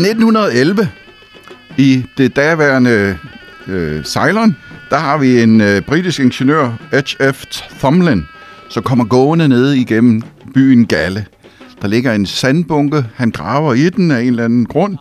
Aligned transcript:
1911, 0.00 0.88
i 1.78 2.04
det 2.18 2.36
daværende 2.36 3.18
øh, 3.66 4.04
Ceylon, 4.04 4.56
der 4.90 4.98
har 4.98 5.18
vi 5.18 5.42
en 5.42 5.60
øh, 5.60 5.82
britisk 5.82 6.20
ingeniør, 6.20 6.72
H.F. 6.92 7.44
Thumlin, 7.78 8.26
som 8.68 8.82
kommer 8.82 9.04
gående 9.04 9.48
ned 9.48 9.72
igennem 9.72 10.22
byen 10.54 10.86
Galle. 10.86 11.26
Der 11.82 11.88
ligger 11.88 12.12
en 12.12 12.26
sandbunke, 12.26 13.04
han 13.14 13.30
graver 13.30 13.74
i 13.74 13.90
den 13.90 14.10
af 14.10 14.20
en 14.20 14.26
eller 14.26 14.44
anden 14.44 14.66
grund, 14.66 14.96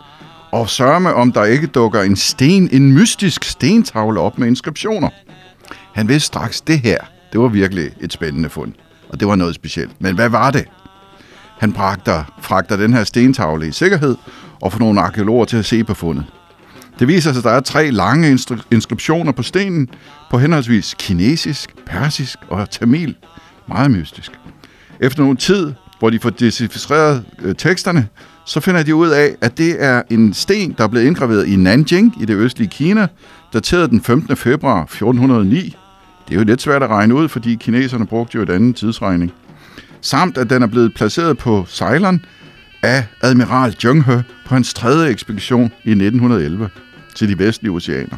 og 0.51 0.69
sørger 0.69 0.99
med, 0.99 1.11
om 1.11 1.31
der 1.31 1.43
ikke 1.43 1.67
dukker 1.67 2.01
en 2.01 2.15
sten, 2.15 2.69
en 2.71 2.93
mystisk 2.93 3.43
stentavle 3.43 4.19
op 4.19 4.37
med 4.37 4.47
inskriptioner. 4.47 5.09
Han 5.93 6.07
vidste 6.07 6.27
straks, 6.27 6.61
det 6.61 6.79
her, 6.79 6.97
det 7.33 7.39
var 7.39 7.47
virkelig 7.47 7.91
et 8.01 8.13
spændende 8.13 8.49
fund, 8.49 8.73
og 9.09 9.19
det 9.19 9.27
var 9.27 9.35
noget 9.35 9.55
specielt. 9.55 10.01
Men 10.01 10.15
hvad 10.15 10.29
var 10.29 10.51
det? 10.51 10.65
Han 11.59 11.73
bragter, 11.73 12.23
fragter 12.41 12.77
den 12.77 12.93
her 12.93 13.03
stentavle 13.03 13.67
i 13.67 13.71
sikkerhed 13.71 14.15
og 14.61 14.73
få 14.73 14.79
nogle 14.79 15.01
arkeologer 15.01 15.45
til 15.45 15.57
at 15.57 15.65
se 15.65 15.83
på 15.83 15.93
fundet. 15.93 16.25
Det 16.99 17.07
viser 17.07 17.31
sig, 17.31 17.39
at 17.39 17.43
der 17.43 17.49
er 17.49 17.59
tre 17.59 17.91
lange 17.91 18.37
inskriptioner 18.71 19.31
på 19.31 19.43
stenen 19.43 19.89
på 20.31 20.37
henholdsvis 20.37 20.95
kinesisk, 20.99 21.75
persisk 21.85 22.39
og 22.47 22.69
tamil. 22.69 23.15
Meget 23.67 23.91
mystisk. 23.91 24.31
Efter 24.99 25.21
nogen 25.21 25.37
tid, 25.37 25.73
hvor 25.99 26.09
de 26.09 26.19
får 26.19 26.29
decifreret 26.29 27.23
øh, 27.41 27.55
teksterne, 27.55 28.07
så 28.45 28.59
finder 28.59 28.83
de 28.83 28.95
ud 28.95 29.09
af, 29.09 29.35
at 29.41 29.57
det 29.57 29.83
er 29.83 30.01
en 30.09 30.33
sten, 30.33 30.75
der 30.77 30.83
er 30.83 30.87
blevet 30.87 31.05
indgraveret 31.05 31.47
i 31.47 31.55
Nanjing 31.55 32.21
i 32.21 32.25
det 32.25 32.35
østlige 32.35 32.69
Kina, 32.69 33.07
dateret 33.53 33.89
den 33.89 34.01
15. 34.01 34.35
februar 34.35 34.83
1409. 34.83 35.75
Det 36.27 36.35
er 36.35 36.39
jo 36.39 36.45
lidt 36.45 36.61
svært 36.61 36.83
at 36.83 36.89
regne 36.89 37.15
ud, 37.15 37.27
fordi 37.27 37.55
kineserne 37.55 38.07
brugte 38.07 38.35
jo 38.35 38.43
et 38.43 38.49
andet 38.49 38.75
tidsregning. 38.75 39.31
Samt 40.01 40.37
at 40.37 40.49
den 40.49 40.63
er 40.63 40.67
blevet 40.67 40.93
placeret 40.93 41.37
på 41.37 41.65
Ceylon 41.67 42.21
af 42.83 43.05
admiral 43.21 43.75
Junghe 43.83 44.23
på 44.45 44.53
hans 44.53 44.73
tredje 44.73 45.09
ekspedition 45.09 45.71
i 45.83 45.91
1911 45.91 46.69
til 47.15 47.29
de 47.29 47.39
vestlige 47.39 47.71
oceaner. 47.71 48.17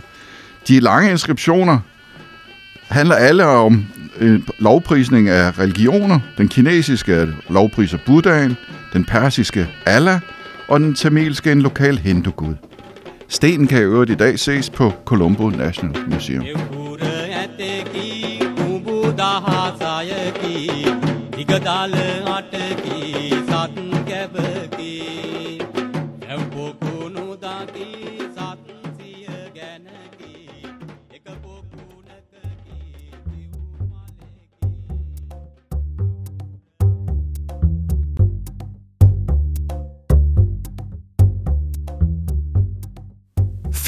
De 0.67 0.79
lange 0.79 1.11
inskriptioner 1.11 1.79
handler 2.87 3.15
alle 3.15 3.45
om 3.45 3.85
øh, 4.19 4.41
lovprisning 4.59 5.29
af 5.29 5.59
religioner. 5.59 6.19
Den 6.37 6.47
kinesiske 6.47 7.27
lovpriser 7.49 7.97
Buddhaen, 8.05 8.57
den 8.93 9.05
persiske 9.05 9.67
Allah 9.85 10.19
og 10.67 10.79
den 10.79 10.95
tamilske 10.95 11.51
en 11.51 11.61
lokal 11.61 11.97
hindugud. 11.97 12.55
Stenen 13.29 13.67
kan 13.67 13.77
i 13.77 13.81
øvrigt 13.81 14.11
i 14.11 14.15
dag 14.15 14.39
ses 14.39 14.69
på 14.69 14.93
Colombo 15.05 15.49
National 15.49 16.09
Museum. 16.09 16.45
Digadale 21.37 22.30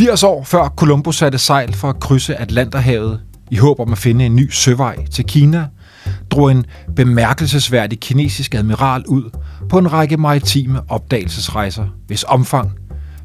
80 0.03 0.23
år 0.23 0.44
før 0.44 0.73
Columbus 0.78 1.18
satte 1.18 1.38
sejl 1.38 1.73
for 1.73 1.90
at 1.90 2.00
krydse 2.00 2.36
Atlanterhavet 2.36 3.22
i 3.52 3.58
håb 3.58 3.80
om 3.80 3.92
at 3.92 3.97
finde 3.97 4.25
en 4.25 4.36
ny 4.36 4.50
søvej 4.52 5.06
til 5.06 5.25
Kina, 5.25 5.68
drog 6.31 6.52
en 6.52 6.66
bemærkelsesværdig 6.95 8.00
kinesisk 8.00 8.56
admiral 8.56 9.03
ud 9.08 9.38
på 9.69 9.78
en 9.78 9.94
række 9.94 10.18
maritime 10.18 10.91
opdagelsesrejser, 10.91 11.88
hvis 12.08 12.24
omfang 12.24 12.72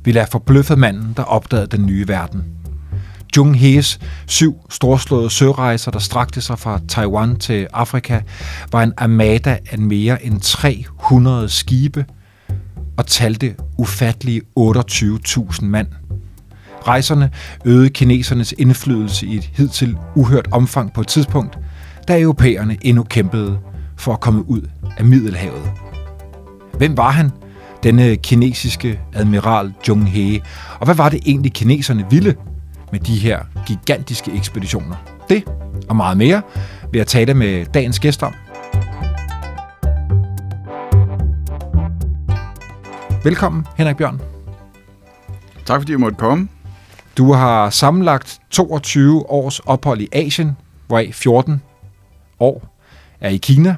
ville 0.04 0.20
have 0.20 0.28
forbløffet 0.30 0.78
manden, 0.78 1.12
der 1.16 1.22
opdagede 1.22 1.66
den 1.66 1.86
nye 1.86 2.08
verden. 2.08 2.44
Jung 3.36 3.58
Hees 3.58 3.98
syv 4.26 4.56
storslåede 4.70 5.30
sørejser, 5.30 5.90
der 5.90 5.98
strakte 5.98 6.40
sig 6.40 6.58
fra 6.58 6.80
Taiwan 6.88 7.36
til 7.36 7.66
Afrika, 7.72 8.20
var 8.72 8.82
en 8.82 8.92
armada 8.96 9.58
af 9.70 9.78
mere 9.78 10.24
end 10.26 10.40
300 10.40 11.48
skibe 11.48 12.04
og 12.96 13.06
talte 13.06 13.54
ufattelige 13.76 14.42
28.000 14.58 15.64
mand. 15.64 15.88
Rejserne 16.86 17.30
øgede 17.64 17.90
kinesernes 17.90 18.54
indflydelse 18.58 19.26
i 19.26 19.36
et 19.36 19.44
hidtil 19.44 19.96
uhørt 20.14 20.48
omfang 20.50 20.92
på 20.92 21.00
et 21.00 21.06
tidspunkt, 21.06 21.58
da 22.08 22.20
europæerne 22.20 22.76
endnu 22.82 23.02
kæmpede 23.02 23.58
for 23.96 24.12
at 24.12 24.20
komme 24.20 24.50
ud 24.50 24.62
af 24.96 25.04
Middelhavet. 25.04 25.70
Hvem 26.78 26.96
var 26.96 27.10
han, 27.10 27.30
denne 27.82 28.16
kinesiske 28.16 29.00
admiral 29.14 29.72
Zheng 29.84 30.10
He, 30.10 30.40
og 30.80 30.84
hvad 30.84 30.94
var 30.94 31.08
det 31.08 31.20
egentlig 31.26 31.52
kineserne 31.52 32.06
ville 32.10 32.34
med 32.92 33.00
de 33.00 33.18
her 33.18 33.40
gigantiske 33.66 34.32
ekspeditioner? 34.32 34.96
Det 35.28 35.44
og 35.88 35.96
meget 35.96 36.16
mere 36.16 36.42
vil 36.92 36.98
jeg 36.98 37.06
tale 37.06 37.34
med 37.34 37.66
dagens 37.66 37.98
gæst 37.98 38.22
om. 38.22 38.34
Velkommen, 43.24 43.66
Henrik 43.76 43.96
Bjørn. 43.96 44.20
Tak 45.66 45.80
fordi 45.80 45.92
jeg 45.92 46.00
måtte 46.00 46.16
komme. 46.16 46.48
Du 47.16 47.32
har 47.32 47.70
sammenlagt 47.70 48.40
22 48.50 49.30
års 49.30 49.60
ophold 49.60 50.00
i 50.00 50.08
Asien, 50.12 50.56
hvoraf 50.86 51.10
14 51.12 51.62
år 52.40 52.78
er 53.20 53.28
i 53.28 53.36
Kina. 53.36 53.76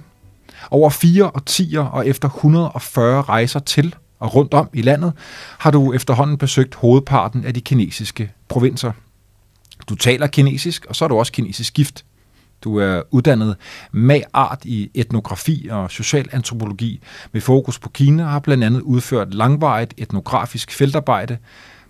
Over 0.70 0.90
fire 0.90 1.26
årtier 1.26 1.80
og 1.80 2.06
efter 2.06 2.28
140 2.28 3.22
rejser 3.22 3.60
til 3.60 3.94
og 4.18 4.34
rundt 4.34 4.54
om 4.54 4.68
i 4.72 4.82
landet, 4.82 5.12
har 5.58 5.70
du 5.70 5.92
efterhånden 5.92 6.38
besøgt 6.38 6.74
hovedparten 6.74 7.44
af 7.44 7.54
de 7.54 7.60
kinesiske 7.60 8.32
provinser. 8.48 8.92
Du 9.88 9.94
taler 9.94 10.26
kinesisk, 10.26 10.86
og 10.86 10.96
så 10.96 11.04
er 11.04 11.08
du 11.08 11.18
også 11.18 11.32
kinesisk 11.32 11.74
gift. 11.74 12.04
Du 12.64 12.76
er 12.76 13.02
uddannet 13.10 13.56
med 13.92 14.20
art 14.32 14.64
i 14.64 14.90
etnografi 14.94 15.68
og 15.70 15.90
socialantropologi 15.90 17.00
med 17.32 17.40
fokus 17.40 17.78
på 17.78 17.88
Kina 17.88 18.24
og 18.24 18.30
har 18.30 18.38
blandt 18.38 18.64
andet 18.64 18.80
udført 18.80 19.34
langvarigt 19.34 19.94
etnografisk 19.96 20.72
feltarbejde 20.72 21.38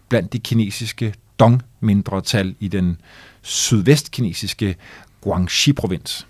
blandt 0.08 0.32
de 0.32 0.38
kinesiske 0.38 1.14
Dong-mindretal 1.42 2.54
i 2.60 2.68
den 2.68 3.00
sydvestkinesiske 3.42 4.76
Guangxi-provins. 5.26 6.26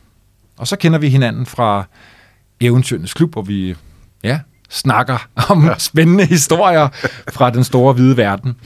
Og 0.56 0.66
så 0.66 0.76
kender 0.76 0.98
vi 0.98 1.08
hinanden 1.08 1.46
fra 1.46 1.84
Eventyrenes 2.60 3.15
Klub, 3.15 3.32
hvor 3.32 3.43
vi 3.43 3.75
ja, 4.25 4.41
snakker 4.71 5.28
om 5.50 5.65
ja. 5.65 5.78
spændende 5.78 6.25
historier 6.25 6.88
fra 7.32 7.50
den 7.50 7.65
store 7.65 7.93
hvide 7.93 8.16
verden. 8.16 8.56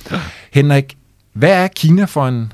Henrik, 0.53 0.97
hvad 1.33 1.65
er 1.65 1.69
Kina 1.69 2.05
for 2.05 2.29
en 2.29 2.53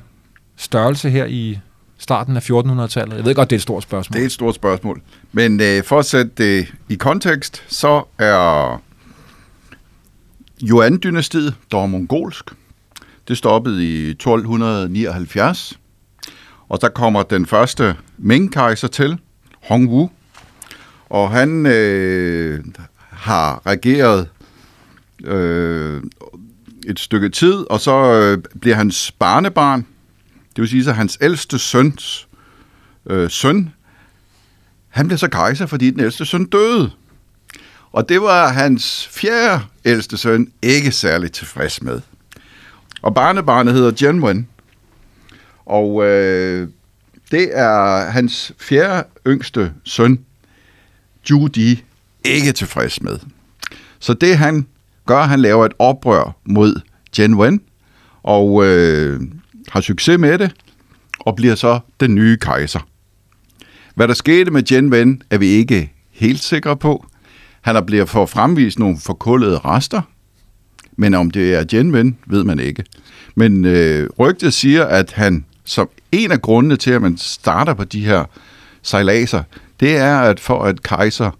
størrelse 0.56 1.11
her 1.11 1.25
i 1.25 1.59
starten 1.99 2.37
af 2.37 2.51
1400-tallet? 2.51 3.17
Jeg 3.17 3.25
ved 3.25 3.34
godt, 3.34 3.51
det 3.51 3.56
er 3.56 3.59
et 3.59 3.62
stort 3.62 3.83
spørgsmål. 3.83 4.15
Det 4.15 4.23
er 4.23 4.27
et 4.27 4.33
stort 4.33 4.55
spørgsmål. 4.55 5.03
Men 5.33 5.61
øh, 5.61 5.84
for 5.84 5.99
at 5.99 6.06
sætte 6.06 6.31
det 6.37 6.75
i 6.89 6.95
kontekst, 6.95 7.65
så 7.69 8.03
er 8.19 8.83
Yuan-dynastiet, 10.62 11.55
var 11.72 11.87
mongolsk. 11.87 12.45
Det 13.28 13.39
stoppede 13.39 13.84
i 13.84 14.11
1279. 14.11 15.78
Og 16.69 16.81
der 16.81 16.89
kommer 16.89 17.22
den 17.22 17.47
første 17.47 17.97
Ming-kejser 18.19 18.89
til, 18.89 19.19
Hongwu. 19.62 20.11
Og 21.10 21.31
han 21.31 21.66
øh, 21.66 22.65
har 23.10 23.66
regeret 23.66 24.28
øh, 25.25 26.03
et 26.87 27.00
stykke 27.00 27.28
tid, 27.28 27.54
og 27.71 27.81
så 27.81 28.12
øh, 28.12 28.38
bliver 28.60 28.76
hans 28.76 29.12
barnebarn, 29.12 29.87
det 30.56 30.62
vil 30.62 30.69
sige, 30.69 30.88
at 30.88 30.97
hans 30.97 31.18
ældste 31.21 31.59
søns 31.59 32.28
øh, 33.07 33.30
søn, 33.30 33.72
han 34.89 35.07
blev 35.07 35.18
så 35.18 35.28
kejser, 35.28 35.66
fordi 35.66 35.91
den 35.91 36.01
ældste 36.01 36.24
søn 36.24 36.45
døde. 36.45 36.91
Og 37.92 38.09
det 38.09 38.22
var 38.22 38.48
hans 38.48 39.09
fjerde 39.12 39.62
ældste 39.84 40.16
søn 40.16 40.53
ikke 40.62 40.92
særlig 40.92 41.33
tilfreds 41.33 41.83
med. 41.83 42.01
Og 43.03 43.15
barnebarnet 43.15 43.74
hedder 43.74 43.92
Genwen. 43.98 44.48
Og 45.66 46.04
øh, 46.04 46.68
det 47.30 47.59
er 47.59 48.10
hans 48.10 48.53
fjerde 48.59 49.09
yngste 49.27 49.72
søn, 49.84 50.24
Judy, 51.31 51.78
ikke 52.25 52.53
tilfreds 52.53 53.03
med. 53.03 53.19
Så 53.99 54.15
det 54.15 54.39
han 54.39 54.67
gør, 55.07 55.22
han 55.22 55.41
laver 55.41 55.67
et 55.67 55.72
oprør 55.78 56.37
mod 56.45 56.81
Genwen, 57.17 57.61
og 58.22 58.67
øh, 58.67 59.21
har 59.69 59.81
succes 59.81 60.19
med 60.19 60.39
det, 60.39 60.53
og 61.21 61.37
bliver 61.37 61.55
så 61.55 61.81
den 62.01 62.15
nye 62.15 62.37
kejser. 62.37 62.81
Hvad 63.95 64.09
der 64.09 64.15
skete 64.15 64.51
med 64.51 64.63
Genwen, 64.63 65.22
er 65.31 65.39
vi 65.39 65.47
ikke 65.47 65.93
helt 66.11 66.43
sikre 66.43 66.77
på. 66.77 67.07
Han 67.61 67.77
er 67.77 67.81
blevet 67.81 68.09
for 68.09 68.27
fremvist 68.27 68.78
nogle 68.78 68.99
forkullede 68.99 69.59
rester, 69.59 70.03
men 70.97 71.15
om 71.15 71.31
det 71.31 71.55
er 71.55 71.65
Genwen, 71.71 72.19
ved 72.27 72.45
man 72.45 72.59
ikke. 72.59 72.84
Men 73.34 73.65
øh, 73.65 74.09
rygtet 74.19 74.55
siger, 74.55 74.84
at 74.84 75.13
han 75.13 75.45
som 75.65 75.89
en 76.13 76.33
af 76.33 76.43
grundene 76.43 76.77
til, 76.77 76.91
at 76.91 77.03
man 77.03 77.17
starter 77.17 77.75
på 77.75 77.84
de 77.84 78.05
her 78.05 78.25
sejladser, 78.83 79.43
det 79.80 79.97
er, 79.97 80.18
at 80.18 80.41
for 80.41 80.62
at 80.62 80.82
kejser 80.82 81.30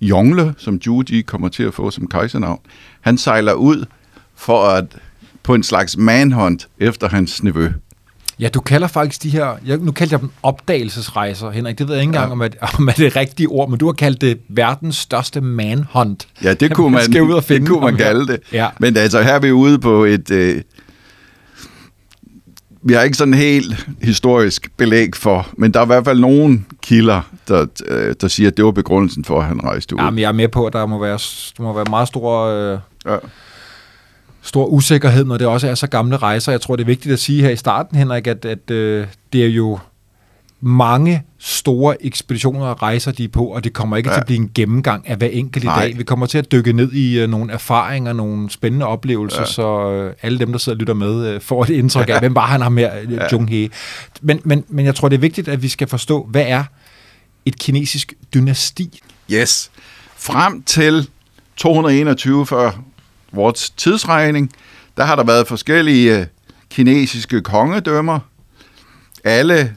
Jongle, 0.00 0.54
som 0.58 0.74
Judy 0.86 1.22
kommer 1.26 1.48
til 1.48 1.62
at 1.62 1.74
få 1.74 1.90
som 1.90 2.08
kejsernavn, 2.08 2.60
han 3.00 3.18
sejler 3.18 3.52
ud 3.52 3.84
for 4.34 4.62
at 4.62 4.84
på 5.42 5.54
en 5.54 5.62
slags 5.62 5.96
manhunt 5.96 6.68
efter 6.78 7.08
hans 7.08 7.42
nevø. 7.42 7.68
Ja, 8.40 8.48
du 8.48 8.60
kalder 8.60 8.86
faktisk 8.86 9.22
de 9.22 9.30
her, 9.30 9.56
jeg, 9.66 9.78
nu 9.78 9.92
kalder 9.92 10.14
jeg 10.16 10.20
dem 10.20 10.30
opdagelsesrejser, 10.42 11.50
Henrik. 11.50 11.78
Det 11.78 11.88
ved 11.88 11.94
jeg 11.94 12.02
ikke 12.02 12.08
engang, 12.08 12.32
om, 12.32 12.42
at, 12.42 12.56
om 12.78 12.88
at 12.88 12.96
det 12.96 13.04
er 13.04 13.08
det 13.08 13.16
rigtige 13.16 13.48
ord, 13.48 13.70
men 13.70 13.78
du 13.78 13.86
har 13.86 13.92
kaldt 13.92 14.20
det 14.20 14.38
verdens 14.48 14.96
største 14.96 15.40
manhunt. 15.40 16.28
Ja, 16.42 16.54
det 16.54 16.74
kunne 16.74 16.90
man, 16.90 17.04
skal 17.04 17.22
ud 17.22 17.32
og 17.32 17.44
finde 17.44 17.60
det 17.60 17.68
kunne 17.68 17.80
man 17.80 17.88
ham 17.94 17.98
her. 17.98 18.04
kalde 18.04 18.26
det. 18.26 18.40
Ja. 18.52 18.68
Men 18.78 18.96
altså, 18.96 19.22
her 19.22 19.34
er 19.34 19.38
vi 19.38 19.52
ude 19.52 19.78
på 19.78 20.04
et... 20.04 20.30
Øh, 20.30 20.62
vi 22.88 22.92
har 22.92 23.02
ikke 23.02 23.16
sådan 23.16 23.34
helt 23.34 23.86
historisk 24.02 24.68
belæg 24.76 25.16
for, 25.16 25.48
men 25.58 25.74
der 25.74 25.80
er 25.80 25.84
i 25.84 25.86
hvert 25.86 26.04
fald 26.04 26.20
nogle 26.20 26.64
kilder, 26.82 27.20
der, 27.48 27.66
øh, 27.88 28.14
der 28.20 28.28
siger, 28.28 28.50
at 28.50 28.56
det 28.56 28.64
var 28.64 28.70
begrundelsen 28.70 29.24
for, 29.24 29.40
at 29.40 29.46
han 29.46 29.64
rejste 29.64 29.94
ud. 29.94 30.00
Jamen, 30.00 30.18
jeg 30.18 30.28
er 30.28 30.32
med 30.32 30.48
på, 30.48 30.66
at 30.66 30.72
der 30.72 30.86
må 30.86 30.98
være, 31.00 31.18
der 31.56 31.62
må 31.62 31.72
være 31.72 31.84
meget 31.90 32.08
stor, 32.08 32.44
øh, 32.46 32.78
Ja. 33.06 33.16
stor 34.42 34.66
usikkerhed, 34.66 35.24
når 35.24 35.36
det 35.36 35.46
også 35.46 35.68
er 35.68 35.74
så 35.74 35.86
gamle 35.86 36.16
rejser. 36.16 36.52
Jeg 36.52 36.60
tror, 36.60 36.76
det 36.76 36.82
er 36.82 36.86
vigtigt 36.86 37.12
at 37.12 37.18
sige 37.18 37.42
her 37.42 37.50
i 37.50 37.56
starten, 37.56 37.98
Henrik, 37.98 38.26
at, 38.26 38.44
at 38.44 38.70
øh, 38.70 39.06
det 39.32 39.44
er 39.44 39.48
jo 39.48 39.78
mange 40.66 41.22
store 41.38 42.04
ekspeditioner 42.04 42.66
og 42.66 42.82
rejser, 42.82 43.12
de 43.12 43.24
er 43.24 43.28
på, 43.28 43.44
og 43.44 43.64
det 43.64 43.72
kommer 43.72 43.96
ikke 43.96 44.08
ja. 44.08 44.14
Til 44.14 44.20
at 44.20 44.26
blive 44.26 44.40
en 44.40 44.50
gennemgang 44.54 45.08
af 45.08 45.16
hver 45.16 45.26
enkelt 45.26 45.64
i 45.64 45.66
dag. 45.66 45.98
Vi 45.98 46.04
kommer 46.04 46.26
til 46.26 46.38
at 46.38 46.52
dykke 46.52 46.72
ned 46.72 46.92
i 46.92 47.18
øh, 47.18 47.28
nogle 47.28 47.52
erfaringer, 47.52 48.12
nogle 48.12 48.50
spændende 48.50 48.86
oplevelser, 48.86 49.40
ja. 49.40 49.46
Så 49.46 49.90
øh, 49.90 50.14
alle 50.22 50.38
dem, 50.38 50.52
der 50.52 50.58
sidder 50.58 50.76
og 50.76 50.80
lytter 50.80 50.94
med, 50.94 51.26
øh, 51.26 51.40
får 51.40 51.62
et 51.62 51.70
indtryk 51.70 52.08
af, 52.08 52.18
hvem 52.18 52.34
var 52.34 52.46
han 52.46 52.60
ham 52.60 52.76
her, 52.76 52.94
ja. 53.10 53.26
Jung 53.32 53.50
He. 53.50 53.70
Men, 54.20 54.40
men, 54.44 54.64
men 54.68 54.86
jeg 54.86 54.94
tror, 54.94 55.08
det 55.08 55.16
er 55.16 55.20
vigtigt, 55.20 55.48
at 55.48 55.62
vi 55.62 55.68
skal 55.68 55.88
forstå, 55.88 56.26
hvad 56.30 56.44
er 56.46 56.64
et 57.44 57.58
kinesisk 57.58 58.14
dynasti? 58.34 59.00
Yes. 59.32 59.70
Frem 60.16 60.62
til 60.62 61.08
221 61.56 62.46
før 62.46 62.70
vores 63.32 63.70
tidsregning, 63.70 64.52
der 64.96 65.04
har 65.04 65.16
der 65.16 65.24
været 65.24 65.48
forskellige 65.48 66.26
kinesiske 66.70 67.40
kongedømmer. 67.40 68.18
Alle 69.24 69.76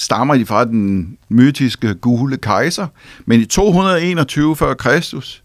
stammer 0.00 0.34
de 0.34 0.46
fra 0.46 0.64
den 0.64 1.18
mytiske 1.28 1.94
gule 1.94 2.36
kejser. 2.36 2.86
Men 3.26 3.40
i 3.40 3.44
221 3.44 4.56
før 4.56 4.74
Kristus, 4.74 5.42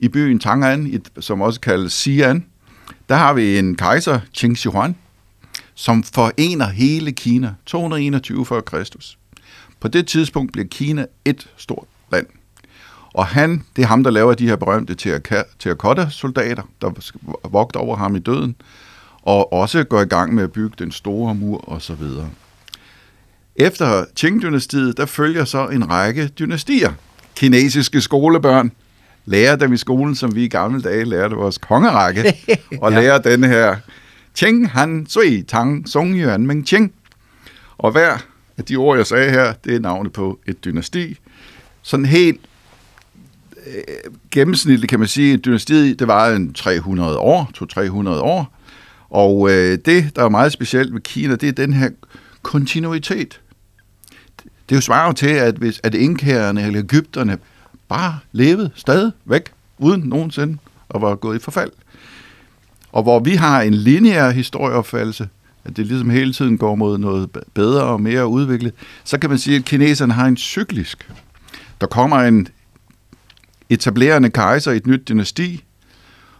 i 0.00 0.08
byen 0.08 0.40
Tang'an, 0.44 1.00
som 1.20 1.40
også 1.40 1.60
kaldes 1.60 2.06
Xi'an, 2.06 2.40
der 3.08 3.14
har 3.14 3.32
vi 3.32 3.58
en 3.58 3.76
kejser, 3.76 4.20
Qing 4.36 4.58
Shi 4.58 4.68
Huang, 4.68 4.98
som 5.74 6.02
forener 6.02 6.68
hele 6.68 7.12
Kina. 7.12 7.54
221 7.66 8.46
før 8.46 8.60
Kristus. 8.60 9.18
På 9.80 9.88
det 9.88 10.06
tidspunkt 10.06 10.52
bliver 10.52 10.68
Kina 10.68 11.06
et 11.24 11.48
stort 11.56 11.86
land. 12.12 12.26
Og 13.14 13.26
han, 13.26 13.64
det 13.76 13.82
er 13.82 13.86
ham, 13.86 14.04
der 14.04 14.10
laver 14.10 14.34
de 14.34 14.48
her 14.48 14.56
berømte 14.56 14.94
terraka- 14.94 15.56
terrakotta-soldater, 15.58 16.62
der 16.80 16.90
vogter 17.48 17.80
over 17.80 17.96
ham 17.96 18.16
i 18.16 18.18
døden, 18.18 18.56
og 19.22 19.52
også 19.52 19.84
går 19.84 20.00
i 20.00 20.04
gang 20.04 20.34
med 20.34 20.42
at 20.42 20.52
bygge 20.52 20.74
den 20.78 20.92
store 20.92 21.34
mur 21.34 21.68
og 21.68 21.82
så 21.82 21.94
videre. 21.94 22.30
Efter 23.56 24.04
Qing-dynastiet, 24.20 24.96
der 24.96 25.06
følger 25.06 25.44
så 25.44 25.66
en 25.68 25.90
række 25.90 26.28
dynastier. 26.28 26.92
Kinesiske 27.36 28.00
skolebørn 28.00 28.72
lærer 29.24 29.56
dem 29.56 29.72
i 29.72 29.76
skolen, 29.76 30.14
som 30.14 30.34
vi 30.34 30.44
i 30.44 30.48
gamle 30.48 30.82
dage 30.82 31.04
lærte 31.04 31.34
vores 31.36 31.58
kongerække, 31.58 32.34
og 32.82 32.92
Ja. 32.92 33.00
lærer 33.00 33.18
den 33.18 33.44
her 33.44 33.76
Qing 34.38 34.70
Han 34.70 35.06
Sui 35.08 35.42
Tang 35.48 35.88
Song 35.88 36.14
Yuan 36.20 36.46
Meng 36.46 36.66
Qing. 36.68 36.92
Og 37.78 37.92
hver 37.92 38.18
af 38.58 38.64
de 38.64 38.76
ord, 38.76 38.96
jeg 38.96 39.06
sagde 39.06 39.30
her, 39.30 39.52
det 39.64 39.74
er 39.76 39.80
navnet 39.80 40.12
på 40.12 40.38
et 40.46 40.64
dynasti. 40.64 41.18
Sådan 41.82 42.06
helt 42.06 42.40
øh, 43.66 44.12
gennemsnitligt 44.30 44.90
kan 44.90 44.98
man 44.98 45.08
sige, 45.08 45.34
at 45.34 45.44
dynastiet, 45.44 45.98
det 45.98 46.08
var 46.08 46.28
en 46.30 46.52
300 46.54 47.18
år, 47.18 47.50
200-300 48.18 48.20
år. 48.22 48.58
Og 49.10 49.50
øh, 49.50 49.78
det, 49.84 50.16
der 50.16 50.24
er 50.24 50.28
meget 50.28 50.52
specielt 50.52 50.94
ved 50.94 51.00
Kina, 51.00 51.34
det 51.36 51.48
er 51.48 51.52
den 51.52 51.72
her 51.72 51.90
kontinuitet. 52.42 53.40
Det 54.38 54.72
er 54.72 54.76
jo 54.76 54.80
svaret 54.80 55.16
til, 55.16 55.28
at 55.28 55.54
hvis 55.54 55.80
at 55.82 55.94
inkærerne 55.94 56.66
eller 56.66 56.80
Ægypterne 56.80 57.38
bare 57.88 58.18
levede 58.32 58.70
stadigvæk, 58.74 59.52
uden 59.78 60.00
nogensinde 60.00 60.58
at 60.94 61.02
være 61.02 61.16
gået 61.16 61.36
i 61.36 61.42
forfald. 61.42 61.70
Og 62.92 63.02
hvor 63.02 63.20
vi 63.20 63.34
har 63.34 63.62
en 63.62 63.74
lineær 63.74 64.30
historieopfattelse, 64.30 65.28
at 65.64 65.76
det 65.76 65.86
ligesom 65.86 66.10
hele 66.10 66.32
tiden 66.32 66.58
går 66.58 66.74
mod 66.74 66.98
noget 66.98 67.30
bedre 67.54 67.82
og 67.82 68.00
mere 68.00 68.26
udviklet, 68.26 68.74
så 69.04 69.18
kan 69.18 69.30
man 69.30 69.38
sige, 69.38 69.56
at 69.56 69.64
kineserne 69.64 70.12
har 70.12 70.26
en 70.26 70.36
cyklisk. 70.36 71.10
Der 71.80 71.86
kommer 71.86 72.16
en 72.16 72.48
etablerende 73.70 74.30
kejser 74.30 74.72
i 74.72 74.76
et 74.76 74.86
nyt 74.86 75.08
dynasti, 75.08 75.64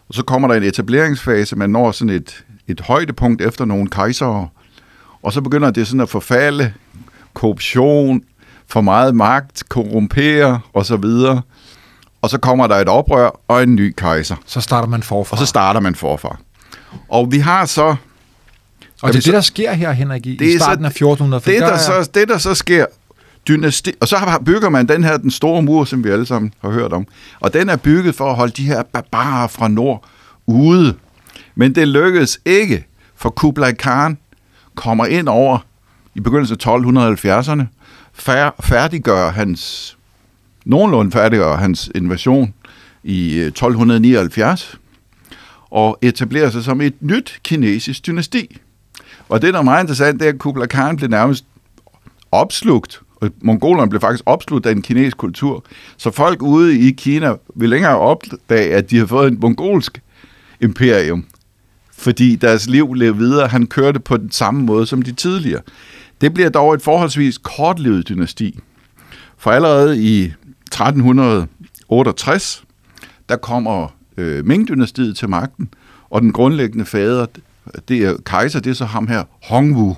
og 0.09 0.15
så 0.15 0.23
kommer 0.23 0.49
der 0.49 0.55
en 0.55 0.63
etableringsfase, 0.63 1.57
man 1.57 1.71
når 1.71 1.93
sådan 1.93 2.15
et, 2.15 2.45
et 2.69 2.81
højdepunkt 2.81 3.43
efter 3.43 3.65
nogle 3.65 3.89
kejsere, 3.89 4.49
og 5.23 5.33
så 5.33 5.41
begynder 5.41 5.71
det 5.71 5.87
sådan 5.87 6.01
at 6.01 6.09
forfalde, 6.09 6.73
korruption, 7.35 8.23
for 8.69 8.81
meget 8.81 9.15
magt, 9.17 9.63
korrumpere 9.69 10.61
og 10.73 10.87
så 10.87 10.97
videre. 10.97 11.43
Og 12.23 12.31
så 12.31 12.39
kommer 12.39 12.67
der 12.67 12.77
et 12.77 12.89
oprør 12.89 13.41
og 13.49 13.63
en 13.63 13.75
ny 13.75 13.95
kejser. 13.97 14.37
Så 14.47 14.61
starter 14.61 14.89
man 14.89 15.03
forfra. 15.03 15.35
Og 15.35 15.39
så 15.39 15.47
starter 15.47 15.81
man 15.81 15.95
forfra. 15.95 16.37
Og 17.09 17.33
vi 17.33 17.39
har 17.39 17.67
så... 17.67 17.83
og 17.83 17.97
det 19.03 19.03
er 19.03 19.07
vi 19.09 19.13
det, 19.13 19.25
så- 19.25 19.33
der 19.33 19.41
sker 19.41 19.73
her, 19.73 19.93
Henrik, 19.93 20.27
i, 20.27 20.37
Det 20.37 20.47
i 20.47 20.55
er 20.55 20.59
så- 20.59 20.65
starten 20.65 20.85
af 20.85 20.89
1400. 20.91 21.45
Det 21.45 21.61
der, 21.61 21.79
så, 21.79 22.11
det, 22.15 22.29
der 22.29 22.39
så 22.39 22.55
sker, 22.55 22.87
dynasti, 23.49 23.93
og 24.01 24.09
så 24.09 24.39
bygger 24.45 24.69
man 24.69 24.89
den 24.89 25.05
her, 25.05 25.17
den 25.17 25.31
store 25.31 25.63
mur, 25.63 25.85
som 25.85 26.05
vi 26.05 26.11
alle 26.11 26.27
sammen 26.27 26.55
har 26.63 26.71
hørt 26.71 26.93
om. 26.93 27.07
Og 27.41 27.53
den 27.55 27.69
er 27.69 27.77
bygget 27.77 28.15
for 28.15 28.31
at 28.31 28.37
holde 28.37 28.53
de 28.57 28.63
her 28.67 28.83
barbarer 28.93 29.47
fra 29.49 29.69
nord 29.69 30.05
ude. 30.47 30.95
Men 31.55 31.75
det 31.75 31.89
lykkedes 31.89 32.39
ikke, 32.45 32.87
for 33.17 33.31
Kublai 33.31 33.73
Khan 33.73 34.19
kommer 34.75 35.07
ind 35.07 35.29
over 35.29 35.59
i 36.15 36.21
begyndelsen 36.21 36.59
af 36.65 36.79
1270'erne, 36.79 37.63
fær- 38.13 38.63
færdiggør 38.63 39.31
hans, 39.31 39.97
nogenlunde 40.65 41.11
færdiggør 41.11 41.57
hans 41.57 41.91
invasion 41.95 42.55
i 43.03 43.35
øh, 43.39 43.47
1279, 43.47 44.79
og 45.71 45.99
etablerer 46.03 46.51
sig 46.51 46.65
som 46.65 46.81
et 46.81 46.95
nyt 47.01 47.41
kinesisk 47.45 48.07
dynasti. 48.07 48.57
Og 49.29 49.43
det, 49.43 49.55
der 49.55 49.61
er 49.61 49.65
meget 49.65 49.83
interessant, 49.83 50.21
det 50.21 50.29
er, 50.29 50.33
at 50.33 50.39
Kublai 50.39 50.67
Khan 50.67 50.97
blev 50.97 51.11
nærmest 51.11 51.45
opslugt, 52.33 53.01
og 53.21 53.31
mongolerne 53.41 53.91
blev 53.91 54.01
faktisk 54.01 54.23
opslugt 54.27 54.67
af 54.67 54.73
en 54.73 54.83
kinesisk 54.83 55.17
kultur. 55.17 55.65
Så 55.97 56.11
folk 56.11 56.43
ude 56.43 56.79
i 56.79 56.91
Kina 56.91 57.35
vil 57.55 57.69
længere 57.69 57.99
opdage, 57.99 58.75
at 58.75 58.91
de 58.91 58.99
har 58.99 59.07
fået 59.07 59.33
en 59.33 59.39
mongolsk 59.41 60.03
imperium, 60.61 61.25
fordi 62.03 62.37
deres 62.37 62.69
liv 62.69 62.95
levede 62.95 63.19
videre. 63.19 63.49
Han 63.49 63.67
kørte 63.67 64.01
på 64.01 64.17
den 64.17 64.31
samme 64.31 64.63
måde 64.63 64.87
som 64.87 65.03
de 65.03 65.13
tidligere. 65.13 65.61
Det 66.21 66.35
bliver 66.35 66.49
dog 66.49 66.75
et 66.75 66.83
forholdsvis 66.83 67.39
kortlevet 67.39 68.09
dynasti. 68.09 68.59
For 69.39 69.51
allerede 69.51 70.03
i 70.03 70.25
1368, 70.25 72.65
der 73.29 73.37
kommer 73.37 73.95
øh, 74.17 74.47
Ming-dynastiet 74.47 75.17
til 75.17 75.29
magten, 75.29 75.69
og 76.11 76.23
den 76.23 76.33
grundlæggende 76.33 76.85
fader, 76.85 77.27
det 77.89 78.05
er 78.05 78.17
kejser, 78.27 78.61
det 78.61 78.71
er 78.71 78.75
så 78.75 78.85
ham 78.85 79.09
her, 79.09 79.25
Hongwu. 79.43 79.97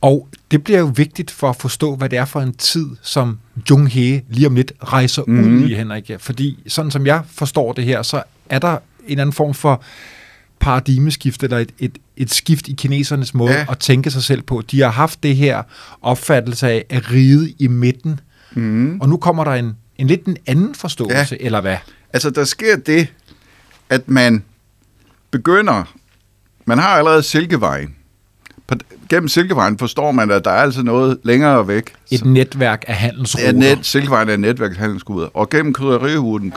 Og 0.00 0.28
det 0.50 0.64
bliver 0.64 0.78
jo 0.78 0.92
vigtigt 0.96 1.30
for 1.30 1.50
at 1.50 1.56
forstå, 1.56 1.96
hvad 1.96 2.08
det 2.08 2.18
er 2.18 2.24
for 2.24 2.40
en 2.40 2.52
tid, 2.52 2.86
som 3.02 3.38
Jung 3.70 3.88
He 3.88 4.22
lige 4.28 4.46
om 4.46 4.54
lidt 4.54 4.72
rejser 4.82 5.22
mm. 5.26 5.34
Mhm. 5.34 5.62
ud 5.62 5.68
i, 5.68 5.74
Henrik. 5.74 6.10
Fordi 6.18 6.58
sådan 6.66 6.90
som 6.90 7.06
jeg 7.06 7.22
forstår 7.26 7.72
det 7.72 7.84
her, 7.84 8.02
så 8.02 8.22
er 8.48 8.58
der 8.58 8.78
en 9.06 9.18
anden 9.18 9.32
form 9.32 9.54
for 9.54 9.82
paradigmeskift, 10.60 11.42
eller 11.42 11.58
et, 11.58 11.70
et, 11.78 11.98
et 12.16 12.34
skift 12.34 12.68
i 12.68 12.72
kinesernes 12.72 13.34
måde 13.34 13.52
ja. 13.52 13.66
At 13.70 13.78
tænke 13.78 14.10
sig 14.10 14.22
selv 14.22 14.42
på. 14.42 14.62
De 14.70 14.80
har 14.80 14.90
haft 14.90 15.22
det 15.22 15.36
her 15.36 15.62
opfattelse 16.02 16.68
af 16.68 16.84
at 16.90 17.10
ride 17.12 17.54
i 17.58 17.66
midten, 17.66 18.20
Mm. 18.54 19.00
og 19.00 19.08
nu 19.08 19.16
kommer 19.16 19.44
der 19.44 19.52
en, 19.52 19.76
en 19.98 20.06
lidt 20.06 20.24
en 20.24 20.36
anden 20.46 20.74
forståelse, 20.74 21.36
ja. 21.40 21.46
eller 21.46 21.60
hvad? 21.60 21.76
Altså, 22.12 22.30
der 22.30 22.44
sker 22.44 22.76
det, 22.76 23.08
at 23.90 24.08
man 24.08 24.44
begynder... 25.30 25.94
Man 26.64 26.78
har 26.78 26.88
allerede 26.88 27.22
Silkevejen. 27.22 27.94
På, 28.66 28.74
gennem 29.08 29.28
Silkevejen 29.28 29.78
forstår 29.78 30.12
man, 30.12 30.30
at 30.30 30.44
der 30.44 30.50
er 30.50 30.62
altså 30.62 30.82
noget 30.82 31.18
længere 31.22 31.68
væk. 31.68 31.92
Et 32.10 32.24
netværk 32.24 32.84
af 32.86 32.94
handelsruter. 32.94 33.46
Ja, 33.46 33.52
net, 33.52 33.78
Silkevejen 33.86 34.28
er 34.28 34.34
et 34.34 34.40
netværk 34.40 34.70
af 34.70 34.76
handelsruter. 34.76 35.26
Og 35.34 35.50
gennem 35.50 35.72
krydderiruten 35.72 36.52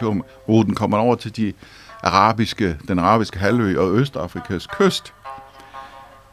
ruten 0.49 0.75
kommer 0.75 0.97
man 0.97 1.05
over 1.05 1.15
til 1.15 1.35
de 1.37 1.53
arabiske, 2.03 2.77
den 2.87 2.99
arabiske 2.99 3.39
halvø 3.39 3.79
og 3.79 3.95
Østafrikas 3.95 4.67
kyst. 4.67 5.13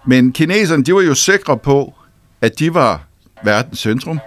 Men 0.06 0.32
kineserne, 0.32 0.84
de 0.84 0.94
var 0.94 1.00
jo 1.00 1.14
sikre 1.14 1.58
på, 1.58 1.94
at 2.40 2.58
de 2.58 2.74
var 2.74 3.02
verdens 3.44 3.78
centrum. 3.78 4.20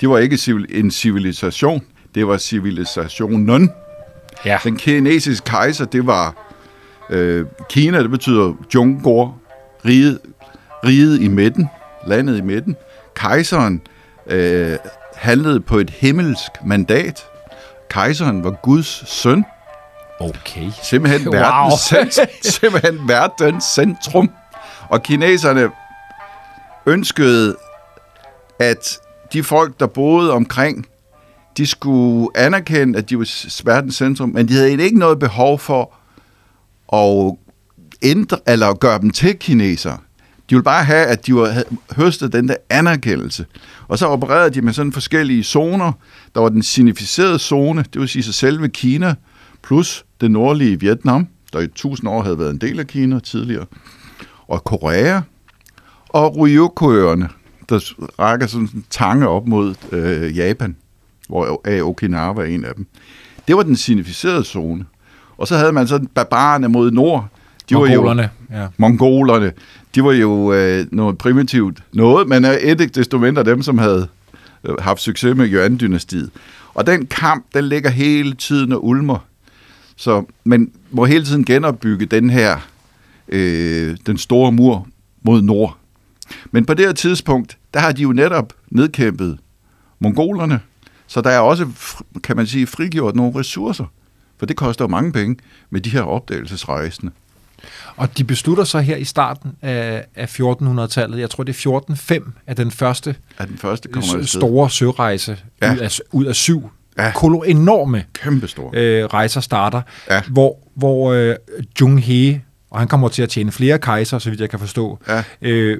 De 0.00 0.08
var 0.08 0.18
ikke 0.18 0.38
en 0.70 0.90
civilisation, 0.90 1.84
det 2.14 2.26
var 2.26 2.38
civilisationen. 2.38 3.70
Ja. 4.44 4.58
Den 4.64 4.76
kinesiske 4.76 5.50
kejser, 5.50 5.84
det 5.84 6.06
var 6.06 6.34
øh, 7.10 7.46
Kina, 7.68 8.02
det 8.02 8.10
betyder 8.10 8.52
Zhongguo, 8.70 9.32
riget, 9.84 10.18
riget 10.84 11.20
i 11.20 11.28
midten, 11.28 11.68
landet 12.06 12.38
i 12.38 12.40
midten. 12.40 12.76
Kejseren 13.14 13.82
øh, 14.26 14.76
handlede 15.16 15.60
på 15.60 15.78
et 15.78 15.90
himmelsk 15.90 16.50
mandat. 16.64 17.24
Kejseren 17.90 18.44
var 18.44 18.50
Guds 18.50 19.10
søn, 19.10 19.44
Okay. 20.20 20.70
Simpelthen, 20.82 21.28
Wow. 21.28 21.34
verdens, 21.34 21.92
cent- 21.92 22.50
simpelthen 22.50 23.08
verdens 23.08 23.64
centrum. 23.64 24.30
Og 24.88 25.02
kineserne 25.02 25.70
ønskede, 26.86 27.56
at 28.58 28.98
de 29.32 29.42
folk, 29.42 29.80
der 29.80 29.86
boede 29.86 30.32
omkring, 30.32 30.86
de 31.56 31.66
skulle 31.66 32.28
anerkende, 32.34 32.98
at 32.98 33.10
de 33.10 33.18
var 33.18 33.28
verdens 33.64 33.94
centrum, 33.96 34.28
men 34.28 34.48
de 34.48 34.54
havde 34.54 34.70
ikke 34.82 34.98
noget 34.98 35.18
behov 35.18 35.58
for 35.58 35.92
at 36.92 37.36
ændre, 38.02 38.38
eller 38.46 38.74
gøre 38.74 38.98
dem 39.00 39.10
til 39.10 39.36
kinesere. 39.38 39.98
De 40.50 40.54
ville 40.54 40.62
bare 40.64 40.84
have, 40.84 41.06
at 41.06 41.26
de 41.26 41.34
var, 41.34 41.62
høstet 41.96 42.32
den 42.32 42.48
der 42.48 42.56
anerkendelse. 42.70 43.46
Og 43.88 43.98
så 43.98 44.06
opererede 44.06 44.50
de 44.50 44.62
med 44.62 44.72
sådan 44.72 44.92
forskellige 44.92 45.44
zoner. 45.44 45.92
Der 46.34 46.40
var 46.40 46.48
den 46.48 46.62
significerede 46.62 47.38
zone, 47.38 47.84
det 47.92 48.00
vil 48.00 48.08
sige 48.08 48.22
sig 48.22 48.34
selve 48.34 48.68
Kina, 48.68 49.14
plus 49.62 50.04
det 50.20 50.30
nordlige 50.30 50.80
Vietnam, 50.80 51.26
der 51.52 51.60
i 51.60 51.66
tusind 51.66 52.10
år 52.10 52.22
havde 52.22 52.38
været 52.38 52.50
en 52.50 52.58
del 52.58 52.80
af 52.80 52.86
Kina 52.86 53.18
tidligere, 53.18 53.66
og 54.48 54.64
Korea, 54.64 55.20
og 56.08 56.36
Ryukyøerne, 56.36 57.28
der 57.68 57.94
rækker 58.18 58.46
sådan 58.46 58.68
en 58.74 58.84
tange 58.90 59.28
op 59.28 59.46
mod 59.46 59.74
øh, 59.92 60.36
Japan, 60.36 60.76
hvor 61.28 61.60
Okinawa 61.82 62.42
er 62.42 62.46
en 62.46 62.64
af 62.64 62.74
dem. 62.74 62.86
Det 63.48 63.56
var 63.56 63.62
den 63.62 63.76
significerede 63.76 64.44
zone. 64.44 64.84
Og 65.38 65.48
så 65.48 65.56
havde 65.56 65.72
man 65.72 65.86
sådan 65.86 66.06
barbarerne 66.06 66.68
mod 66.68 66.90
nord. 66.90 67.28
De 67.68 67.74
var 67.74 67.80
jo, 67.80 67.86
Mongolerne, 67.86 68.30
ja. 68.50 68.66
mongolerne, 68.76 69.52
de 69.94 70.04
var 70.04 70.12
jo 70.12 70.52
øh, 70.52 70.86
noget 70.92 71.18
primitivt 71.18 71.82
noget, 71.92 72.28
men 72.28 72.44
er 72.44 72.58
et 72.60 72.80
ikke 72.80 72.92
desto 72.94 73.18
mindre 73.18 73.44
dem, 73.44 73.62
som 73.62 73.78
havde 73.78 74.08
øh, 74.64 74.74
haft 74.78 75.00
succes 75.00 75.36
med 75.36 75.48
Yuan-dynastiet. 75.48 76.30
Og 76.74 76.86
den 76.86 77.06
kamp, 77.06 77.44
den 77.54 77.64
ligger 77.64 77.90
hele 77.90 78.34
tiden 78.34 78.72
og 78.72 78.86
ulmer. 78.86 79.18
Så 79.98 80.24
man 80.44 80.72
må 80.90 81.04
hele 81.04 81.24
tiden 81.24 81.44
genopbygge 81.44 82.06
den 82.06 82.30
her, 82.30 82.68
øh, 83.28 83.96
den 84.06 84.18
store 84.18 84.52
mur 84.52 84.88
mod 85.22 85.42
nord. 85.42 85.76
Men 86.50 86.66
på 86.66 86.74
det 86.74 86.86
her 86.86 86.92
tidspunkt, 86.92 87.58
der 87.74 87.80
har 87.80 87.92
de 87.92 88.02
jo 88.02 88.12
netop 88.12 88.52
nedkæmpet 88.70 89.38
mongolerne, 89.98 90.60
så 91.06 91.20
der 91.20 91.30
er 91.30 91.38
også, 91.38 91.66
kan 92.24 92.36
man 92.36 92.46
sige, 92.46 92.66
frigjort 92.66 93.16
nogle 93.16 93.38
ressourcer. 93.38 93.84
For 94.38 94.46
det 94.46 94.56
koster 94.56 94.84
jo 94.84 94.88
mange 94.88 95.12
penge 95.12 95.36
med 95.70 95.80
de 95.80 95.90
her 95.90 96.02
opdagelsesrejsende. 96.02 97.12
Og 97.96 98.18
de 98.18 98.24
beslutter 98.24 98.64
så 98.64 98.80
her 98.80 98.96
i 98.96 99.04
starten 99.04 99.52
af, 99.62 100.04
af 100.14 100.40
1400-tallet, 100.40 101.18
jeg 101.18 101.30
tror 101.30 101.44
det 101.44 101.52
er 101.52 101.70
1405, 101.70 102.32
at 102.46 102.56
den 102.56 102.70
første 102.70 103.16
At 103.38 103.48
den 103.48 103.58
første 103.58 103.88
kommer 103.88 104.24
store 104.24 104.70
sørejse 104.70 105.38
ja. 105.62 105.74
ud, 105.74 105.78
af, 105.78 105.98
ud 106.12 106.24
af 106.24 106.34
syv 106.34 106.70
Ja. 106.98 107.04
ja. 107.04 107.12
kolo 107.14 107.38
enorme 107.42 108.04
Kæmpestor. 108.14 108.70
øh, 108.74 109.04
rejser 109.04 109.40
starter, 109.40 109.82
Ja. 110.10 110.22
hvor, 110.28 110.58
hvor 110.74 111.12
øh, 111.12 111.34
Jung 111.80 112.02
He, 112.02 112.40
og 112.70 112.78
han 112.78 112.88
kommer 112.88 113.08
til 113.08 113.22
at 113.22 113.28
tjene 113.28 113.52
flere 113.52 113.78
kejser, 113.78 114.18
så 114.18 114.30
vidt 114.30 114.40
jeg 114.40 114.50
kan 114.50 114.58
forstå, 114.58 114.98
Ja. 115.08 115.22
øh, 115.42 115.78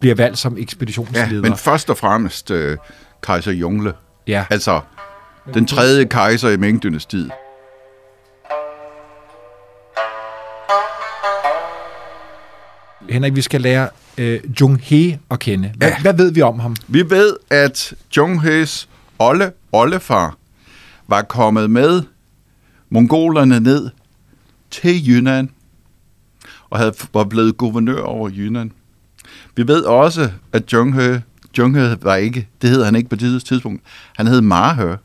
bliver 0.00 0.14
valgt 0.14 0.38
som 0.38 0.56
Ja, 0.56 0.62
ekspeditionsleder. 0.62 1.42
men 1.42 1.56
først 1.56 1.90
og 1.90 1.96
fremmest 1.98 2.50
øh, 2.50 2.76
kejser 3.22 3.52
Jungle. 3.52 3.92
ja. 4.26 4.44
Altså 4.50 4.80
den 5.54 5.66
tredje 5.66 6.04
kejser 6.04 6.48
i 6.48 6.56
Ming-dynastiet. 6.56 7.30
Henrik, 13.10 13.36
vi 13.36 13.42
skal 13.42 13.60
lære 13.60 13.88
øh, 14.18 14.40
Jung 14.60 14.80
He 14.82 15.18
at 15.30 15.38
kende. 15.38 15.72
Hvad, 15.76 15.88
Ja. 15.88 15.94
ja. 15.94 16.00
hvad 16.02 16.14
ved 16.14 16.32
vi 16.32 16.42
om 16.42 16.58
ham? 16.60 16.76
Vi 16.88 17.10
ved, 17.10 17.36
at 17.50 17.94
Zhonghes 18.12 18.88
olle, 19.18 19.52
oldefar 19.72 20.36
var 21.12 21.22
kommet 21.22 21.70
med 21.70 22.02
mongolerne 22.90 23.60
ned 23.60 23.90
til 24.70 25.08
Yunnan 25.08 25.50
og 26.70 26.78
havde, 26.78 26.94
var 27.14 27.24
blevet 27.24 27.56
guvernør 27.56 28.00
over 28.00 28.30
Yunnan. 28.32 28.72
Vi 29.56 29.66
ved 29.68 29.82
også, 29.82 30.30
at 30.52 30.64
Zhonghe, 30.68 31.22
Zhonghe 31.54 31.96
var 32.02 32.16
ikke, 32.16 32.48
det 32.62 32.70
hed 32.70 32.84
han 32.84 32.94
ikke 32.94 33.08
på 33.08 33.16
det 33.16 33.44
tidspunkt, 33.44 33.82
han 34.16 34.26
hed 34.26 34.40
Mahe. 34.40 34.98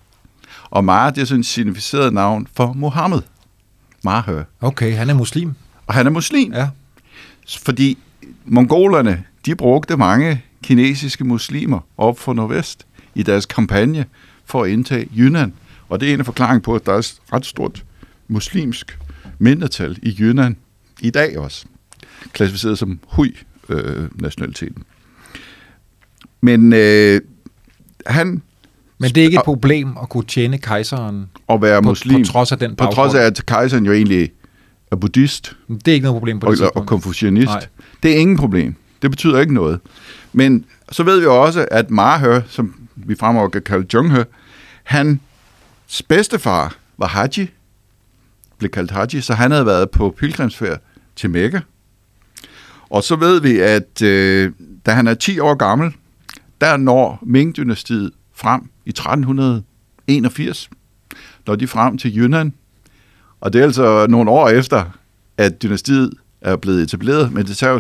Og 0.70 0.84
Mahe, 0.84 1.12
det 1.12 1.22
er 1.22 1.26
sådan 1.26 1.40
et 1.40 1.46
significeret 1.46 2.14
navn 2.14 2.48
for 2.54 2.74
Mohammed. 2.74 3.22
Mahe. 4.04 4.46
Okay, 4.62 4.96
han 4.96 5.10
er 5.10 5.14
muslim. 5.14 5.54
Og 5.88 5.94
han 5.94 6.06
er 6.06 6.12
muslim. 6.12 6.54
Ja. 6.54 6.70
Fordi 7.60 7.98
mongolerne, 8.46 9.24
de 9.46 9.56
brugte 9.56 9.98
mange 9.98 10.44
kinesiske 10.64 11.24
muslimer 11.24 11.80
op 11.98 12.20
for 12.20 12.34
nordvest 12.34 12.86
i 13.16 13.24
deres 13.24 13.46
kampagne 13.46 14.06
for 14.46 14.64
at 14.64 14.70
indtage 14.70 15.10
Yunnan. 15.18 15.54
Og 15.89 16.00
det 16.00 16.10
er 16.10 16.13
en 16.13 16.20
af 16.20 16.25
forklaringen 16.25 16.62
på, 16.62 16.75
at 16.75 16.86
der 16.86 16.94
er 16.94 16.98
et 16.98 17.15
ret 17.34 17.46
stort 17.46 17.84
muslimsk 18.27 19.00
mindretal 19.39 19.98
i 20.03 20.15
Yunnan 20.20 20.58
i 21.01 21.10
dag 21.10 21.38
også. 21.39 21.65
Klassificeret 22.34 22.77
som 22.79 23.00
Hui-nationaliteten. 23.08 24.84
Men 26.41 26.74
øh, 26.74 27.22
han 28.06 28.41
Men 29.00 29.10
det 29.12 29.17
er 29.17 29.24
ikke 29.25 29.38
et 29.38 29.44
problem 29.44 29.98
at 30.01 30.10
kunne 30.10 30.24
tjene 30.25 30.58
kejseren 30.58 31.29
at 31.50 31.62
være 31.62 31.82
på, 31.82 31.89
muslim, 31.89 32.22
på 32.22 32.27
trods 32.27 32.51
af 32.51 32.60
den 32.60 32.72
på 32.72 32.75
baggrund. 32.75 32.96
trods 32.96 33.13
af, 33.13 33.22
at 33.22 33.46
kejseren 33.46 33.86
jo 33.86 33.91
egentlig 33.91 34.32
er 34.91 34.96
buddhist, 34.96 35.56
Det 35.67 35.88
er 35.88 35.94
ikke 35.94 36.03
noget 36.03 36.15
problem 36.15 36.39
på 36.39 36.48
og, 36.48 36.51
det 36.53 36.62
og 36.62 36.67
tidspunkt. 36.67 36.89
konfucianist. 36.89 37.48
Nej. 37.48 37.65
Det 38.03 38.12
er 38.12 38.15
ingen 38.17 38.38
problem. 38.38 38.75
Det 39.01 39.12
betyder 39.12 39.39
ikke 39.39 39.53
noget. 39.53 39.79
Men 40.34 40.65
så 40.91 41.03
ved 41.03 41.20
vi 41.20 41.25
også, 41.25 41.67
at 41.72 41.91
Mahe, 41.91 42.44
som 42.48 42.74
vi 42.96 43.15
fremover 43.15 43.50
kan 43.50 43.62
kalde 43.62 43.86
Zhonghe, 43.89 44.25
hans 44.84 45.20
bedstefar 46.08 46.75
var 46.98 47.08
Haji, 47.08 47.50
blev 48.58 48.72
kaldt 48.72 48.91
Haji, 48.91 49.22
så 49.22 49.34
han 49.34 49.51
havde 49.51 49.65
været 49.65 49.89
på 49.91 50.15
pilgrimsfærd 50.17 50.82
til 51.15 51.29
Mekka. 51.29 51.60
Og 52.89 53.03
så 53.03 53.15
ved 53.15 53.41
vi, 53.41 53.60
at 53.60 54.01
øh, 54.01 54.51
da 54.86 54.91
han 54.91 55.08
er 55.08 55.13
10 55.13 55.39
år 55.39 55.56
gammel, 55.56 55.96
der 56.62 56.77
når 56.77 57.20
Ming-dynastiet 57.22 58.12
frem 58.34 58.62
i 58.86 58.89
1381. 58.89 60.70
Når 61.48 61.56
de 61.56 61.67
frem 61.67 61.98
til 61.98 62.17
Yunnan. 62.17 62.53
Og 63.41 63.53
det 63.53 63.62
er 63.62 63.65
altså 63.65 64.08
nogle 64.10 64.32
år 64.32 64.50
efter, 64.50 64.86
at 65.38 65.62
dynastiet 65.63 66.13
er 66.41 66.56
blevet 66.56 66.82
etableret, 66.82 67.34
men 67.34 67.46
det 67.46 67.58
tager 67.58 67.74
jo 67.74 67.79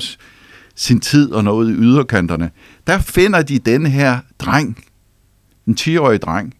sin 0.75 0.99
tid 0.99 1.31
og 1.31 1.43
noget 1.43 1.69
i 1.69 1.73
yderkanterne. 1.73 2.51
Der 2.87 2.99
finder 2.99 3.41
de 3.41 3.59
den 3.59 3.85
her 3.85 4.19
dreng, 4.39 4.83
en 5.67 5.77
10-årig 5.79 6.21
dreng, 6.21 6.53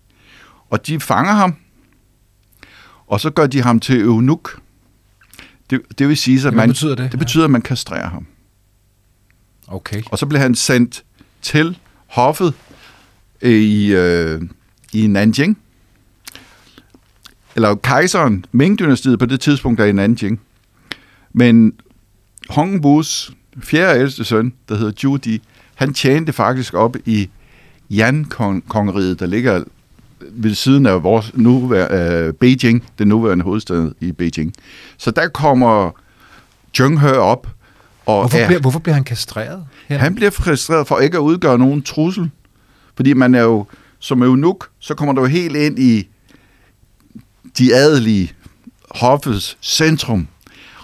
og 0.70 0.88
de 0.88 1.00
fanger 1.00 1.34
ham, 1.34 1.56
og 3.08 3.20
så 3.20 3.30
gør 3.30 3.48
de 3.48 3.62
ham 3.62 3.80
til 3.80 4.02
eunuk. 4.02 4.62
Det, 5.70 5.82
det 6.00 6.08
vil 6.08 6.18
sige, 6.18 6.36
at 6.38 6.42
Hvad 6.42 6.52
man, 6.52 6.70
betyder 6.70 6.96
det? 6.96 7.12
det 7.12 7.20
betyder, 7.20 7.44
at 7.46 7.52
man 7.52 7.62
kastrerer 7.62 8.10
ham. 8.10 8.26
Okay. 9.68 10.02
Og 10.12 10.18
så 10.18 10.26
blev 10.26 10.42
han 10.42 10.56
sendt 10.56 11.04
til 11.42 11.78
hoffet 12.08 12.54
i, 13.42 13.94
øh, 13.94 14.42
i 14.94 15.08
Nanjing. 15.08 15.58
Eller 17.56 17.76
kejseren, 17.76 18.46
Ming-dynastiet 18.52 19.20
på 19.20 19.26
det 19.26 19.40
tidspunkt 19.40 19.80
er 19.80 19.86
i 19.86 19.92
Nanjing. 19.92 20.42
Men 21.34 21.74
Hongbus 22.50 23.32
fjerde 23.64 24.00
ældste 24.00 24.26
søn, 24.26 24.54
der 24.70 24.76
hedder 24.76 24.92
Judi, 25.04 25.42
han 25.76 25.94
tjente 25.94 26.34
faktisk 26.34 26.74
op 26.74 26.96
i 27.06 27.30
Yan-kongeriget, 27.92 29.20
der 29.20 29.26
ligger 29.26 29.64
ved 30.22 30.56
siden 30.56 30.86
af 30.86 31.04
vores 31.04 31.32
nuværende, 31.34 32.26
øh, 32.28 32.34
Beijing, 32.34 32.84
den 33.00 33.08
nuværende 33.08 33.44
hovedstad 33.44 33.92
i 34.00 34.12
Beijing. 34.12 34.54
Så 34.98 35.12
der 35.12 35.28
kommer 35.28 35.92
Zhenghe 36.76 37.20
op, 37.20 37.48
og 38.06 38.22
Hvorfor, 38.22 38.38
er, 38.38 38.48
bliver, 38.48 38.60
hvorfor 38.62 38.80
bliver 38.80 38.94
han 38.94 39.04
kastreret? 39.04 39.66
Her? 39.88 39.98
han 39.98 40.16
bliver 40.16 40.32
frustreret 40.32 40.88
for 40.88 41.00
ikke 41.00 41.18
at 41.18 41.22
udgøre 41.22 41.58
nogen 41.58 41.82
trussel. 41.82 42.30
Fordi 42.96 43.14
man 43.14 43.36
er 43.36 43.42
jo, 43.42 43.66
som 44.00 44.24
eunuk, 44.24 44.70
så 44.80 44.94
kommer 44.96 45.14
du 45.14 45.22
jo 45.22 45.28
helt 45.28 45.56
ind 45.56 45.80
i 45.80 46.08
de 47.58 47.76
adelige 47.76 48.32
hoffets 48.92 49.58
centrum. 49.62 50.28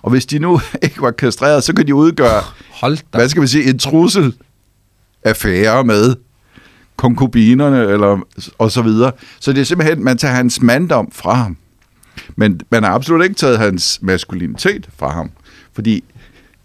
Og 0.01 0.11
hvis 0.11 0.25
de 0.25 0.39
nu 0.39 0.59
ikke 0.83 1.01
var 1.01 1.11
kastreret, 1.11 1.63
så 1.63 1.73
kan 1.75 1.87
de 1.87 1.95
udgøre, 1.95 2.41
Hold 2.71 2.97
da. 2.97 3.17
hvad 3.17 3.29
skal 3.29 3.39
man 3.39 3.47
sige, 3.47 3.69
en 3.69 3.79
trussel 3.79 4.35
affære 5.23 5.83
med 5.83 6.15
konkubinerne 6.95 7.79
eller, 7.79 8.19
og 8.57 8.71
så 8.71 8.81
videre. 8.81 9.11
Så 9.39 9.53
det 9.53 9.61
er 9.61 9.65
simpelthen, 9.65 10.03
man 10.03 10.17
tager 10.17 10.33
hans 10.33 10.61
manddom 10.61 11.11
fra 11.11 11.33
ham. 11.33 11.57
Men 12.35 12.61
man 12.69 12.83
har 12.83 12.91
absolut 12.91 13.23
ikke 13.23 13.35
taget 13.35 13.59
hans 13.59 13.99
maskulinitet 14.01 14.89
fra 14.97 15.09
ham. 15.09 15.31
Fordi 15.73 16.03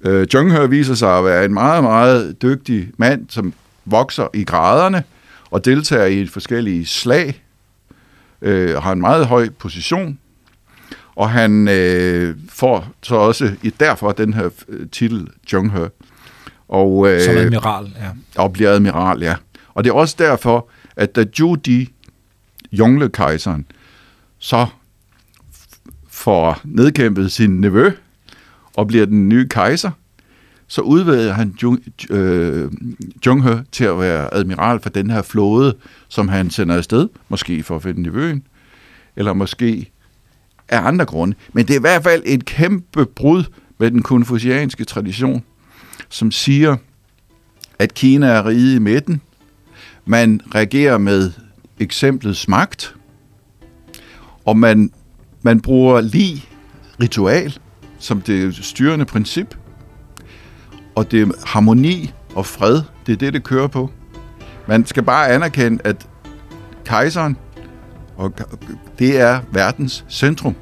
øh, 0.00 0.26
Junghe 0.35 0.70
viser 0.70 0.94
sig 0.94 1.18
at 1.18 1.25
være 1.25 1.44
en 1.44 1.54
meget, 1.54 1.82
meget 1.82 2.42
dygtig 2.42 2.90
mand, 2.97 3.26
som 3.28 3.52
vokser 3.85 4.28
i 4.35 4.44
graderne 4.44 5.02
og 5.50 5.64
deltager 5.64 6.06
i 6.06 6.26
forskellige 6.26 6.87
slag, 6.87 7.42
øh, 8.42 8.82
har 8.82 8.92
en 8.92 9.00
meget 9.00 9.26
høj 9.26 9.49
position, 9.58 10.18
og 11.16 11.30
han 11.30 11.68
øh, 11.68 12.37
får 12.49 12.88
så 13.02 13.14
også 13.14 13.52
i, 13.62 13.70
derfor 13.70 14.12
den 14.12 14.35
her 14.35 14.49
øh, 14.68 14.87
titel 14.92 15.28
Junghe. 15.52 15.90
Og, 16.68 17.12
øh, 17.12 17.20
Som 17.20 17.37
admiral, 17.37 17.97
ja. 18.00 18.42
og 18.42 18.52
bliver 18.52 18.70
admiral, 18.70 19.20
ja. 19.20 19.35
Og 19.75 19.84
det 19.84 19.90
er 19.90 19.94
også 19.94 20.16
derfor, 20.18 20.68
at 20.96 21.16
da 21.16 21.25
Judy, 21.38 21.88
Jungle-kejseren, 22.72 23.66
så 24.38 24.66
får 26.08 26.60
nedkæmpet 26.64 27.32
sin 27.32 27.60
nevø 27.60 27.90
og 28.76 28.87
bliver 28.87 29.06
den 29.06 29.28
nye 29.28 29.48
kejser, 29.48 29.90
så 30.68 30.80
udvælger 30.80 31.32
han 31.32 31.54
Jung, 31.62 31.82
øh, 32.10 32.70
til 33.72 33.84
at 33.84 34.00
være 34.00 34.34
admiral 34.34 34.80
for 34.80 34.90
den 34.90 35.10
her 35.10 35.22
flåde, 35.22 35.76
som 36.08 36.28
han 36.28 36.50
sender 36.50 36.76
afsted, 36.76 37.08
måske 37.28 37.62
for 37.62 37.76
at 37.76 37.82
finde 37.82 38.02
nevøen, 38.02 38.42
eller 39.16 39.32
måske 39.32 39.90
af 40.68 40.87
andre 40.87 41.04
grunde. 41.04 41.37
Men 41.52 41.66
det 41.66 41.75
er 41.75 41.78
i 41.78 41.80
hvert 41.80 42.02
fald 42.02 42.22
et 42.26 42.44
kæmpe 42.44 43.06
brud 43.06 43.44
med 43.78 43.90
den 43.90 44.02
konfucianske 44.02 44.84
tradition, 44.84 45.44
som 46.08 46.30
siger, 46.30 46.76
at 47.78 47.94
Kina 47.94 48.26
er 48.26 48.46
riget 48.46 48.75
i 48.75 48.78
midten. 48.78 49.20
Man 50.10 50.40
reagerer 50.54 50.98
med 50.98 51.32
eksemplets 51.80 52.48
magt, 52.48 52.94
og 54.44 54.56
man, 54.56 54.92
man 55.42 55.60
bruger 55.60 56.00
lige 56.00 56.44
ritual 57.00 57.58
som 57.98 58.20
det 58.20 58.54
styrende 58.54 59.04
princip, 59.04 59.56
og 60.94 61.10
det 61.10 61.22
er 61.22 61.46
harmoni 61.46 62.12
og 62.34 62.46
fred, 62.46 62.82
det 63.06 63.12
er 63.12 63.16
det, 63.16 63.32
det 63.32 63.44
kører 63.44 63.66
på. 63.66 63.90
Man 64.68 64.86
skal 64.86 65.02
bare 65.02 65.28
anerkende, 65.28 65.78
at 65.84 66.08
kejseren, 66.84 67.36
og 68.16 68.32
det 68.98 69.20
er 69.20 69.40
verdens 69.52 70.04
centrum. 70.08 70.54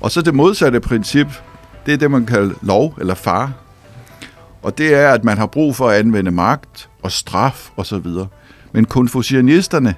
Og 0.00 0.10
så 0.10 0.22
det 0.22 0.34
modsatte 0.34 0.80
princip, 0.80 1.26
det 1.86 1.94
er 1.94 1.98
det, 1.98 2.10
man 2.10 2.26
kalder 2.26 2.54
lov 2.62 2.94
eller 3.00 3.14
far. 3.14 3.52
Og 4.62 4.78
det 4.78 4.94
er, 4.94 5.12
at 5.12 5.24
man 5.24 5.38
har 5.38 5.46
brug 5.46 5.76
for 5.76 5.88
at 5.88 5.98
anvende 5.98 6.30
magt 6.30 6.88
og 7.02 7.12
straf 7.12 7.70
osv. 7.76 8.06
Men 8.72 8.84
konfucianisterne 8.84 9.94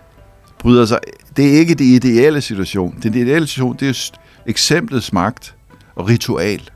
bryder 0.58 0.86
sig... 0.86 0.98
Det 1.36 1.48
er 1.48 1.58
ikke 1.58 1.74
det 1.74 1.84
ideelle 1.84 2.40
situation. 2.40 2.96
Det 3.02 3.16
ideelle 3.16 3.46
situation, 3.46 3.76
det 3.80 3.88
er 3.88 4.18
eksemplets 4.46 5.12
magt 5.12 5.54
og 5.94 6.08
ritual. 6.08 6.70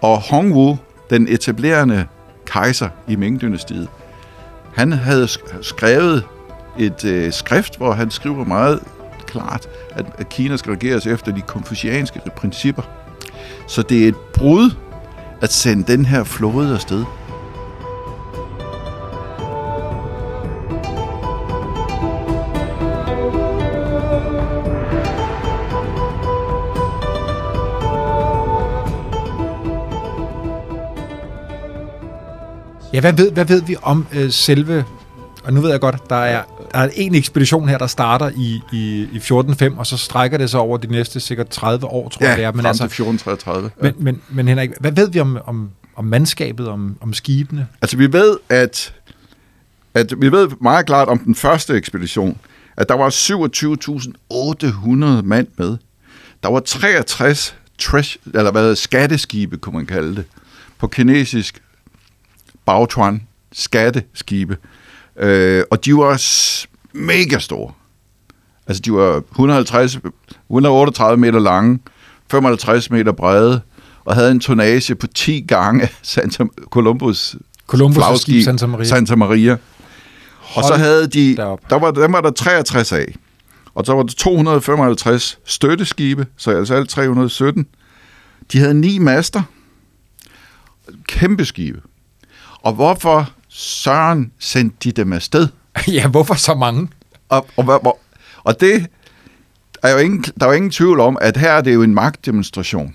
Og 0.00 0.20
Hongwu, 0.20 0.78
den 1.10 1.28
etablerende 1.28 2.06
kejser 2.46 2.88
i 3.08 3.16
Ming-dynastiet, 3.16 3.88
han 4.74 4.92
havde 4.92 5.28
skrevet 5.62 6.24
et 6.78 7.04
øh, 7.04 7.32
skrift, 7.32 7.76
hvor 7.76 7.92
han 7.92 8.10
skriver 8.10 8.44
meget 8.44 8.80
klart, 9.26 9.68
at, 9.90 10.06
at 10.18 10.28
Kina 10.28 10.56
skal 10.56 10.72
regeres 10.72 11.06
efter 11.06 11.32
de 11.32 11.40
konfucianske 11.40 12.20
principper. 12.36 12.82
Så 13.68 13.82
det 13.82 14.04
er 14.04 14.08
et 14.08 14.16
brud 14.16 14.70
at 15.40 15.52
sende 15.52 15.92
den 15.92 16.04
her 16.04 16.24
flåde 16.24 16.74
afsted. 16.74 17.04
Ja, 32.92 33.00
hvad 33.00 33.12
ved, 33.12 33.32
hvad 33.32 33.44
ved 33.44 33.62
vi 33.62 33.76
om 33.82 34.06
øh, 34.14 34.30
selve... 34.30 34.84
Og 35.44 35.52
nu 35.52 35.60
ved 35.60 35.70
jeg 35.70 35.80
godt, 35.80 36.10
der 36.10 36.16
er, 36.16 36.42
der 36.72 36.78
er 36.78 36.88
en 36.94 37.14
ekspedition 37.14 37.68
her, 37.68 37.78
der 37.78 37.86
starter 37.86 38.30
i, 38.36 38.60
i, 38.72 39.00
i 39.12 39.16
1405, 39.16 39.78
og 39.78 39.86
så 39.86 39.96
strækker 39.96 40.38
det 40.38 40.50
sig 40.50 40.60
over 40.60 40.78
de 40.78 40.86
næste 40.86 41.20
sikkert 41.20 41.48
30 41.48 41.86
år, 41.86 42.08
tror 42.08 42.24
ja, 42.24 42.28
jeg 42.28 42.38
det 42.38 42.44
er. 42.44 42.52
Men 42.52 42.66
altså, 42.66 42.84
1433. 42.84 43.70
Ja. 43.76 43.82
Men, 43.82 43.94
men, 43.98 44.22
men 44.28 44.48
Henrik, 44.48 44.70
hvad 44.80 44.92
ved 44.92 45.10
vi 45.10 45.20
om, 45.20 45.38
om, 45.46 45.70
om 45.96 46.04
mandskabet, 46.04 46.68
om, 46.68 46.96
om 47.00 47.12
skibene? 47.12 47.66
Altså, 47.82 47.96
vi 47.96 48.12
ved, 48.12 48.36
at, 48.48 48.94
at 49.94 50.12
vi 50.18 50.32
ved 50.32 50.48
meget 50.60 50.86
klart 50.86 51.08
om 51.08 51.18
den 51.18 51.34
første 51.34 51.74
ekspedition, 51.74 52.38
at 52.76 52.88
der 52.88 52.94
var 52.94 53.10
27.800 55.20 55.26
mand 55.26 55.46
med. 55.56 55.76
Der 56.42 56.50
var 56.50 56.60
63 56.60 57.56
trash, 57.78 58.16
eller 58.34 58.50
hvad, 58.50 58.76
skatteskibe, 58.76 59.56
kunne 59.56 59.76
man 59.76 59.86
kalde 59.86 60.16
det, 60.16 60.24
på 60.78 60.86
kinesisk 60.86 61.62
Baochuan 62.66 63.22
skatteskibe. 63.52 64.56
Øh, 65.20 65.64
og 65.70 65.84
de 65.84 65.94
var 65.94 66.22
mega 66.92 67.38
store. 67.38 67.72
Altså, 68.66 68.80
de 68.80 68.92
var 68.92 69.22
150, 69.30 69.98
138 70.48 71.16
meter 71.16 71.38
lange, 71.38 71.78
55 72.30 72.90
meter 72.90 73.12
brede, 73.12 73.60
og 74.04 74.14
havde 74.14 74.30
en 74.30 74.40
tonnage 74.40 74.94
på 74.94 75.06
10 75.06 75.44
gange 75.48 75.88
Santa 76.02 76.44
Columbus, 76.70 77.36
Columbus 77.66 77.96
flagskib 77.96 78.44
Santa 78.44 78.66
Maria. 78.66 78.84
Santa 78.84 79.16
Maria. 79.16 79.56
Og 80.54 80.64
så 80.64 80.74
havde 80.74 81.06
de, 81.06 81.36
der 81.36 81.78
var, 81.78 81.90
dem 81.90 82.12
var 82.12 82.20
der 82.20 82.30
63 82.30 82.92
af. 82.92 83.14
Og 83.74 83.86
så 83.86 83.92
var 83.94 84.02
der 84.02 84.12
255 84.12 85.38
støtteskibe, 85.44 86.26
så 86.36 86.50
altså 86.50 86.74
alt 86.74 86.88
317. 86.88 87.66
De 88.52 88.58
havde 88.58 88.74
ni 88.74 88.98
master. 88.98 89.42
Kæmpe 91.08 91.44
skibe. 91.44 91.80
Og 92.62 92.72
hvorfor 92.72 93.30
Søren 93.50 94.32
sendte 94.38 94.76
de 94.84 94.92
dem 94.92 95.12
afsted? 95.12 95.48
ja, 95.88 96.08
hvorfor 96.08 96.34
så 96.34 96.54
mange? 96.54 96.88
Og, 97.28 97.46
og, 97.56 97.86
og, 97.86 98.00
og 98.44 98.60
det 98.60 98.86
er 99.82 99.90
jo 99.90 99.98
ingen, 99.98 100.24
der 100.40 100.46
er 100.46 100.50
jo 100.50 100.56
ingen 100.56 100.70
tvivl 100.70 101.00
om, 101.00 101.18
at 101.20 101.36
her 101.36 101.52
er 101.52 101.60
det 101.60 101.74
jo 101.74 101.82
en 101.82 101.94
magtdemonstration 101.94 102.94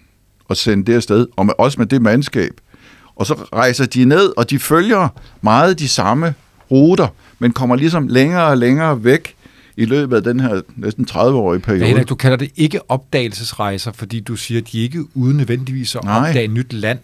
at 0.49 0.57
sende 0.57 0.85
det 0.85 0.95
afsted, 0.95 1.27
og 1.35 1.45
med, 1.45 1.53
også 1.57 1.79
med 1.79 1.85
det 1.87 2.01
mandskab. 2.01 2.51
Og 3.15 3.25
så 3.25 3.33
rejser 3.53 3.85
de 3.85 4.05
ned, 4.05 4.33
og 4.37 4.49
de 4.49 4.59
følger 4.59 5.07
meget 5.41 5.79
de 5.79 5.89
samme 5.89 6.33
ruter, 6.71 7.07
men 7.39 7.51
kommer 7.51 7.75
ligesom 7.75 8.07
længere 8.07 8.45
og 8.45 8.57
længere 8.57 9.03
væk 9.03 9.35
i 9.77 9.85
løbet 9.85 10.15
af 10.15 10.23
den 10.23 10.39
her 10.39 10.61
næsten 10.75 11.07
30-årige 11.11 11.61
periode. 11.61 11.97
Ja, 11.97 12.03
du 12.03 12.15
kalder 12.15 12.37
det 12.37 12.51
ikke 12.55 12.91
opdagelsesrejser, 12.91 13.91
fordi 13.91 14.19
du 14.19 14.35
siger, 14.35 14.61
at 14.61 14.71
de 14.71 14.83
ikke 14.83 15.17
uden 15.17 15.37
nødvendigvis 15.37 15.95
at 15.95 16.03
Nej. 16.03 16.27
opdage 16.27 16.45
et 16.45 16.51
nyt 16.51 16.73
land. 16.73 16.99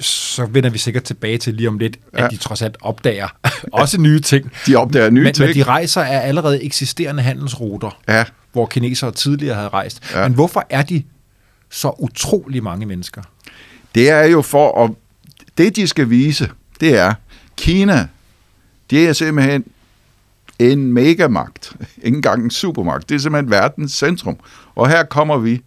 Så 0.00 0.46
vender 0.46 0.70
vi 0.70 0.78
sikkert 0.78 1.04
tilbage 1.04 1.38
til 1.38 1.54
lige 1.54 1.68
om 1.68 1.78
lidt, 1.78 1.96
ja. 2.18 2.24
at 2.24 2.30
de 2.30 2.36
trods 2.36 2.62
alt 2.62 2.76
opdager 2.80 3.28
også 3.72 4.00
nye 4.00 4.20
ting. 4.20 4.50
De 4.66 4.76
opdager 4.76 5.10
nye 5.10 5.22
men, 5.22 5.34
ting. 5.34 5.46
Men 5.46 5.54
de 5.56 5.62
rejser 5.62 6.00
er 6.00 6.20
allerede 6.20 6.62
eksisterende 6.62 7.22
handelsruter, 7.22 7.98
ja. 8.08 8.24
hvor 8.52 8.66
kinesere 8.66 9.12
tidligere 9.12 9.54
havde 9.54 9.68
rejst. 9.68 10.12
Ja. 10.14 10.28
Men 10.28 10.34
hvorfor 10.34 10.66
er 10.70 10.82
de 10.82 11.02
så 11.70 11.94
utrolig 11.98 12.62
mange 12.62 12.86
mennesker? 12.86 13.22
Det 13.94 14.10
er 14.10 14.24
jo 14.24 14.42
for 14.42 14.84
at... 14.84 14.90
Det, 15.58 15.76
de 15.76 15.86
skal 15.86 16.10
vise, 16.10 16.50
det 16.80 16.98
er, 16.98 17.14
Kina, 17.56 18.06
det 18.90 19.08
er 19.08 19.12
simpelthen 19.12 19.64
en 20.70 20.92
megamagt, 20.92 21.76
ikke 22.02 22.16
engang 22.16 22.44
en 22.44 22.50
supermagt. 22.50 23.08
Det 23.08 23.14
er 23.14 23.18
simpelthen 23.18 23.50
verdens 23.50 23.92
centrum. 23.92 24.36
Og 24.74 24.88
her 24.88 25.04
kommer 25.04 25.38
vi, 25.38 25.62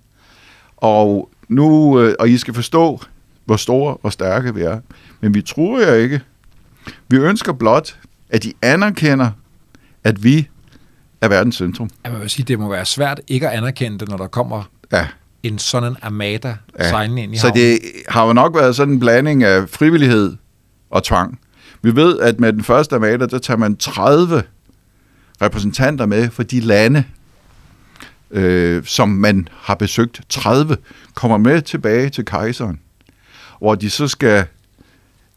og 0.78 1.30
nu, 1.48 2.00
øh, 2.00 2.16
og 2.20 2.30
I 2.30 2.38
skal 2.38 2.54
forstå, 2.54 3.00
hvor 3.46 3.56
store 3.56 3.98
og 4.04 4.14
stærke 4.14 4.56
vi 4.56 4.62
er. 4.62 4.80
Men 5.22 5.34
vi 5.34 5.42
tror 5.42 5.80
jeg 5.80 6.02
ikke. 6.02 6.22
Vi 7.08 7.18
ønsker 7.18 7.54
blot, 7.54 7.98
at 8.30 8.44
de 8.44 8.54
anerkender, 8.62 9.32
at 10.04 10.24
vi 10.24 10.48
er 11.22 11.28
verdens 11.28 11.56
centrum. 11.56 11.90
Jeg 12.04 12.20
vil 12.20 12.30
sige, 12.30 12.46
det 12.46 12.60
må 12.60 12.70
være 12.70 12.86
svært 12.86 13.22
ikke 13.28 13.50
at 13.50 13.58
anerkende 13.58 14.00
det, 14.00 14.10
når 14.10 14.18
der 14.18 14.28
kommer 14.28 14.64
ja. 14.92 15.08
en 15.44 15.60
sådan 15.60 15.92
en 15.92 15.98
armada 16.02 16.56
ja. 16.80 16.90
sejlende 16.90 17.24
ind 17.24 17.34
i 17.34 17.38
Så 17.38 17.52
det 17.56 17.80
har 18.10 18.26
jo 18.26 18.34
nok 18.34 18.56
været 18.56 18.76
sådan 18.76 18.94
en 18.94 19.00
blanding 19.00 19.44
af 19.44 19.70
frivillighed 19.70 20.36
og 20.90 21.04
tvang. 21.04 21.40
Vi 21.82 21.96
ved, 21.96 22.20
at 22.20 22.40
med 22.40 22.54
den 22.54 22.64
første 22.64 22.96
armada, 22.96 23.26
der 23.26 23.40
tager 23.40 23.58
man 23.58 23.78
30 23.78 24.44
repræsentanter 25.42 26.06
med 26.06 26.30
for 26.30 26.44
de 26.44 26.60
lande, 26.60 27.04
øh, 28.32 28.84
som 28.86 29.10
man 29.10 29.48
har 29.52 29.76
besøgt. 29.76 30.22
30 30.30 30.78
kommer 31.14 31.38
med 31.38 31.62
tilbage 31.62 32.10
til 32.10 32.26
kejseren, 32.26 32.80
hvor 33.60 33.76
de 33.76 33.90
så 33.90 34.08
skal 34.08 34.46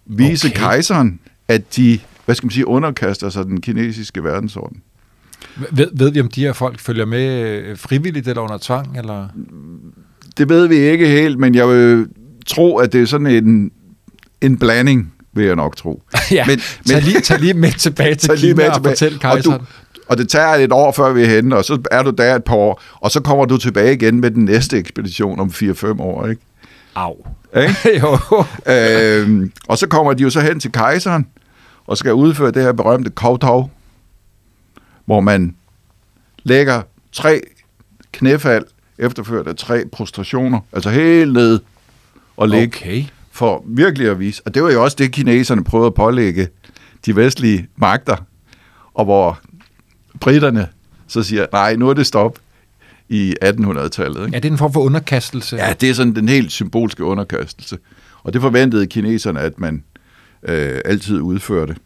vise 0.06 0.48
okay. 0.48 0.58
kejseren, 0.58 1.20
at 1.48 1.76
de, 1.76 2.00
hvad 2.24 2.34
skal 2.34 2.46
man 2.46 2.50
sige, 2.50 2.66
underkaster 2.66 3.28
sig 3.28 3.44
den 3.44 3.60
kinesiske 3.60 4.24
verdensorden. 4.24 4.82
Ved, 5.70 5.88
ved 5.92 6.10
vi, 6.10 6.20
om 6.20 6.28
de 6.28 6.40
her 6.40 6.52
folk 6.52 6.80
følger 6.80 7.04
med 7.04 7.40
øh, 7.40 7.78
frivilligt 7.78 8.28
eller 8.28 8.42
under 8.42 8.58
tvang? 8.58 8.98
Eller? 8.98 9.28
Det 10.38 10.48
ved 10.48 10.66
vi 10.66 10.76
ikke 10.76 11.08
helt, 11.08 11.38
men 11.38 11.54
jeg 11.54 11.68
vil 11.68 12.06
tro, 12.46 12.78
at 12.78 12.92
det 12.92 13.02
er 13.02 13.06
sådan 13.06 13.26
en, 13.26 13.72
en 14.40 14.58
blanding, 14.58 15.14
vil 15.38 15.46
jeg 15.46 15.56
nok 15.56 15.76
tro. 15.76 16.02
ja, 16.30 16.46
men, 16.46 16.60
men, 16.86 16.94
tag, 16.94 17.02
lige, 17.02 17.20
tag 17.20 17.40
lige 17.40 17.54
med 17.54 17.72
tilbage 17.86 18.14
til 18.14 18.30
Kina 18.38 18.54
med 18.54 18.64
tilbage. 18.64 18.70
og 18.70 18.84
fortæl 18.84 19.18
kejseren. 19.18 19.54
Og 19.54 19.60
du, 19.60 19.64
og 20.08 20.18
det 20.18 20.28
tager 20.28 20.54
et 20.54 20.72
år, 20.72 20.92
før 20.92 21.12
vi 21.12 21.22
er 21.22 21.28
henne, 21.28 21.56
og 21.56 21.64
så 21.64 21.82
er 21.90 22.02
du 22.02 22.10
der 22.10 22.36
et 22.36 22.44
par 22.44 22.54
år, 22.54 22.82
og 22.94 23.10
så 23.10 23.20
kommer 23.20 23.44
du 23.44 23.56
tilbage 23.56 23.92
igen 23.92 24.20
med 24.20 24.30
den 24.30 24.44
næste 24.44 24.78
ekspedition 24.78 25.40
om 25.40 25.48
4-5 25.48 26.02
år, 26.02 26.26
ikke? 26.26 26.42
Au. 26.94 27.16
Ikke? 27.56 27.76
jo. 28.02 28.18
øhm, 28.72 29.52
og 29.68 29.78
så 29.78 29.86
kommer 29.88 30.12
de 30.12 30.22
jo 30.22 30.30
så 30.30 30.40
hen 30.40 30.60
til 30.60 30.72
kejseren, 30.72 31.26
og 31.86 31.98
skal 31.98 32.12
udføre 32.12 32.50
det 32.50 32.62
her 32.62 32.72
berømte 32.72 33.10
kovtov, 33.10 33.70
hvor 35.04 35.20
man 35.20 35.54
lægger 36.42 36.82
tre 37.12 37.40
knæfald, 38.12 38.64
efterført 38.98 39.46
af 39.46 39.56
tre 39.56 39.84
prostrationer, 39.92 40.60
altså 40.72 40.90
helt 40.90 41.32
ned 41.32 41.60
og 42.36 42.48
ligge, 42.48 42.78
okay. 42.78 43.04
For 43.38 43.64
virkelig 43.66 44.10
at 44.10 44.18
vise. 44.20 44.42
Og 44.46 44.54
det 44.54 44.62
var 44.62 44.70
jo 44.70 44.82
også 44.84 44.96
det, 44.98 45.12
kineserne 45.12 45.64
prøvede 45.64 45.86
at 45.86 45.94
pålægge 45.94 46.48
de 47.06 47.16
vestlige 47.16 47.68
magter, 47.76 48.16
og 48.94 49.04
hvor 49.04 49.40
britterne 50.20 50.68
så 51.06 51.22
siger, 51.22 51.46
nej, 51.52 51.76
nu 51.76 51.88
er 51.88 51.94
det 51.94 52.06
stop. 52.06 52.38
i 53.08 53.34
1800-tallet. 53.44 54.20
Ikke? 54.20 54.30
Ja, 54.32 54.38
det 54.38 54.44
er 54.44 54.52
en 54.52 54.58
form 54.58 54.72
for 54.72 54.80
underkastelse. 54.80 55.56
Ja, 55.56 55.72
det 55.80 55.90
er 55.90 55.94
sådan 55.94 56.14
den 56.14 56.28
helt 56.28 56.52
symbolske 56.52 57.04
underkastelse. 57.04 57.78
Og 58.22 58.32
det 58.32 58.40
forventede 58.40 58.86
kineserne, 58.86 59.40
at 59.40 59.58
man 59.58 59.84
øh, 60.42 60.80
altid 60.84 61.20
udførte. 61.20 61.76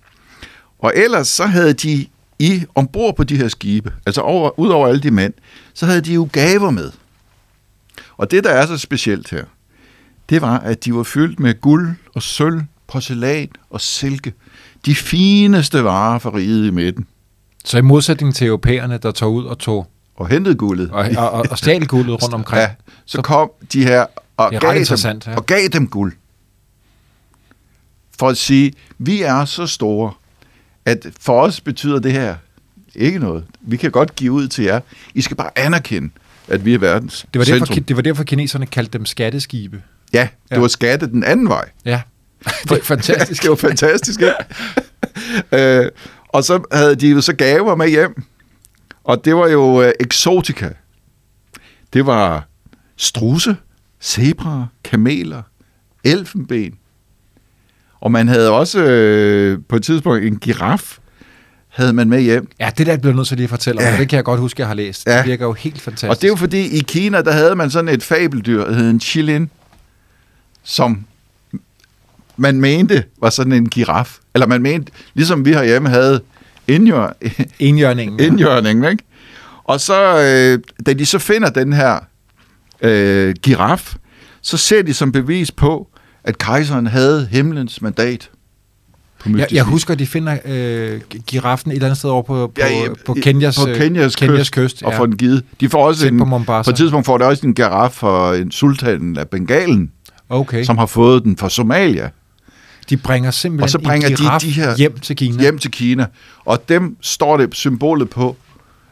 Og 0.79 0.93
ellers 0.97 1.29
så 1.29 1.47
havde 1.47 1.73
de 1.73 2.07
i 2.39 2.65
ombord 2.75 3.17
på 3.17 3.25
de 3.25 3.37
her 3.37 3.49
skibe, 3.49 3.93
altså 4.07 4.21
over, 4.21 4.59
ud 4.59 4.69
over 4.69 4.89
alle 4.89 5.01
de 5.01 5.11
mænd, 5.11 5.33
så 5.75 5.87
havde 5.87 6.01
de 6.01 6.15
jo 6.15 6.29
gaver 6.33 6.71
med. 6.71 6.91
Og 8.17 8.31
det, 8.31 8.45
der 8.45 8.51
er 8.51 8.67
så 8.67 8.79
specielt 8.79 9.31
her, 9.31 9.45
det 10.29 10.43
var, 10.43 10.59
at 10.59 10.85
de 10.85 10.95
var 10.95 11.03
fyldt 11.03 11.41
med 11.41 11.61
guld 11.61 11.95
og 12.15 12.23
sølv, 12.23 12.61
porcelæn 12.89 13.49
og 13.71 13.81
silke. 13.81 14.33
De 14.87 14.95
fineste 14.95 15.85
varer 15.85 16.19
for 16.19 16.35
riget 16.37 16.67
i 16.67 16.71
midten. 16.71 17.07
Så 17.65 17.79
i 17.79 17.81
modsætning 17.81 18.35
til 18.35 18.47
europæerne, 18.47 18.99
der 18.99 19.11
tog 19.11 19.35
ud 19.35 19.45
og 19.45 19.59
tog 19.59 19.87
Og 20.17 20.29
hentede 20.29 20.55
guldet. 20.55 20.91
og, 20.91 21.07
og, 21.17 21.31
og, 21.31 21.45
og 21.51 21.59
stjal 21.59 21.87
guldet 21.87 22.23
rundt 22.23 22.35
omkring. 22.41 22.61
Ja, 22.61 22.71
så 23.07 23.23
kom 23.23 23.51
de 23.73 23.85
her 23.85 24.07
og 24.37 24.51
gav, 24.61 24.75
dem, 24.75 25.21
ja. 25.27 25.37
og 25.37 25.47
gav 25.47 25.69
dem 25.73 25.87
guld. 25.89 26.13
For 28.19 28.29
at 28.29 28.37
sige, 28.37 28.73
vi 28.99 29.23
er 29.23 29.45
så 29.45 29.67
store, 29.67 30.13
at 30.85 31.07
for 31.21 31.41
os 31.43 31.61
betyder 31.61 31.99
det 31.99 32.13
her 32.13 32.37
ikke 32.95 33.19
noget. 33.19 33.45
Vi 33.61 33.77
kan 33.77 33.91
godt 33.91 34.17
give 34.17 34.33
ud 34.33 34.49
til 34.49 34.65
jer. 34.65 34.81
I 35.15 35.21
skal 35.21 35.37
bare 35.37 35.59
anerkende, 35.59 36.11
at 36.49 36.65
vi 36.65 36.75
er 36.75 36.79
verdens 36.79 37.27
Det 37.33 37.39
var, 37.39 37.45
derfor, 37.45 37.67
centrum. 37.67 37.85
det 37.85 37.97
var 37.97 38.03
derfor, 38.03 38.25
kineserne 38.25 38.67
kaldte 38.67 38.99
dem 38.99 39.07
skatteskibe. 39.07 39.83
Ja, 40.13 40.29
det 40.51 40.57
Ja. 40.57 40.61
var 40.61 40.69
skatte 40.69 41.07
den 41.07 41.25
anden 41.25 41.49
vej. 41.49 41.69
Ja, 41.85 42.01
det 42.69 42.79
er 42.79 42.83
fantastisk. 42.85 43.43
det 43.43 43.51
var 43.51 43.57
fantastisk, 43.57 44.21
ikke? 44.21 44.35
øh, 45.85 45.91
og 46.29 46.45
så 46.45 46.63
havde 46.73 46.95
de 46.97 47.11
jo 47.11 47.21
så 47.21 47.33
gaver 47.33 47.75
med 47.77 47.89
hjem. 47.89 48.23
Og 49.05 49.25
det 49.25 49.37
var 49.37 49.49
jo 49.49 49.83
øh, 49.83 49.93
eksotika. 50.01 50.69
Det 51.93 52.07
var 52.07 52.49
struse, 52.97 53.57
zebraer, 54.03 54.67
kameler, 54.85 55.43
elfenben. 56.05 56.75
Og 58.01 58.13
man 58.13 58.29
havde 58.29 58.51
også 58.51 58.83
øh, 58.85 59.59
på 59.69 59.77
et 59.77 59.83
tidspunkt 59.83 60.25
en 60.25 60.39
giraf, 60.39 60.99
havde 61.69 61.93
man 61.93 62.09
med 62.09 62.21
hjem. 62.21 62.49
Ja, 62.61 62.71
det 62.79 62.87
der 62.87 62.97
bliver 62.97 63.13
jeg 63.13 63.17
nødt 63.17 63.29
til 63.29 63.37
lige 63.37 63.45
at 63.45 63.51
fortælle 63.51 63.79
om, 63.81 63.85
ja. 63.85 63.97
det 63.99 64.09
kan 64.09 64.17
jeg 64.17 64.25
godt 64.25 64.41
huske, 64.41 64.61
jeg 64.61 64.69
har 64.69 64.75
læst. 64.75 65.07
Ja. 65.07 65.19
Det 65.19 65.27
virker 65.27 65.47
jo 65.47 65.53
helt 65.53 65.81
fantastisk. 65.81 66.11
Og 66.11 66.17
det 66.17 66.25
er 66.25 66.29
jo 66.29 66.37
fordi, 66.37 66.79
i 66.79 66.79
Kina, 66.89 67.23
der 67.23 67.33
havde 67.33 67.55
man 67.57 67.71
sådan 67.71 67.89
et 67.89 68.03
fabeldyr, 68.03 68.65
der 68.65 68.73
hed 68.75 68.91
en 68.91 69.01
chilin, 69.01 69.51
som 70.63 71.05
man 72.37 72.61
mente 72.61 73.05
var 73.21 73.31
sådan 73.31 73.53
en 73.53 73.69
giraf. 73.69 74.19
Eller 74.35 74.47
man 74.47 74.63
mente, 74.63 74.93
ligesom 75.15 75.45
vi 75.45 75.53
herhjemme 75.53 75.89
havde 75.89 76.21
indjør, 76.69 77.13
Enhjørningen. 77.59 78.21
ja. 78.21 78.25
indjørningen, 78.27 78.91
ikke? 78.91 79.05
Og 79.65 79.81
så, 79.81 80.19
øh, 80.19 80.59
da 80.87 80.93
de 80.93 81.07
så 81.07 81.19
finder 81.19 81.51
den 81.51 81.73
her 81.73 81.99
øh, 82.83 83.35
giraf, 83.43 83.95
så 84.43 84.57
ser 84.57 84.83
de 84.83 84.95
som 84.95 85.13
bevis 85.13 85.51
på, 85.51 85.89
at 86.25 86.39
kejseren 86.39 86.87
havde 86.87 87.29
himlens 87.31 87.83
mandat. 87.83 88.31
Jeg, 89.27 89.47
jeg 89.53 89.65
husker, 89.65 89.93
at 89.93 89.99
de 89.99 90.07
finder 90.07 90.39
øh, 90.45 91.01
giraffen 91.27 91.71
et 91.71 91.75
eller 91.75 91.87
andet 91.87 91.99
sted 91.99 92.11
over 92.11 92.23
på, 92.23 92.47
på, 92.47 92.53
Ja, 92.59 92.69
ja, 92.69 92.83
ja, 92.83 92.89
på 93.07 93.15
Kenyas, 93.23 93.59
på 93.59 93.69
øh, 93.69 93.77
Kenyas, 93.77 94.17
Kenyas 94.17 94.51
kyst, 94.51 94.75
kyst. 94.75 94.83
og 94.83 94.95
får 94.95 95.07
den 95.07 95.17
givet. 95.17 95.45
De 95.61 95.69
får 95.69 95.87
også 95.87 96.09
en, 96.09 96.19
på 96.19 96.43
på 96.47 96.71
et 96.71 96.77
tidspunkt 96.77 97.07
får 97.07 97.19
de 97.19 97.25
også 97.25 97.47
en 97.47 97.55
giraf 97.55 97.91
for 97.93 98.33
en 98.33 98.51
sultanen 98.51 99.19
af 99.19 99.29
Bengalen, 99.29 99.91
Okay. 100.33 100.65
som 100.65 100.79
har 100.79 100.87
fået 100.87 101.25
den 101.25 101.37
fra 101.37 101.51
Somalia 101.51 102.11
De 102.91 102.97
bringer 102.97 103.31
simpelthen 103.31 103.63
Og 103.63 103.71
så 103.71 103.79
bringer 103.79 104.09
en 104.09 104.17
de 104.17 104.47
de 104.47 104.51
her- 104.53 104.77
hjem 104.77 104.99
til 104.99 105.17
Kina. 105.17 105.41
hjem 105.43 105.59
til 105.59 105.71
Kina. 105.71 106.07
Og 106.45 106.69
dem 106.69 106.97
står 107.01 107.37
det 107.37 107.55
symbolet 107.55 108.11
på, 108.11 108.37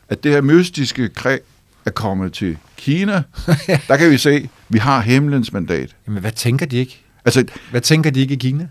at 0.09 0.25
det 0.25 0.33
her 0.33 0.41
mystiske 0.41 1.09
kræ 1.09 1.39
er 1.87 1.91
kommet 1.91 2.33
til 2.33 2.57
Kina. 2.77 3.23
Der 3.89 3.97
kan 3.97 4.11
vi 4.11 4.19
se, 4.19 4.31
at 4.31 4.49
vi 4.69 4.79
har 4.79 5.01
himlens 5.01 5.53
mandat. 5.53 5.97
Jamen, 6.07 6.21
hvad 6.21 6.33
tænker 6.33 6.67
de 6.67 6.77
ikke? 6.77 7.01
Altså, 7.25 7.45
Hvad 7.71 7.81
tænker 7.81 8.11
de 8.11 8.21
ikke 8.21 8.35
i 8.35 8.37
Kina? 8.37 8.69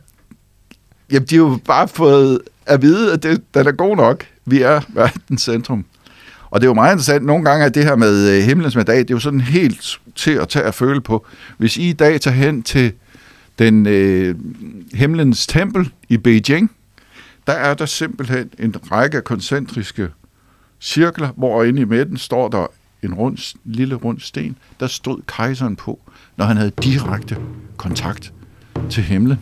jamen, 1.12 1.28
de 1.28 1.36
har 1.36 1.44
jo 1.44 1.60
bare 1.66 1.88
fået 1.88 2.40
at 2.66 2.82
vide, 2.82 3.14
at 3.14 3.24
det, 3.24 3.42
den 3.54 3.68
er 3.68 3.72
god 3.72 3.96
nok. 3.98 4.26
Vi 4.46 4.62
er 4.62 4.82
verdens 4.90 5.42
centrum. 5.42 5.86
Og 6.52 6.62
det 6.62 6.66
er 6.66 6.70
jo 6.70 6.74
meget 6.74 6.92
interessant. 6.92 7.26
Nogle 7.26 7.46
gange 7.46 7.66
er 7.66 7.70
det 7.70 7.84
her 7.84 7.96
med 7.96 8.30
øh, 8.30 8.44
himlens 8.44 8.76
mandat, 8.76 9.08
det 9.08 9.14
er 9.14 9.16
jo 9.16 9.20
sådan 9.20 9.42
helt 9.42 10.00
til 10.16 10.32
at 10.32 10.50
tage 10.50 10.66
at 10.66 10.76
føle 10.76 11.02
på. 11.02 11.26
Hvis 11.58 11.78
I 11.78 11.90
i 11.90 11.94
dag 11.94 12.22
tager 12.22 12.36
hen 12.36 12.64
til 12.64 12.94
den 13.60 13.88
øh, 13.88 14.36
himlens 14.94 15.48
tempel 15.48 15.92
i 16.10 16.18
Beijing, 16.18 16.72
der 17.48 17.54
er 17.54 17.74
der 17.74 17.86
simpelthen 17.86 18.50
en 18.60 18.76
række 18.92 19.22
koncentriske 19.22 20.08
cirkler, 20.80 21.30
hvor 21.38 21.64
inde 21.64 21.82
i 21.82 21.86
midten 21.86 22.18
står 22.18 22.48
der 22.48 22.68
en 23.04 23.14
rund, 23.14 23.56
lille 23.64 23.96
rund 23.96 24.20
sten. 24.20 24.56
Der 24.80 24.88
stod 24.88 25.22
kejseren 25.28 25.76
på, 25.76 26.00
når 26.38 26.46
han 26.46 26.58
havde 26.58 26.72
direkte 26.84 27.38
kontakt 27.78 28.34
til 28.90 29.04
himlen. 29.04 29.40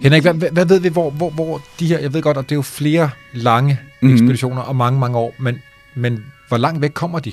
Henrik, 0.00 0.22
hvad, 0.22 0.50
hvad, 0.52 0.66
ved 0.66 0.80
vi, 0.80 0.88
hvor, 0.88 1.10
hvor, 1.10 1.30
hvor 1.30 1.62
de 1.80 1.86
her, 1.86 1.98
jeg 1.98 2.14
ved 2.14 2.22
godt, 2.22 2.36
at 2.36 2.44
det 2.44 2.52
er 2.52 2.56
jo 2.56 2.62
flere 2.62 3.10
lange 3.32 3.78
Mhm. 4.02 4.08
mm-hmm. 4.08 4.14
ekspeditioner 4.14 4.62
og 4.62 4.76
mange, 4.76 5.00
mange 5.00 5.18
år, 5.18 5.34
men, 5.38 5.58
men 5.94 6.24
hvor 6.48 6.56
langt 6.56 6.82
væk 6.82 6.90
kommer 6.90 7.18
de? 7.18 7.32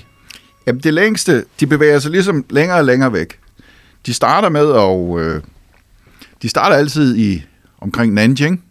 Jamen 0.67 0.81
det 0.83 0.93
længste, 0.93 1.45
de 1.59 1.67
bevæger 1.67 1.99
sig 1.99 2.11
ligesom 2.11 2.45
længere 2.49 2.77
og 2.77 2.85
længere 2.85 3.13
væk. 3.13 3.39
De 4.05 4.13
starter 4.13 4.49
med 4.49 4.73
at... 4.73 5.25
Øh, 5.25 5.41
de 6.41 6.49
starter 6.49 6.75
altid 6.75 7.17
i 7.17 7.43
omkring 7.81 8.13
Nanjing, 8.13 8.63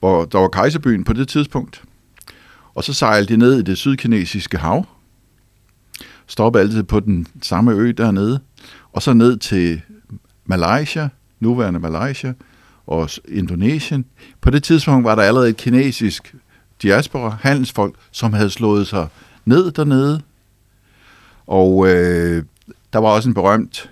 hvor 0.00 0.24
der 0.24 0.38
var 0.38 0.48
kejserbyen 0.48 1.04
på 1.04 1.12
det 1.12 1.28
tidspunkt. 1.28 1.82
Og 2.74 2.84
så 2.84 2.92
sejler 2.92 3.26
de 3.26 3.36
ned 3.36 3.58
i 3.58 3.62
det 3.62 3.78
sydkinesiske 3.78 4.58
hav. 4.58 4.86
Stopper 6.26 6.60
altid 6.60 6.82
på 6.82 7.00
den 7.00 7.26
samme 7.42 7.72
ø 7.72 7.92
dernede. 7.96 8.40
Og 8.92 9.02
så 9.02 9.12
ned 9.12 9.36
til 9.36 9.80
Malaysia, 10.46 11.08
nuværende 11.40 11.80
Malaysia, 11.80 12.32
og 12.86 13.10
Indonesien. 13.28 14.04
På 14.40 14.50
det 14.50 14.62
tidspunkt 14.62 15.04
var 15.04 15.14
der 15.14 15.22
allerede 15.22 15.48
et 15.48 15.56
kinesisk 15.56 16.34
diaspora, 16.82 17.36
handelsfolk, 17.40 17.94
som 18.10 18.32
havde 18.32 18.50
slået 18.50 18.86
sig 18.86 19.06
ned 19.44 19.70
dernede. 19.70 20.20
Og 21.46 21.88
øh, 21.88 22.44
der 22.92 22.98
var 22.98 23.08
også 23.08 23.28
en 23.28 23.34
berømt 23.34 23.90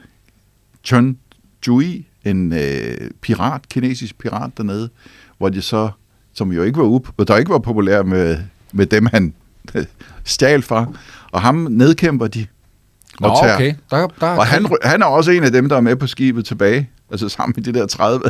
Chun 0.84 1.18
Jui, 1.66 2.06
en 2.24 2.52
øh, 2.52 3.10
pirat, 3.20 3.68
kinesisk 3.68 4.18
pirat 4.18 4.50
dernede, 4.56 4.90
hvor 5.38 5.48
de 5.48 5.62
så, 5.62 5.90
som 6.32 6.52
jo 6.52 6.62
ikke 6.62 6.78
var, 6.78 6.84
up, 6.84 7.08
der 7.28 7.36
ikke 7.36 7.50
var 7.50 7.58
populær 7.58 8.02
med, 8.02 8.38
med 8.72 8.86
dem, 8.86 9.06
han 9.06 9.34
stjal 10.24 10.62
fra, 10.62 10.86
og 11.32 11.42
ham 11.42 11.54
nedkæmper 11.70 12.26
de. 12.26 12.46
Nå, 13.20 13.28
og 13.28 13.38
tager- 13.42 13.54
okay. 13.54 13.74
Der, 13.90 14.06
der, 14.20 14.26
og 14.26 14.46
han, 14.46 14.66
han 14.82 15.02
er 15.02 15.06
også 15.06 15.30
en 15.30 15.44
af 15.44 15.52
dem, 15.52 15.68
der 15.68 15.76
er 15.76 15.80
med 15.80 15.96
på 15.96 16.06
skibet 16.06 16.44
tilbage, 16.44 16.90
altså 17.10 17.28
sammen 17.28 17.52
med 17.56 17.64
de 17.64 17.78
der 17.78 17.86
30 17.86 18.22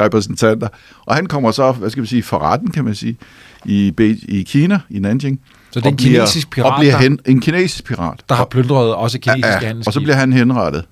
repræsentanter. 0.00 0.68
Og 1.06 1.14
han 1.14 1.26
kommer 1.26 1.50
så, 1.50 1.72
hvad 1.72 1.90
skal 1.90 2.02
vi 2.02 2.08
sige, 2.08 2.22
for 2.22 2.38
retten, 2.38 2.70
kan 2.70 2.84
man 2.84 2.94
sige, 2.94 3.16
i, 3.64 3.90
Be- 3.90 4.18
i 4.28 4.42
Kina, 4.42 4.80
i 4.90 4.98
Nanjing. 4.98 5.40
Så 5.70 5.80
det 5.80 5.86
er 5.86 5.90
en 5.90 5.96
bliver- 5.96 6.18
kinesisk 6.20 6.50
pirat, 6.50 6.72
Og 6.72 6.78
bliver 6.80 6.92
der- 6.92 6.98
hen, 7.02 7.18
en 7.26 7.40
kinesisk 7.40 7.84
pirat. 7.84 8.20
der 8.28 8.34
har 8.34 8.44
plyndret 8.44 8.94
også 8.94 9.18
kinesiske 9.18 9.66
ja, 9.66 9.74
og 9.86 9.92
så 9.92 10.00
bliver 10.00 10.16
han 10.16 10.32
henrettet. 10.32 10.84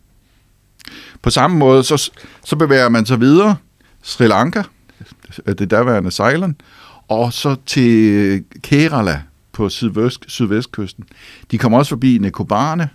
På 1.23 1.31
samme 1.31 1.57
måde, 1.59 1.85
så, 1.85 2.11
så 2.45 2.57
bevæger 2.57 2.89
man 2.89 3.07
sig 3.07 3.21
videre, 3.21 3.57
Sri 4.03 4.27
Lanka, 4.27 4.63
det 5.47 5.71
daværende 5.71 6.11
Ceylon, 6.11 6.55
og 7.09 7.33
så 7.33 7.57
til 7.67 8.45
Kerala 8.63 9.23
på 9.53 9.69
sydvest, 9.69 10.25
sydvestkysten. 10.29 11.05
De 11.51 11.59
kommer 11.59 11.79
også 11.79 11.89
forbi 11.89 12.19
Nicobarne, 12.19 12.89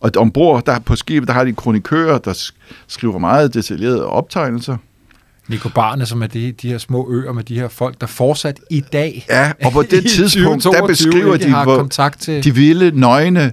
og 0.00 0.10
ombord 0.16 0.64
der 0.66 0.78
på 0.78 0.96
skibet, 0.96 1.28
der 1.28 1.34
har 1.34 1.44
de 1.44 1.52
kronikører, 1.52 2.18
der 2.18 2.32
sk- 2.32 2.72
skriver 2.86 3.18
meget 3.18 3.54
detaljerede 3.54 4.06
optegnelser. 4.06 4.76
Nikobarne, 5.48 6.06
som 6.06 6.22
er 6.22 6.26
de, 6.26 6.52
de 6.52 6.68
her 6.68 6.78
små 6.78 7.10
øer 7.10 7.32
med 7.32 7.44
de 7.44 7.58
her 7.60 7.68
folk, 7.68 8.00
der 8.00 8.06
fortsat 8.06 8.60
i 8.70 8.80
dag 8.80 9.26
Ja, 9.30 9.52
og 9.64 9.72
på 9.72 9.82
det 9.90 10.06
tidspunkt, 10.06 10.64
der 10.64 10.70
2022 10.70 10.86
beskriver 10.88 11.34
ikke 11.34 11.46
de, 11.46 11.50
har 11.50 11.64
hvor 11.64 11.76
kontakt 11.76 12.20
til... 12.20 12.44
de 12.44 12.54
vilde 12.54 13.00
nøgne 13.00 13.52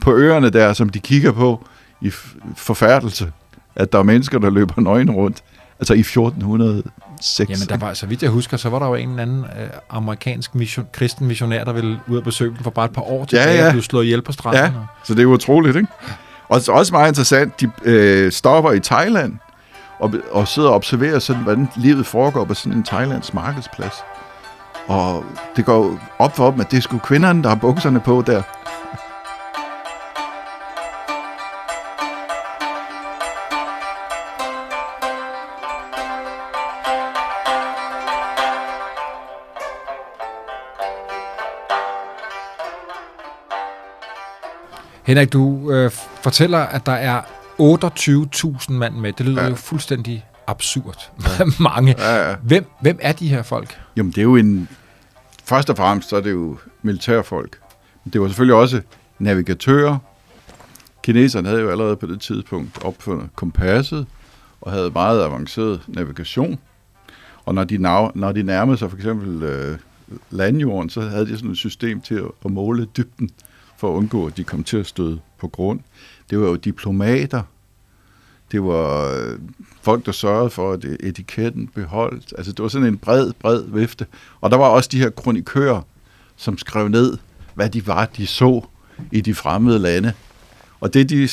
på 0.00 0.14
øerne 0.16 0.50
der, 0.50 0.72
som 0.72 0.88
de 0.88 0.98
kigger 0.98 1.32
på 1.32 1.66
i 2.00 2.10
forfærdelse, 2.56 3.32
at 3.76 3.92
der 3.92 3.98
er 3.98 4.02
mennesker, 4.02 4.38
der 4.38 4.50
løber 4.50 4.80
nøgne 4.80 5.12
rundt, 5.12 5.42
altså 5.80 5.94
i 5.94 6.00
1400 6.00 6.82
2006. 7.22 7.50
Jamen, 7.50 7.68
der 7.80 7.86
var, 7.86 7.94
så 7.94 8.06
vidt 8.06 8.22
jeg 8.22 8.30
husker, 8.30 8.56
så 8.56 8.68
var 8.68 8.78
der 8.78 8.86
jo 8.86 8.94
en 8.94 9.08
eller 9.10 9.22
anden 9.22 9.44
øh, 9.44 9.68
amerikansk 9.90 10.54
mission, 10.54 10.86
kristen 10.92 11.26
missionær, 11.26 11.64
der 11.64 11.72
ville 11.72 12.00
ud 12.08 12.16
og 12.16 12.24
besøge 12.24 12.50
dem 12.50 12.62
for 12.64 12.70
bare 12.70 12.84
et 12.84 12.92
par 12.92 13.02
år 13.02 13.24
tilbage, 13.24 13.58
ja. 13.58 13.66
og 13.66 13.72
blev 13.72 13.82
slået 13.82 14.04
ihjel 14.04 14.22
på 14.22 14.32
stranden. 14.32 14.60
Ja, 14.62 14.66
og- 14.66 14.86
så 15.04 15.14
det 15.14 15.22
er 15.22 15.26
utroligt, 15.26 15.76
ikke? 15.76 15.88
Og 16.48 16.60
så 16.60 16.72
også 16.72 16.94
meget 16.94 17.08
interessant, 17.08 17.60
de 17.60 17.70
øh, 17.84 18.32
stopper 18.32 18.72
i 18.72 18.80
Thailand 18.80 19.36
og, 19.98 20.12
og 20.30 20.48
sidder 20.48 20.68
og 20.68 20.74
observerer, 20.74 21.18
sådan, 21.18 21.42
hvordan 21.42 21.68
livet 21.76 22.06
foregår 22.06 22.44
på 22.44 22.54
sådan 22.54 22.72
en 22.72 22.84
thailands 22.84 23.34
markedsplads. 23.34 23.94
Og 24.86 25.24
det 25.56 25.64
går 25.64 25.98
op 26.18 26.36
for 26.36 26.50
dem, 26.50 26.60
at 26.60 26.70
det 26.70 26.76
er 26.76 26.80
sgu 26.80 26.98
kvinderne, 26.98 27.42
der 27.42 27.48
har 27.48 27.56
bukserne 27.56 28.00
på 28.00 28.22
der. 28.26 28.42
Henrik, 45.02 45.32
du 45.32 45.70
øh, 45.72 45.90
fortæller, 46.22 46.58
at 46.58 46.86
der 46.86 46.92
er 46.92 47.22
28.000 47.60 48.72
mand 48.72 48.94
med. 48.94 49.12
Det 49.12 49.26
lyder 49.26 49.38
ja. 49.40 49.44
Ja. 49.44 49.50
jo 49.50 49.56
fuldstændig 49.56 50.24
absurd. 50.46 51.10
Mange. 51.60 51.94
Ja, 51.98 52.28
ja. 52.28 52.36
Hvem, 52.42 52.66
hvem 52.80 52.98
er 53.02 53.12
de 53.12 53.28
her 53.28 53.42
folk? 53.42 53.80
Jamen, 53.96 54.12
det 54.12 54.18
er 54.18 54.22
jo 54.22 54.36
en... 54.36 54.68
Først 55.44 55.70
og 55.70 55.76
fremmest, 55.76 56.08
så 56.08 56.16
er 56.16 56.20
det 56.20 56.30
jo 56.30 56.58
militærfolk. 56.82 57.58
Men 58.04 58.12
det 58.12 58.20
var 58.20 58.26
selvfølgelig 58.26 58.54
også 58.54 58.80
navigatører. 59.18 59.98
Kineserne 61.02 61.48
havde 61.48 61.60
jo 61.60 61.70
allerede 61.70 61.96
på 61.96 62.06
det 62.06 62.20
tidspunkt 62.20 62.84
opfundet 62.84 63.28
kompasset 63.36 64.06
og 64.60 64.72
havde 64.72 64.90
meget 64.90 65.22
avanceret 65.24 65.80
navigation. 65.88 66.58
Og 67.44 67.54
når 67.54 67.64
de, 67.64 67.74
nav- 67.76 68.12
når 68.14 68.32
de 68.32 68.42
nærmede 68.42 68.78
sig 68.78 68.90
for 68.90 68.96
eksempel 68.96 69.42
øh, 69.42 69.78
landjorden, 70.30 70.90
så 70.90 71.00
havde 71.00 71.26
de 71.26 71.36
sådan 71.36 71.50
et 71.50 71.56
system 71.56 72.00
til 72.00 72.14
at, 72.14 72.24
at 72.44 72.50
måle 72.50 72.84
dybden 72.84 73.30
for 73.82 73.92
at 73.92 73.96
undgå, 73.96 74.26
at 74.26 74.36
de 74.36 74.44
kom 74.44 74.64
til 74.64 74.76
at 74.76 74.86
støde 74.86 75.20
på 75.38 75.48
grund. 75.48 75.80
Det 76.30 76.40
var 76.40 76.46
jo 76.46 76.56
diplomater. 76.56 77.42
Det 78.52 78.62
var 78.62 79.14
øh, 79.14 79.38
folk, 79.82 80.06
der 80.06 80.12
sørgede 80.12 80.50
for, 80.50 80.72
at 80.72 80.84
øh, 80.84 80.96
etiketten 81.00 81.68
beholdt. 81.68 82.34
Altså, 82.38 82.52
det 82.52 82.62
var 82.62 82.68
sådan 82.68 82.88
en 82.88 82.98
bred, 82.98 83.32
bred 83.32 83.64
vifte. 83.68 84.06
Og 84.40 84.50
der 84.50 84.56
var 84.56 84.68
også 84.68 84.88
de 84.92 84.98
her 84.98 85.10
kronikører, 85.10 85.82
som 86.36 86.58
skrev 86.58 86.88
ned, 86.88 87.18
hvad 87.54 87.70
de 87.70 87.86
var, 87.86 88.06
de 88.06 88.26
så 88.26 88.66
i 89.12 89.20
de 89.20 89.34
fremmede 89.34 89.78
lande. 89.78 90.12
Og 90.80 90.94
det, 90.94 91.10
de 91.10 91.28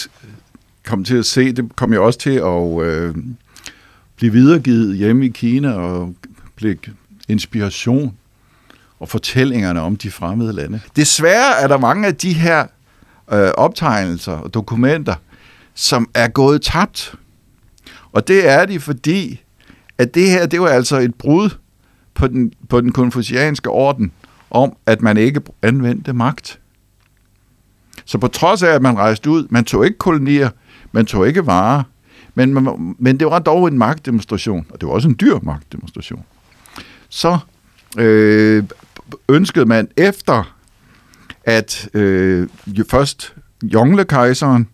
kom 0.86 1.04
til 1.04 1.18
at 1.18 1.26
se, 1.26 1.52
det 1.52 1.76
kom 1.76 1.94
jo 1.94 2.06
også 2.06 2.20
til 2.20 2.36
at 2.36 2.82
øh, 2.82 3.16
blive 4.16 4.32
videregivet 4.32 4.98
hjemme 4.98 5.26
i 5.26 5.30
Kina 5.30 5.74
og 5.74 6.16
blive 6.56 6.78
inspiration 7.28 8.18
og 9.00 9.10
fortællingerne 9.10 9.82
om 9.82 9.96
de 9.96 10.12
fremmede 10.12 10.54
lande. 10.54 10.80
Desværre 10.96 11.62
er 11.62 11.68
der 11.68 11.78
mange 11.78 12.08
af 12.08 12.16
de 12.16 12.34
her 12.34 12.66
øh, 13.32 13.50
optegnelser 13.58 14.32
og 14.32 14.54
dokumenter, 14.54 15.16
som 15.74 16.10
er 16.14 16.28
gået 16.28 16.62
tabt. 16.62 17.16
Og 18.12 18.28
det 18.28 18.50
er 18.50 18.66
de, 18.66 18.80
fordi 18.80 19.42
at 19.98 20.16
det 20.16 20.30
her, 20.30 20.46
det 20.46 20.62
var 20.62 20.68
altså 20.68 20.98
et 20.98 21.16
brud 21.16 21.50
på 22.14 22.28
den, 22.28 22.54
på 22.70 22.82
den 22.82 22.92
konfucianske 22.92 23.70
orden 23.70 24.12
om, 24.52 24.76
at 24.86 25.02
man 25.02 25.18
ikke 25.18 25.42
anvendte 25.62 26.14
magt. 26.14 26.60
Så 28.06 28.18
på 28.18 28.28
trods 28.28 28.64
af, 28.64 28.70
at 28.70 28.82
man 28.82 28.98
rejste 28.98 29.30
ud, 29.30 29.48
man 29.50 29.64
tog 29.64 29.86
ikke 29.86 29.98
kolonier, 29.98 30.50
man 30.92 31.06
tog 31.06 31.28
ikke 31.28 31.46
varer, 31.46 31.84
men, 32.36 32.54
man, 32.54 32.96
men 33.00 33.20
det 33.20 33.28
var 33.28 33.40
dog 33.40 33.68
en 33.68 33.78
magtdemonstration, 33.78 34.66
og 34.70 34.82
det 34.82 34.88
var 34.88 34.94
også 34.94 35.08
en 35.08 35.18
dyr 35.22 35.40
magtdemonstration. 35.44 36.24
Så 37.10 37.38
øh, 37.98 38.64
ønskede 39.30 39.66
man 39.66 39.88
efter, 39.98 40.56
at 41.44 41.90
øh, 41.94 42.48
først 42.90 43.34
Jongle-kejseren, 43.64 44.68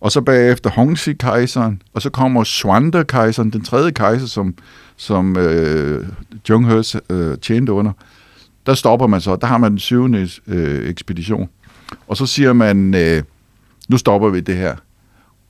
og 0.00 0.12
så 0.12 0.20
bagefter 0.20 0.70
Hongxi-kejseren, 0.70 1.82
og 1.94 2.02
så 2.02 2.10
kommer 2.10 2.44
Xuande-kejseren, 2.44 3.50
den 3.50 3.64
tredje 3.64 3.90
kejser, 3.90 4.26
som, 4.26 4.54
som 4.96 5.36
øh, 5.36 6.06
Zheng 6.44 6.68
He 6.68 6.82
øh, 7.10 7.38
tjente 7.38 7.72
under. 7.72 7.92
Der 8.66 8.74
stopper 8.74 9.06
man 9.06 9.20
så, 9.20 9.36
der 9.36 9.46
har 9.46 9.58
man 9.58 9.70
den 9.70 9.78
syvende 9.78 10.28
øh, 10.46 10.88
ekspedition. 10.88 11.48
Og 12.08 12.16
så 12.16 12.26
siger 12.26 12.52
man, 12.52 12.94
øh, 12.94 13.22
nu 13.88 13.98
stopper 13.98 14.28
vi 14.28 14.40
det 14.40 14.56
her. 14.56 14.76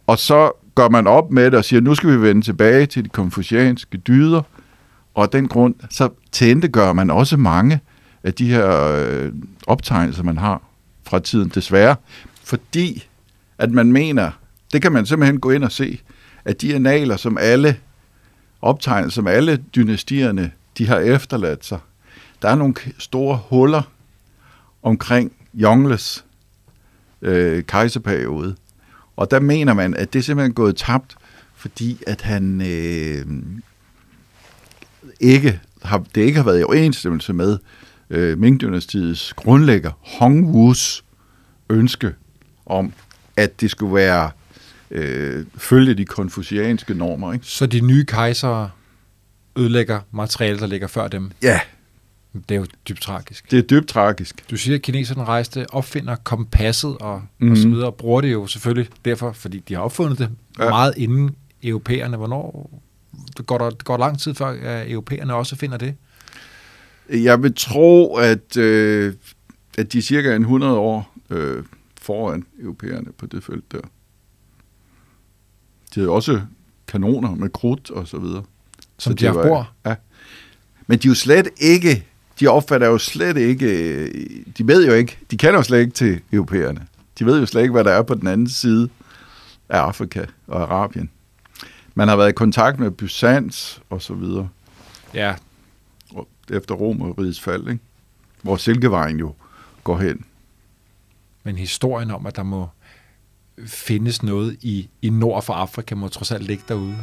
Og 0.07 0.19
så 0.19 0.51
gør 0.75 0.89
man 0.89 1.07
op 1.07 1.31
med 1.31 1.45
det 1.45 1.55
og 1.55 1.65
siger, 1.65 1.81
nu 1.81 1.95
skal 1.95 2.11
vi 2.11 2.21
vende 2.21 2.43
tilbage 2.43 2.87
til 2.87 3.05
de 3.05 3.09
konfucianske 3.09 3.99
dyder, 3.99 4.43
og 5.15 5.23
af 5.23 5.29
den 5.29 5.49
grund, 5.49 5.75
så 5.91 6.09
tændte 6.33 6.69
gør 6.69 6.93
man 6.93 7.11
også 7.11 7.37
mange 7.37 7.81
af 8.27 8.35
de 8.35 8.49
her 8.49 8.71
øh, 8.83 9.33
optegnelser, 9.67 10.23
man 10.23 10.39
har 10.39 10.63
fra 11.03 11.19
tiden, 11.19 11.49
desværre. 11.49 11.97
Fordi 12.43 13.09
at 13.59 13.71
man 13.71 13.93
mener, 13.93 14.31
det 14.73 14.83
kan 14.83 14.93
man 14.93 15.07
simpelthen 15.07 15.41
gå 15.41 15.51
ind 15.51 15.65
og 15.65 15.73
se, 15.73 16.01
at 16.45 16.61
de 16.61 16.75
analer, 16.75 17.17
som 17.17 17.39
alle 17.41 17.81
optegnelser, 18.63 19.15
som 19.15 19.27
alle 19.27 19.57
dynastierne, 19.57 20.53
de 20.79 20.87
har 20.87 20.99
efterladt 20.99 21.65
sig, 21.65 21.79
der 22.43 22.49
er 22.49 22.55
nogle 22.55 22.75
store 22.99 23.41
huller 23.49 23.83
omkring 24.83 25.33
Jongles 25.55 26.25
øh, 27.23 27.65
kejserperiode. 27.65 28.57
Og 29.17 29.31
der 29.31 29.41
mener 29.41 29.75
man, 29.75 29.95
at 29.95 30.13
det 30.13 30.19
er 30.19 30.23
simpelthen 30.23 30.55
gået 30.55 30.77
tabt, 30.77 31.17
fordi 31.57 32.03
at 32.07 32.23
han 32.23 32.61
øh, 32.61 33.27
ikke 35.21 35.61
har, 35.83 35.99
det 36.15 36.21
ikke 36.21 36.37
har 36.37 36.45
været 36.45 36.61
i 36.61 36.65
overensstemmelse 36.65 37.33
med 37.33 37.59
øh, 38.11 38.39
Ming-dynastiets 38.39 39.33
grundlægger 39.37 39.91
Hong 40.19 40.45
Wus 40.55 41.05
ønske 41.71 42.13
om, 42.67 42.93
at 43.37 43.61
det 43.61 43.71
skulle 43.71 43.95
være 43.95 44.31
øh, 44.91 45.45
følge 45.57 45.95
de 45.95 46.05
konfucianske 46.05 46.95
normer. 46.95 47.33
Ikke? 47.33 47.47
Så 47.47 47.67
de 47.67 47.81
nye 47.81 48.05
kejsere 48.05 48.71
ødelægger 49.57 50.01
materiale, 50.11 50.59
der 50.59 50.67
ligger 50.67 50.87
før 50.87 51.09
dem. 51.09 51.31
Ja, 51.43 51.61
Det 52.49 52.55
er 52.55 52.59
jo 52.59 52.67
dybt 52.89 53.01
tragisk. 53.03 53.51
det 53.51 53.59
er 53.59 53.63
dybt 53.63 53.89
tragisk. 53.89 54.51
Du 54.51 54.57
siger, 54.57 54.75
at 54.77 54.83
kineserne 54.83 55.25
rejste, 55.25 55.67
opfinder 55.73 56.17
kompasset 56.17 56.97
og, 57.01 57.23
mm. 57.39 57.45
Mhm. 57.47 57.51
og 57.53 57.57
så 57.59 57.69
videre, 57.69 57.87
og 57.87 57.95
bruger 57.95 58.21
det 58.21 58.33
jo 58.33 58.47
selvfølgelig 58.47 58.91
derfor, 59.05 59.33
fordi 59.33 59.59
de 59.69 59.75
har 59.75 59.81
opfundet 59.81 60.19
det. 60.19 60.29
Ja. 60.59 60.69
meget 60.69 60.95
inden 60.97 61.35
europæerne. 61.63 62.17
Hvornår 62.17 62.71
det 63.37 63.47
går 63.47 63.59
der 63.59 63.71
det 63.71 63.85
går 63.85 63.97
lang 63.97 64.19
tid 64.19 64.35
før, 64.35 64.47
at 64.63 64.91
europæerne 64.91 65.35
også 65.35 65.57
finder 65.57 65.77
det? 65.77 65.95
Jeg 67.11 67.43
vil 67.43 67.55
tro, 67.57 68.17
at, 68.17 68.57
øh, 68.57 69.15
at 69.79 69.93
de 69.93 69.99
er 69.99 70.03
cirka 70.03 70.37
en 70.37 70.43
100 70.43 70.79
år 70.79 71.15
øh, 71.31 71.65
foran 72.01 72.47
europæerne 72.61 73.13
på 73.19 73.27
det 73.27 73.45
felt 73.45 73.73
der. 73.73 73.81
De 75.95 76.01
havde 76.01 76.11
også 76.11 76.41
kanoner 76.89 77.35
med 77.35 77.51
krudt 77.51 77.91
og 77.91 78.09
så 78.09 78.19
videre. 78.19 78.43
Som 78.99 79.11
Så 79.11 79.15
de 79.15 79.27
har 79.27 79.33
var-. 79.33 79.73
Ja. 79.87 79.95
Men 80.87 80.99
de 80.99 81.09
er 81.09 81.11
jo 81.11 81.15
slet 81.15 81.49
ikke, 81.59 82.07
de 82.41 82.47
opfatter 82.47 82.87
jo 82.87 82.99
slet 82.99 83.37
ikke, 83.37 84.07
de 84.59 84.67
ved 84.67 84.87
jo 84.87 84.93
ikke, 84.93 85.19
de 85.31 85.37
kender 85.37 85.55
jo 85.55 85.63
slet 85.63 85.81
ikke 85.81 85.93
til 85.93 86.21
europæerne. 86.33 86.87
De 87.19 87.27
ved 87.27 87.41
jo 87.41 87.47
slet 87.47 87.63
ikke, 87.63 87.73
hvad 87.73 87.85
der 87.85 87.91
er 87.91 88.03
på 88.03 88.15
den 88.15 88.27
anden 88.27 88.49
side 88.49 88.89
af 89.69 89.79
Afrika 89.79 90.25
og 90.47 90.63
Arabien. 90.63 91.11
Man 91.95 92.09
har 92.09 92.17
været 92.17 92.29
i 92.29 92.33
kontakt 92.33 92.79
med 92.79 92.91
Byzans 92.91 93.83
og 93.91 94.03
så 94.03 94.15
videre, 94.15 94.49
Ja, 95.15 95.35
efter 96.51 96.75
Romerrigets 96.75 97.41
fald, 97.41 97.69
ikke? 97.69 97.83
hvor 98.43 98.57
Silkevejen 98.57 99.19
jo 99.19 99.35
går 99.85 99.99
hen. 99.99 100.25
men 101.45 101.57
historien 101.57 102.11
om, 102.11 102.27
at 102.27 102.37
der 102.37 102.43
må 102.43 102.69
findes 103.67 104.23
noget 104.23 104.57
i, 104.63 104.89
i 105.03 105.11
nord 105.11 105.43
for 105.43 105.53
Afrika, 105.53 105.95
må 105.95 106.09
trods 106.09 106.33
alt 106.33 106.43
ligge 106.43 106.65
derude. 106.69 106.97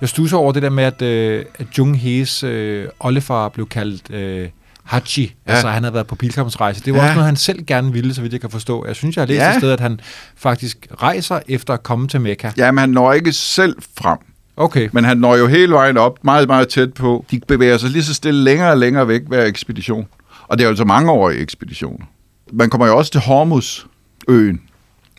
Jeg 0.00 0.08
stusser 0.08 0.36
over 0.36 0.52
det 0.52 0.62
der 0.62 0.70
med, 0.70 0.84
at, 0.84 1.02
øh, 1.02 1.44
at 1.54 1.78
Jung 1.78 1.98
Hees 2.00 2.42
øh, 2.42 2.88
oldefar 3.00 3.48
blev 3.48 3.68
kaldt 3.68 4.10
øh, 4.10 4.50
Hachi. 4.86 5.34
Ja. 5.46 5.52
Altså, 5.52 5.68
han 5.68 5.82
havde 5.82 5.94
været 5.94 6.06
på 6.06 6.14
pilgrimsrejse. 6.14 6.82
Det 6.84 6.92
var 6.92 6.98
ja. 6.98 7.04
Også 7.04 7.14
noget, 7.14 7.26
han 7.26 7.36
selv 7.36 7.64
gerne 7.66 7.92
ville, 7.92 8.14
så 8.14 8.20
vidt 8.22 8.32
jeg 8.32 8.40
kan 8.40 8.50
forstå. 8.50 8.86
Jeg 8.86 8.96
synes, 8.96 9.16
jeg 9.16 9.22
har 9.22 9.26
læst 9.26 9.40
ja. 9.40 9.50
Et 9.50 9.56
sted, 9.56 9.70
at 9.70 9.80
han 9.80 10.00
faktisk 10.36 10.86
rejser 11.02 11.40
efter 11.48 11.74
at 11.74 11.82
komme 11.82 12.08
til 12.08 12.20
Mekka. 12.20 12.50
Ja. 12.56 12.64
Jamen, 12.64 12.78
han 12.78 12.90
når 12.90 13.12
ikke 13.12 13.32
selv 13.32 13.76
frem, 13.98 14.18
Okay. 14.56 14.88
men 14.92 15.04
han 15.04 15.18
når 15.18 15.36
jo 15.36 15.46
hele 15.46 15.74
vejen 15.74 15.96
op, 15.96 16.18
meget, 16.22 16.48
meget 16.48 16.68
tæt 16.68 16.94
på. 16.94 17.24
De 17.30 17.40
bevæger 17.48 17.78
sig 17.78 17.90
lige 17.90 18.04
så 18.04 18.14
stille 18.14 18.44
længere 18.44 18.70
og 18.70 18.78
længere 18.78 19.08
væk 19.08 19.22
hver 19.26 19.44
ekspedition. 19.44 20.06
Og 20.48 20.58
det 20.58 20.64
er 20.64 20.68
altså 20.68 20.84
mangeårige 20.84 21.38
ekspeditioner. 21.40 22.06
Man 22.52 22.70
kommer 22.70 22.86
jo 22.86 22.96
også 22.96 23.12
til 23.12 23.20
Hormuz-øen, 23.20 24.60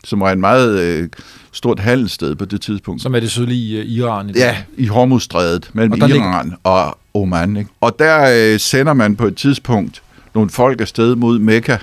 som 0.04 0.20
var 0.20 0.32
en 0.32 0.40
meget 0.40 0.80
øh, 0.80 1.08
stort 1.52 1.78
handelssted 1.80 2.34
på 2.34 2.44
det 2.44 2.60
tidspunkt. 2.60 3.02
Som 3.02 3.14
er 3.14 3.20
det 3.20 3.30
sydlige 3.30 3.80
øh, 3.80 3.86
Iran 3.86 4.30
i. 4.30 4.32
Ja, 4.36 4.56
i 4.76 4.86
Hormuzstrædet 4.86 5.70
mellem 5.72 5.92
Og 5.92 6.00
der 6.00 6.06
ligger- 6.06 6.28
Iran 6.28 6.54
og 6.64 6.98
Oman. 7.14 7.56
Ikke? 7.56 7.70
Og 7.80 7.98
der 7.98 8.52
øh, 8.54 8.60
sender 8.60 8.92
man 8.92 9.16
på 9.16 9.26
et 9.26 9.36
tidspunkt 9.36 10.02
nogle 10.34 10.50
folk 10.50 10.80
afsted 10.80 11.14
mod 11.16 11.38
Mekka 11.38 11.76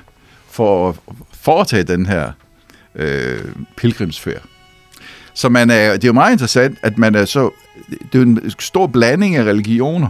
for 0.51 0.89
at 0.89 0.95
foretage 1.33 1.83
den 1.83 2.05
her 2.05 2.31
øh, 2.95 3.39
pilgrimsfærd. 3.77 4.41
Så 5.33 5.49
man 5.49 5.69
er, 5.69 5.91
det 5.93 6.03
er 6.03 6.07
jo 6.07 6.13
meget 6.13 6.31
interessant, 6.31 6.77
at 6.81 6.97
man 6.97 7.15
er 7.15 7.25
så... 7.25 7.49
Det 8.13 8.17
er 8.17 8.21
en 8.21 8.51
stor 8.59 8.87
blanding 8.87 9.35
af 9.35 9.43
religioner. 9.43 10.07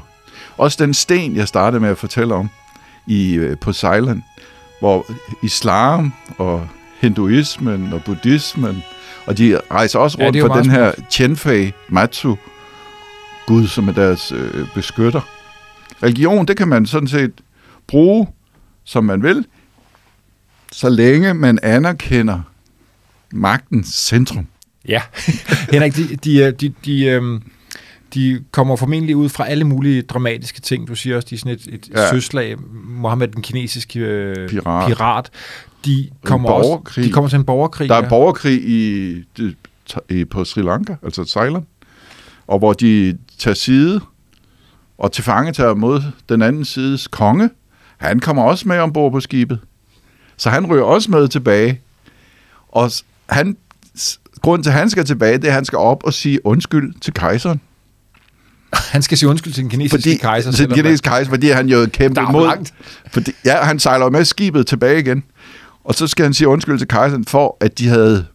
Også 0.57 0.83
den 0.85 0.93
sten, 0.93 1.35
jeg 1.35 1.47
startede 1.47 1.79
med 1.81 1.89
at 1.89 1.97
fortælle 1.97 2.33
om 2.35 2.49
i, 3.07 3.33
øh, 3.33 3.57
på 3.57 3.73
Ceylon, 3.73 4.23
hvor 4.79 5.05
islam 5.43 6.13
og 6.37 6.67
hinduismen 7.01 7.93
og 7.93 8.03
buddhismen, 8.03 8.83
og 9.25 9.37
de 9.37 9.59
rejser 9.71 9.99
også 9.99 10.17
rundt 10.21 10.37
ja, 10.37 10.43
for 10.43 10.53
den 10.53 10.69
her 10.69 10.91
Chenfei 11.11 11.71
Matsu, 11.89 12.35
Gud, 13.47 13.67
som 13.67 13.87
er 13.87 13.93
deres 13.93 14.31
øh, 14.31 14.67
beskytter. 14.73 15.21
Religion, 16.03 16.45
det 16.45 16.57
kan 16.57 16.67
man 16.67 16.85
sådan 16.85 17.07
set 17.07 17.31
bruge, 17.87 18.27
som 18.83 19.03
man 19.03 19.23
vil, 19.23 19.45
så 20.71 20.89
længe 20.89 21.33
man 21.33 21.59
anerkender 21.63 22.41
magtens 23.31 23.87
centrum. 23.87 24.47
Ja. 24.87 25.01
Henrik, 25.73 25.95
de, 25.95 26.15
de, 26.15 26.37
øh, 26.37 26.53
de, 26.53 26.73
de, 26.85 27.05
øhm, 27.05 27.41
de 28.13 28.43
kommer 28.51 28.75
formentlig 28.75 29.15
ud 29.15 29.29
fra 29.29 29.47
alle 29.47 29.63
mulige 29.63 30.01
dramatiske 30.01 30.61
ting. 30.61 30.87
Du 30.87 30.95
siger 30.95 31.15
også, 31.15 31.27
de 31.29 31.35
er 31.35 31.39
sådan 31.39 31.51
et, 31.51 31.67
et. 31.67 31.89
Ja. 31.95 32.09
søslag. 32.09 32.55
Mohammed, 32.83 33.27
den 33.27 33.41
kinesiske 33.41 33.99
øh, 33.99 34.49
Pirat. 34.49 34.87
pirat. 34.87 35.29
De 35.85 36.09
kommer, 36.23 36.49
også, 36.49 37.01
de 37.01 37.11
kommer 37.11 37.29
til 37.29 37.39
en 37.39 37.45
borgerkrig. 37.45 37.89
Der 37.89 37.95
er 37.95 38.03
ja. 38.03 38.09
borgerkrig 38.09 38.69
i, 38.69 39.15
i, 40.09 40.25
på 40.25 40.45
Sri 40.45 40.61
Lanka, 40.61 40.95
altså 41.03 41.25
Ceylon, 41.25 41.65
og 42.47 42.59
hvor 42.59 42.73
de 42.73 43.17
tager 43.37 43.55
side 43.55 44.01
og 44.97 45.11
til 45.11 45.23
fange 45.23 45.51
tager 45.51 45.73
mod 45.73 46.01
den 46.29 46.41
anden 46.41 46.65
sides 46.65 47.07
konge. 47.07 47.49
Han 47.97 48.19
kommer 48.19 48.43
også 48.43 48.67
med 48.67 48.79
ombord 48.79 49.11
på 49.11 49.19
skibet. 49.19 49.59
Så 50.37 50.49
han 50.49 50.65
ryger 50.65 50.83
også 50.83 51.11
med 51.11 51.27
tilbage. 51.27 51.81
Og 52.67 52.91
han, 53.29 53.57
grunden 54.41 54.63
til, 54.63 54.69
at 54.69 54.75
han 54.75 54.89
skal 54.89 55.05
tilbage, 55.05 55.37
det 55.37 55.43
er, 55.43 55.47
at 55.47 55.53
han 55.53 55.65
skal 55.65 55.79
op 55.79 56.03
og 56.03 56.13
sige 56.13 56.45
undskyld 56.45 56.93
til 57.01 57.13
kejseren. 57.13 57.61
Han 58.73 59.01
skal 59.01 59.17
sige 59.17 59.29
undskyld 59.29 59.53
til 59.53 59.63
den 59.63 59.69
kinesiske 59.69 59.97
Fordi, 59.97 60.15
kejser. 60.15 60.51
til 60.51 60.67
den 60.67 60.75
kinesiske 60.75 61.05
kejser, 61.05 61.29
fordi 61.29 61.49
han 61.49 61.69
jo 61.69 61.79
Der 61.81 61.85
kæmpet 61.85 62.21
er 62.21 62.29
imod. 62.29 62.69
Fordi, 63.11 63.31
ja, 63.45 63.63
han 63.63 63.79
sejler 63.79 64.09
med 64.09 64.25
skibet 64.25 64.67
tilbage 64.67 64.99
igen. 64.99 65.23
Og 65.85 65.95
så 65.95 66.07
skal 66.07 66.23
han 66.23 66.33
sige 66.33 66.47
undskyld 66.47 66.77
til 66.77 66.87
kejseren 66.87 67.25
for, 67.25 67.57
at 67.59 67.79
de 67.79 67.87
havde 67.87 68.25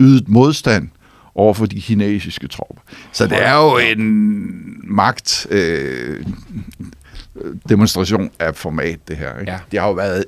ydet 0.00 0.28
modstand 0.28 0.88
over 1.34 1.54
for 1.54 1.66
de 1.66 1.80
kinesiske 1.80 2.48
tropper. 2.48 2.82
Så 3.12 3.26
det 3.26 3.46
er 3.46 3.56
jo 3.56 3.78
en 3.78 4.94
magt 4.94 5.46
øh, 5.50 6.24
demonstration 7.68 8.30
af 8.38 8.56
format, 8.56 9.08
det 9.08 9.16
her. 9.16 9.38
Ikke? 9.38 9.52
Ja. 9.52 9.58
Det 9.70 9.80
har 9.80 9.86
jo 9.86 9.92
været 9.92 10.24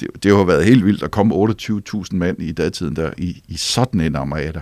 det, 0.00 0.08
det 0.22 0.30
har 0.30 0.38
jo 0.38 0.44
været 0.44 0.64
helt 0.64 0.84
vildt 0.84 1.02
at 1.02 1.10
komme 1.10 1.34
28.000 1.34 2.16
mand 2.16 2.42
i 2.42 2.52
datiden 2.52 2.96
der 2.96 3.10
i, 3.18 3.42
i 3.48 3.56
sådan 3.56 4.00
en 4.00 4.16
armada. 4.16 4.60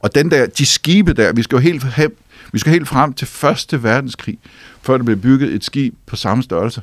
Og 0.00 0.14
den 0.14 0.30
der, 0.30 0.46
de 0.46 0.66
skibe 0.66 1.12
der, 1.12 1.32
vi 1.32 1.42
skal 1.42 1.56
jo 1.56 1.60
helt, 1.60 1.84
hen, 1.84 2.10
vi 2.52 2.58
skal 2.58 2.72
helt 2.72 2.88
frem 2.88 3.12
til 3.12 3.26
Første 3.26 3.82
Verdenskrig, 3.82 4.38
før 4.82 4.96
der 4.96 5.04
blev 5.04 5.16
bygget 5.16 5.54
et 5.54 5.64
skib 5.64 5.94
på 6.06 6.16
samme 6.16 6.42
størrelse. 6.42 6.82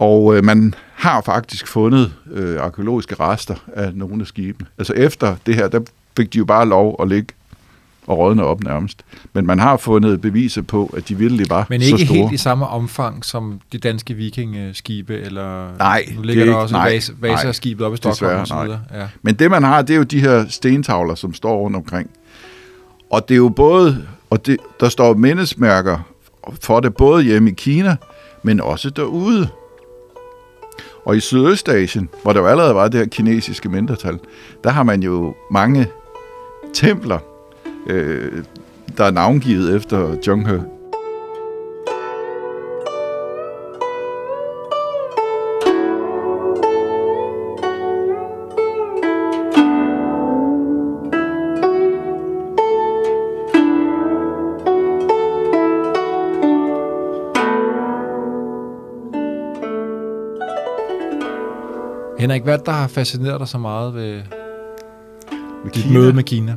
Og 0.00 0.36
øh, 0.36 0.44
man 0.44 0.74
har 0.94 1.20
faktisk 1.20 1.66
fundet 1.66 2.12
øh, 2.32 2.60
arkeologiske 2.62 3.14
rester 3.14 3.54
af 3.74 3.94
nogle 3.94 4.20
af 4.20 4.26
skibene. 4.26 4.68
Altså 4.78 4.92
efter 4.92 5.36
det 5.46 5.54
her, 5.54 5.68
der 5.68 5.80
fik 6.16 6.32
de 6.32 6.38
jo 6.38 6.44
bare 6.44 6.68
lov 6.68 6.96
at 7.02 7.08
ligge 7.08 7.28
og 8.06 8.18
rådne 8.18 8.44
op 8.44 8.60
nærmest. 8.64 9.02
Men 9.32 9.46
man 9.46 9.58
har 9.58 9.76
fundet 9.76 10.20
beviser 10.20 10.62
på, 10.62 10.94
at 10.96 11.08
de 11.08 11.14
virkelig 11.18 11.46
var 11.50 11.66
Men 11.70 11.80
så 11.80 11.86
ikke 11.86 12.04
store. 12.06 12.18
helt 12.18 12.32
i 12.32 12.36
samme 12.36 12.66
omfang 12.66 13.24
som 13.24 13.60
de 13.72 13.78
danske 13.78 14.14
vikingskibe, 14.14 15.20
eller 15.20 15.76
Nej, 15.78 16.04
nu 16.14 16.16
det 16.18 16.26
ligger 16.26 16.42
er 16.42 16.46
der 16.46 16.52
ikke- 16.52 16.58
også 16.62 16.74
nej, 16.74 16.92
Vasa, 16.94 17.12
Vasa-skibet 17.20 17.86
oppe 17.86 17.94
i 17.94 17.96
Stockholm 17.96 18.40
og 18.40 18.46
så 18.46 18.54
Desværre, 18.54 18.64
videre. 18.66 18.80
Ja. 18.94 19.08
Men 19.22 19.34
det, 19.34 19.50
man 19.50 19.62
har, 19.62 19.82
det 19.82 19.92
er 19.94 19.98
jo 19.98 20.02
de 20.02 20.20
her 20.20 20.44
stentavler, 20.48 21.14
som 21.14 21.34
står 21.34 21.58
rundt 21.60 21.76
omkring. 21.76 22.10
Og 23.10 23.28
det 23.28 23.34
er 23.34 23.38
jo 23.38 23.48
både, 23.48 24.06
og 24.30 24.46
det, 24.46 24.56
der 24.80 24.88
står 24.88 25.14
mindesmærker 25.14 25.98
for 26.62 26.80
det 26.80 26.94
både 26.96 27.22
hjemme 27.24 27.50
i 27.50 27.54
Kina, 27.54 27.96
men 28.42 28.60
også 28.60 28.90
derude. 28.90 29.48
Og 31.04 31.16
i 31.16 31.20
Sydøstasien, 31.20 32.08
hvor 32.22 32.32
der 32.32 32.40
jo 32.40 32.46
allerede 32.46 32.74
var 32.74 32.88
det 32.88 33.00
her 33.00 33.06
kinesiske 33.06 33.68
mindretal, 33.68 34.18
der 34.64 34.70
har 34.70 34.82
man 34.82 35.02
jo 35.02 35.34
mange 35.50 35.88
templer, 36.74 37.18
øh, 37.86 38.44
der 38.98 39.04
er 39.04 39.10
navngivet 39.10 39.76
efter 39.76 40.16
Zhonghe. 40.22 40.64
Henrik, 62.30 62.42
hvad 62.42 62.58
er 62.58 62.62
der 62.62 62.72
har 62.72 62.88
fascineret 62.88 63.40
dig 63.40 63.48
så 63.48 63.58
meget 63.58 63.94
ved 63.94 64.22
Med 65.64 65.72
dit 65.74 65.90
møde 65.90 66.12
med 66.12 66.22
Kina? 66.22 66.54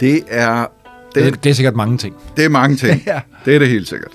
Det 0.00 0.22
er, 0.28 0.66
Det, 1.14 1.24
det, 1.24 1.32
det, 1.32 1.44
det 1.44 1.50
er 1.50 1.54
sikkert 1.54 1.76
mange 1.76 1.98
ting. 1.98 2.16
det 2.36 2.44
er 2.44 2.48
mange 2.48 2.76
ting. 2.76 3.02
Ja. 3.06 3.20
Det 3.44 3.54
er 3.54 3.58
det 3.58 3.68
helt 3.68 3.88
sikkert. 3.88 4.12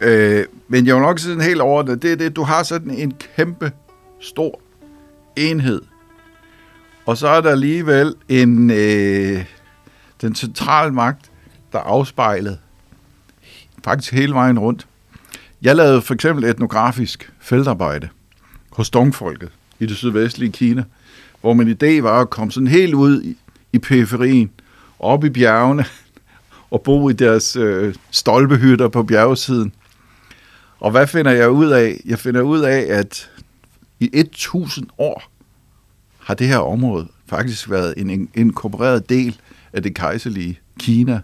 Øh, 0.00 0.44
men 0.68 0.86
jeg 0.86 0.94
vil 0.94 1.02
nok 1.02 1.18
sige 1.18 1.42
helt 1.42 1.60
over 1.60 1.82
det, 1.82 2.02
det 2.02 2.12
er 2.12 2.16
det, 2.16 2.36
du 2.36 2.42
har 2.42 2.62
sådan 2.62 2.90
en 2.90 3.14
kæmpe 3.36 3.72
stor 4.20 4.60
enhed. 5.36 5.82
Og 7.06 7.16
så 7.16 7.28
er 7.28 7.40
der 7.40 7.50
alligevel 7.50 8.14
en, 8.28 8.70
øh, 8.70 9.44
den 10.20 10.34
centrale 10.34 10.92
magt, 10.92 11.30
der 11.72 11.78
er 11.78 11.82
afspejlet 11.82 12.58
faktisk 13.84 14.12
hele 14.12 14.34
vejen 14.34 14.58
rundt. 14.58 14.86
Jeg 15.62 15.76
lavede 15.76 16.02
for 16.02 16.14
eksempel 16.14 16.44
etnografisk 16.44 17.32
feltarbejde 17.40 18.08
hos 18.72 18.90
Dongfolket 18.90 19.50
i 19.84 19.86
det 19.86 19.96
sydvestlige 19.96 20.52
Kina, 20.52 20.84
hvor 21.40 21.54
man 21.54 21.68
i 21.68 21.74
dag 21.74 22.02
var 22.02 22.20
at 22.20 22.30
komme 22.30 22.52
sådan 22.52 22.66
helt 22.66 22.94
ud 22.94 23.22
i, 23.22 23.36
i 23.72 23.78
periferien, 23.78 24.50
op 24.98 25.24
i 25.24 25.30
bjergene, 25.30 25.84
og 26.70 26.82
bo 26.82 27.10
i 27.10 27.12
deres 27.12 27.56
øh, 27.56 27.94
stolpehytter 28.10 28.88
på 28.88 29.02
bjergsiden. 29.02 29.72
Og 30.80 30.90
hvad 30.90 31.06
finder 31.06 31.30
jeg 31.30 31.50
ud 31.50 31.70
af? 31.70 32.00
Jeg 32.04 32.18
finder 32.18 32.40
ud 32.40 32.60
af, 32.60 32.86
at 32.88 33.30
i 34.00 34.10
1000 34.12 34.86
år 34.98 35.22
har 36.18 36.34
det 36.34 36.46
her 36.46 36.58
område 36.58 37.08
faktisk 37.26 37.70
været 37.70 37.94
en 37.96 38.28
inkorporeret 38.34 39.08
del 39.08 39.40
af 39.72 39.82
det 39.82 39.94
kejserlige 39.94 40.58
Kina. 40.80 41.20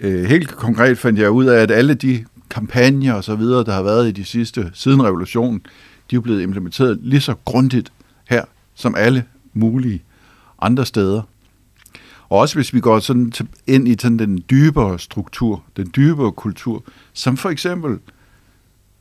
Øh, 0.00 0.24
helt 0.24 0.48
konkret 0.48 0.98
fandt 0.98 1.18
jeg 1.18 1.30
ud 1.30 1.46
af, 1.46 1.62
at 1.62 1.70
alle 1.70 1.94
de 1.94 2.24
kampagner 2.50 3.14
og 3.14 3.24
så 3.24 3.36
videre, 3.36 3.64
der 3.64 3.72
har 3.72 3.82
været 3.82 4.08
i 4.08 4.10
de 4.10 4.24
sidste, 4.24 4.70
siden 4.74 5.04
revolutionen, 5.04 5.66
de 6.10 6.16
er 6.16 6.20
blevet 6.20 6.42
implementeret 6.42 6.98
lige 7.02 7.20
så 7.20 7.34
grundigt 7.44 7.92
her, 8.28 8.44
som 8.74 8.94
alle 8.94 9.24
mulige 9.52 10.02
andre 10.60 10.86
steder. 10.86 11.22
Og 12.28 12.38
også 12.38 12.54
hvis 12.54 12.74
vi 12.74 12.80
går 12.80 12.98
sådan 12.98 13.32
ind 13.66 13.88
i 13.88 13.96
sådan 14.00 14.18
den 14.18 14.44
dybere 14.50 14.98
struktur, 14.98 15.64
den 15.76 15.92
dybere 15.96 16.32
kultur, 16.32 16.84
som 17.12 17.36
for 17.36 17.50
eksempel, 17.50 17.98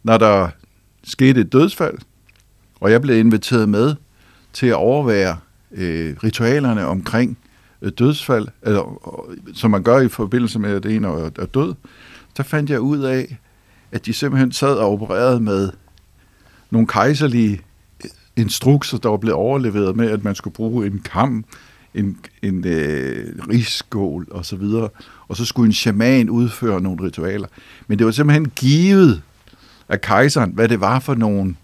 når 0.03 0.17
der 0.17 0.49
skete 1.03 1.41
et 1.41 1.53
dødsfald, 1.53 1.97
og 2.79 2.91
jeg 2.91 3.01
blev 3.01 3.19
inviteret 3.19 3.69
med 3.69 3.95
til 4.53 4.67
at 4.67 4.73
overvære 4.73 5.37
øh, 5.71 6.15
ritualerne 6.23 6.85
omkring 6.85 7.37
øh, 7.81 7.91
dødsfald, 7.99 8.47
eller, 8.61 9.27
øh, 9.29 9.37
som 9.53 9.71
man 9.71 9.83
gør 9.83 9.99
i 9.99 10.07
forbindelse 10.07 10.59
med, 10.59 10.71
at 10.71 10.85
en 10.85 11.03
er, 11.03 11.29
er 11.39 11.45
død, 11.45 11.73
så 12.35 12.43
fandt 12.43 12.69
jeg 12.69 12.79
ud 12.79 12.99
af, 12.99 13.37
at 13.91 14.05
de 14.05 14.13
simpelthen 14.13 14.51
sad 14.51 14.75
og 14.75 14.91
opererede 14.91 15.39
med 15.39 15.71
nogle 16.71 16.87
kejserlige 16.87 17.61
instrukser, 18.35 18.97
der 18.97 19.09
var 19.09 19.17
blevet 19.17 19.35
overleveret 19.35 19.95
med, 19.95 20.09
at 20.11 20.23
man 20.23 20.35
skulle 20.35 20.53
bruge 20.53 20.87
en 20.87 20.99
kam, 20.99 21.45
en, 21.93 22.17
en 22.41 22.67
øh, 22.67 23.33
risskål 23.49 24.27
og 24.31 24.45
så 24.45 24.55
videre, 24.55 24.89
og 25.27 25.37
så 25.37 25.45
skulle 25.45 25.67
en 25.67 25.73
shaman 25.73 26.29
udføre 26.29 26.81
nogle 26.81 27.03
ritualer. 27.05 27.47
Men 27.87 27.97
det 27.99 28.05
var 28.05 28.11
simpelthen 28.11 28.49
givet 28.55 29.21
af 29.89 30.01
kejseren, 30.01 30.51
hvad 30.51 30.69
det 30.69 30.79
var 30.79 30.99
for 30.99 31.15
nogle 31.15 31.55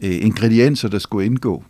øh, 0.00 0.24
ingredienser, 0.24 0.88
der 0.88 0.98
skulle 0.98 1.26
indgå. 1.26 1.64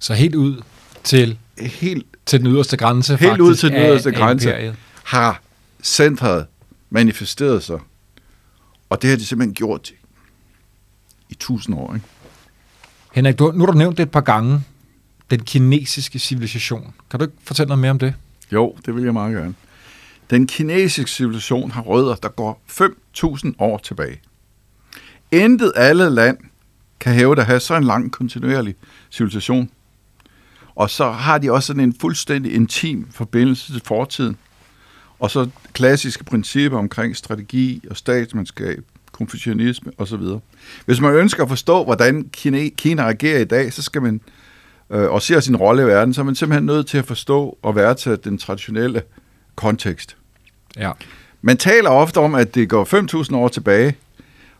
Så 0.00 0.14
helt 0.14 0.34
ud 0.34 0.62
til, 1.04 1.38
Helt, 1.60 2.06
til 2.26 2.40
den 2.40 2.46
yderste 2.48 2.76
grænse 2.76 3.12
helt 3.16 3.20
faktisk 3.30 3.42
ud 3.42 3.54
til 3.54 3.68
den 3.68 3.76
af- 3.78 3.90
yderste 3.90 4.08
af 4.08 4.14
grænse 4.14 4.48
imperiet. 4.48 4.74
har 5.04 5.42
centret 5.82 6.46
manifesteret 6.90 7.62
sig. 7.62 7.78
Og 8.90 9.02
det 9.02 9.10
har 9.10 9.16
de 9.16 9.24
simpelthen 9.24 9.54
gjort 9.54 9.92
i 11.30 11.34
tusind 11.34 11.76
år. 11.76 11.94
Ikke? 11.94 12.06
Henrik, 13.12 13.38
du, 13.38 13.52
nu 13.52 13.64
har 13.64 13.72
du 13.72 13.78
nævnt 13.78 13.96
det 13.98 14.02
et 14.02 14.10
par 14.10 14.20
gange. 14.20 14.60
Den 15.30 15.40
kinesiske 15.40 16.18
civilisation. 16.18 16.94
Kan 17.10 17.20
du 17.20 17.24
ikke 17.24 17.36
fortælle 17.44 17.68
noget 17.68 17.80
mere 17.80 17.90
om 17.90 17.98
det? 17.98 18.14
Jo, 18.52 18.76
det 18.86 18.94
vil 18.94 19.04
jeg 19.04 19.12
meget 19.12 19.34
gerne. 19.34 19.54
Den 20.30 20.46
kinesiske 20.46 21.10
civilisation 21.10 21.70
har 21.70 21.82
rødder, 21.82 22.14
der 22.14 22.28
går 22.28 22.62
5.000 22.70 23.52
år 23.58 23.78
tilbage. 23.78 24.20
Intet 25.30 25.72
alle 25.76 26.10
land 26.10 26.38
kan 27.00 27.14
hæve 27.14 27.40
at 27.40 27.46
have 27.46 27.60
så 27.60 27.74
en 27.76 27.84
lang 27.84 28.12
kontinuerlig 28.12 28.74
civilisation. 29.10 29.70
Og 30.74 30.90
så 30.90 31.10
har 31.10 31.38
de 31.38 31.52
også 31.52 31.66
sådan 31.66 31.82
en 31.82 31.94
fuldstændig 32.00 32.54
intim 32.54 33.08
forbindelse 33.10 33.72
til 33.72 33.82
fortiden. 33.84 34.36
Og 35.18 35.30
så 35.30 35.50
klassiske 35.72 36.24
principper 36.24 36.78
omkring 36.78 37.16
strategi 37.16 37.82
og 37.90 37.96
statsmandskab, 37.96 38.84
konfucianisme 39.18 39.92
osv. 39.98 40.22
Hvis 40.86 41.00
man 41.00 41.14
ønsker 41.14 41.42
at 41.42 41.48
forstå, 41.48 41.84
hvordan 41.84 42.28
Kina, 42.32 42.68
Kina 42.68 43.02
agerer 43.02 43.40
i 43.40 43.44
dag, 43.44 43.72
så 43.72 43.82
skal 43.82 44.02
man, 44.02 44.20
øh, 44.90 45.10
og 45.10 45.22
ser 45.22 45.40
sin 45.40 45.56
rolle 45.56 45.82
i 45.82 45.86
verden, 45.86 46.14
så 46.14 46.20
er 46.20 46.24
man 46.24 46.34
simpelthen 46.34 46.66
nødt 46.66 46.86
til 46.86 46.98
at 46.98 47.04
forstå 47.04 47.58
og 47.62 47.76
værdsætte 47.76 48.30
den 48.30 48.38
traditionelle 48.38 49.02
kontekst. 49.54 50.16
Ja. 50.76 50.92
Man 51.42 51.56
taler 51.56 51.90
ofte 51.90 52.18
om, 52.18 52.34
at 52.34 52.54
det 52.54 52.68
går 52.68 53.24
5.000 53.24 53.36
år 53.36 53.48
tilbage, 53.48 53.96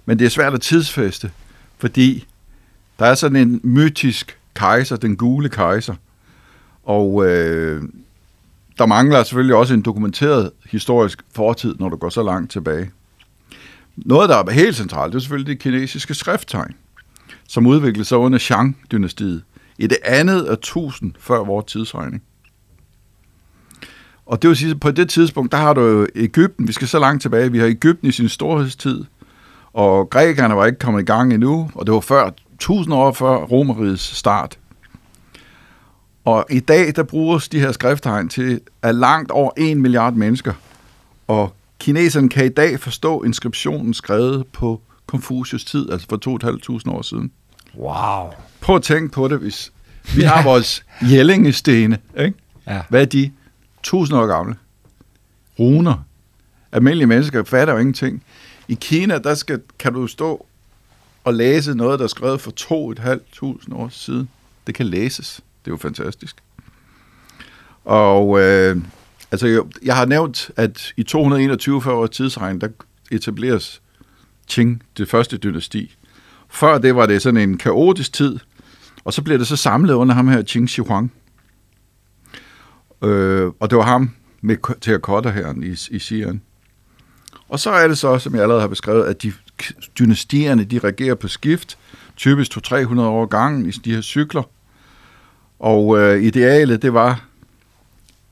men 0.06 0.18
det 0.18 0.24
er 0.24 0.28
svært 0.30 0.54
at 0.54 0.60
tidsfæste, 0.60 1.30
fordi 1.78 2.26
der 2.98 3.06
er 3.06 3.14
sådan 3.14 3.36
en 3.36 3.60
mytisk 3.62 4.38
kejser, 4.54 4.96
den 4.96 5.16
gule 5.16 5.48
kejser, 5.48 5.94
og 6.84 7.26
øh, 7.26 7.82
der 8.78 8.86
mangler 8.86 9.22
selvfølgelig 9.22 9.56
også 9.56 9.74
en 9.74 9.82
dokumenteret 9.82 10.50
historisk 10.70 11.22
fortid, 11.34 11.74
når 11.78 11.88
du 11.88 11.96
går 11.96 12.08
så 12.08 12.22
langt 12.22 12.50
tilbage. 12.50 12.90
Noget, 13.96 14.28
der 14.28 14.36
er 14.36 14.50
helt 14.50 14.76
centralt, 14.76 15.12
det 15.12 15.18
er 15.18 15.20
selvfølgelig 15.20 15.52
det 15.54 15.62
kinesiske 15.62 16.14
skrifttegn, 16.14 16.74
som 17.48 17.66
udviklede 17.66 18.04
sig 18.04 18.18
under 18.18 18.38
Shang-dynastiet 18.38 19.42
i 19.78 19.86
det 19.86 19.98
andet 20.04 20.44
af 20.44 20.58
tusind 20.58 21.12
før 21.18 21.44
vores 21.44 21.64
tidsregning. 21.72 22.22
Og 24.26 24.42
det 24.42 24.48
vil 24.48 24.56
sige, 24.56 24.70
at 24.70 24.80
på 24.80 24.90
det 24.90 25.08
tidspunkt, 25.08 25.52
der 25.52 25.58
har 25.58 25.72
du 25.72 25.80
jo 25.80 26.06
Ægypten, 26.14 26.68
vi 26.68 26.72
skal 26.72 26.88
så 26.88 26.98
langt 26.98 27.22
tilbage, 27.22 27.52
vi 27.52 27.58
har 27.58 27.66
Ægypten 27.66 28.08
i 28.08 28.12
sin 28.12 28.28
storhedstid, 28.28 29.04
og 29.72 30.10
grækerne 30.10 30.56
var 30.56 30.66
ikke 30.66 30.78
kommet 30.78 31.02
i 31.02 31.04
gang 31.04 31.34
endnu, 31.34 31.70
og 31.74 31.86
det 31.86 31.94
var 31.94 32.00
før, 32.00 32.30
tusind 32.58 32.94
år 32.94 33.12
før 33.12 33.36
Romerrigets 33.36 34.16
start. 34.16 34.58
Og 36.24 36.46
i 36.50 36.60
dag, 36.60 36.96
der 36.96 37.02
bruges 37.02 37.48
de 37.48 37.60
her 37.60 37.72
skrifttegn 37.72 38.28
til 38.28 38.60
at 38.82 38.94
langt 38.94 39.30
over 39.30 39.50
1 39.56 39.76
milliard 39.76 40.14
mennesker. 40.14 40.52
Og 41.28 41.54
kineserne 41.78 42.28
kan 42.28 42.44
i 42.44 42.48
dag 42.48 42.80
forstå 42.80 43.22
inskriptionen 43.22 43.94
skrevet 43.94 44.46
på 44.52 44.80
Konfucius 45.06 45.64
tid, 45.64 45.90
altså 45.90 46.06
for 46.08 46.88
2.500 46.88 46.96
år 46.96 47.02
siden. 47.02 47.32
Wow. 47.76 48.32
Prøv 48.60 48.76
at 48.76 48.82
tænke 48.82 49.12
på 49.12 49.28
det, 49.28 49.38
hvis 49.38 49.72
vi 50.16 50.22
har 50.22 50.42
vores 50.42 50.84
jællingestene, 51.10 51.98
ikke? 52.18 52.38
Ja. 52.66 52.82
Hvad 52.88 53.02
er 53.02 53.06
de? 53.06 53.32
1000 53.80 54.18
år 54.18 54.26
gamle. 54.26 54.54
Runer. 55.58 56.04
Almindelige 56.72 57.06
mennesker 57.06 57.44
fatter 57.44 57.74
jo 57.74 57.80
ingenting. 57.80 58.22
I 58.68 58.74
Kina, 58.74 59.18
der 59.18 59.34
skal, 59.34 59.60
kan 59.78 59.92
du 59.92 60.06
stå 60.06 60.46
og 61.24 61.34
læse 61.34 61.74
noget, 61.74 61.98
der 61.98 62.04
er 62.04 62.08
skrevet 62.08 62.40
for 62.40 62.52
2.500 62.60 63.74
år 63.74 63.88
siden. 63.88 64.28
Det 64.66 64.74
kan 64.74 64.86
læses. 64.86 65.40
Det 65.64 65.70
er 65.70 65.72
jo 65.72 65.76
fantastisk. 65.76 66.36
Og 67.84 68.40
øh, 68.40 68.76
altså, 69.30 69.46
jeg, 69.46 69.62
jeg 69.82 69.96
har 69.96 70.06
nævnt, 70.06 70.50
at 70.56 70.92
i 70.96 71.02
221 71.02 71.82
før 71.82 72.06
tidsregn, 72.06 72.60
der 72.60 72.68
etableres 73.10 73.82
Qing, 74.50 74.82
det 74.96 75.08
første 75.08 75.36
dynasti. 75.36 75.96
Før 76.48 76.78
det 76.78 76.96
var 76.96 77.06
det 77.06 77.22
sådan 77.22 77.48
en 77.48 77.58
kaotisk 77.58 78.12
tid, 78.12 78.38
og 79.04 79.12
så 79.12 79.22
bliver 79.22 79.38
det 79.38 79.46
så 79.46 79.56
samlet 79.56 79.94
under 79.94 80.14
ham 80.14 80.28
her, 80.28 80.42
Qing 80.48 80.70
Shi 80.70 80.82
Huang. 80.82 81.12
Øh, 83.02 83.52
og 83.60 83.70
det 83.70 83.78
var 83.78 83.84
ham 83.84 84.10
med 84.40 84.56
terracotta-herren 84.80 85.62
i, 85.62 85.70
i 85.90 85.98
Xi'an. 85.98 86.38
Og 87.48 87.60
så 87.60 87.70
er 87.70 87.88
det 87.88 87.98
så, 87.98 88.18
som 88.18 88.34
jeg 88.34 88.42
allerede 88.42 88.60
har 88.60 88.68
beskrevet, 88.68 89.04
at 89.04 89.22
de 89.22 89.32
dynastierne, 89.98 90.64
de 90.64 90.78
regerer 90.78 91.14
på 91.14 91.28
skift, 91.28 91.78
typisk 92.16 92.56
200-300 92.56 93.00
år 93.00 93.26
gangen 93.26 93.66
i 93.66 93.70
de 93.70 93.94
her 93.94 94.00
cykler. 94.00 94.42
Og 95.58 95.98
øh, 95.98 96.22
idealet, 96.22 96.82
det 96.82 96.94
var 96.94 97.24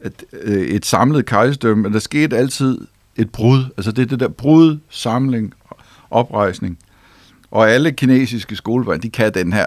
at, 0.04 0.24
øh, 0.42 0.66
et 0.66 0.86
samlet 0.86 1.26
kejserdømme, 1.26 1.82
men 1.82 1.92
der 1.92 1.98
skete 1.98 2.36
altid 2.36 2.78
et 3.16 3.30
brud. 3.30 3.64
Altså 3.76 3.92
det 3.92 4.02
er 4.02 4.06
det 4.06 4.20
der 4.20 4.28
brud, 4.28 4.78
samling, 4.90 5.54
oprejsning. 6.10 6.78
Og 7.50 7.70
alle 7.70 7.92
kinesiske 7.92 8.56
skolebørn, 8.56 9.00
de 9.00 9.10
kan 9.10 9.34
den 9.34 9.52
her 9.52 9.66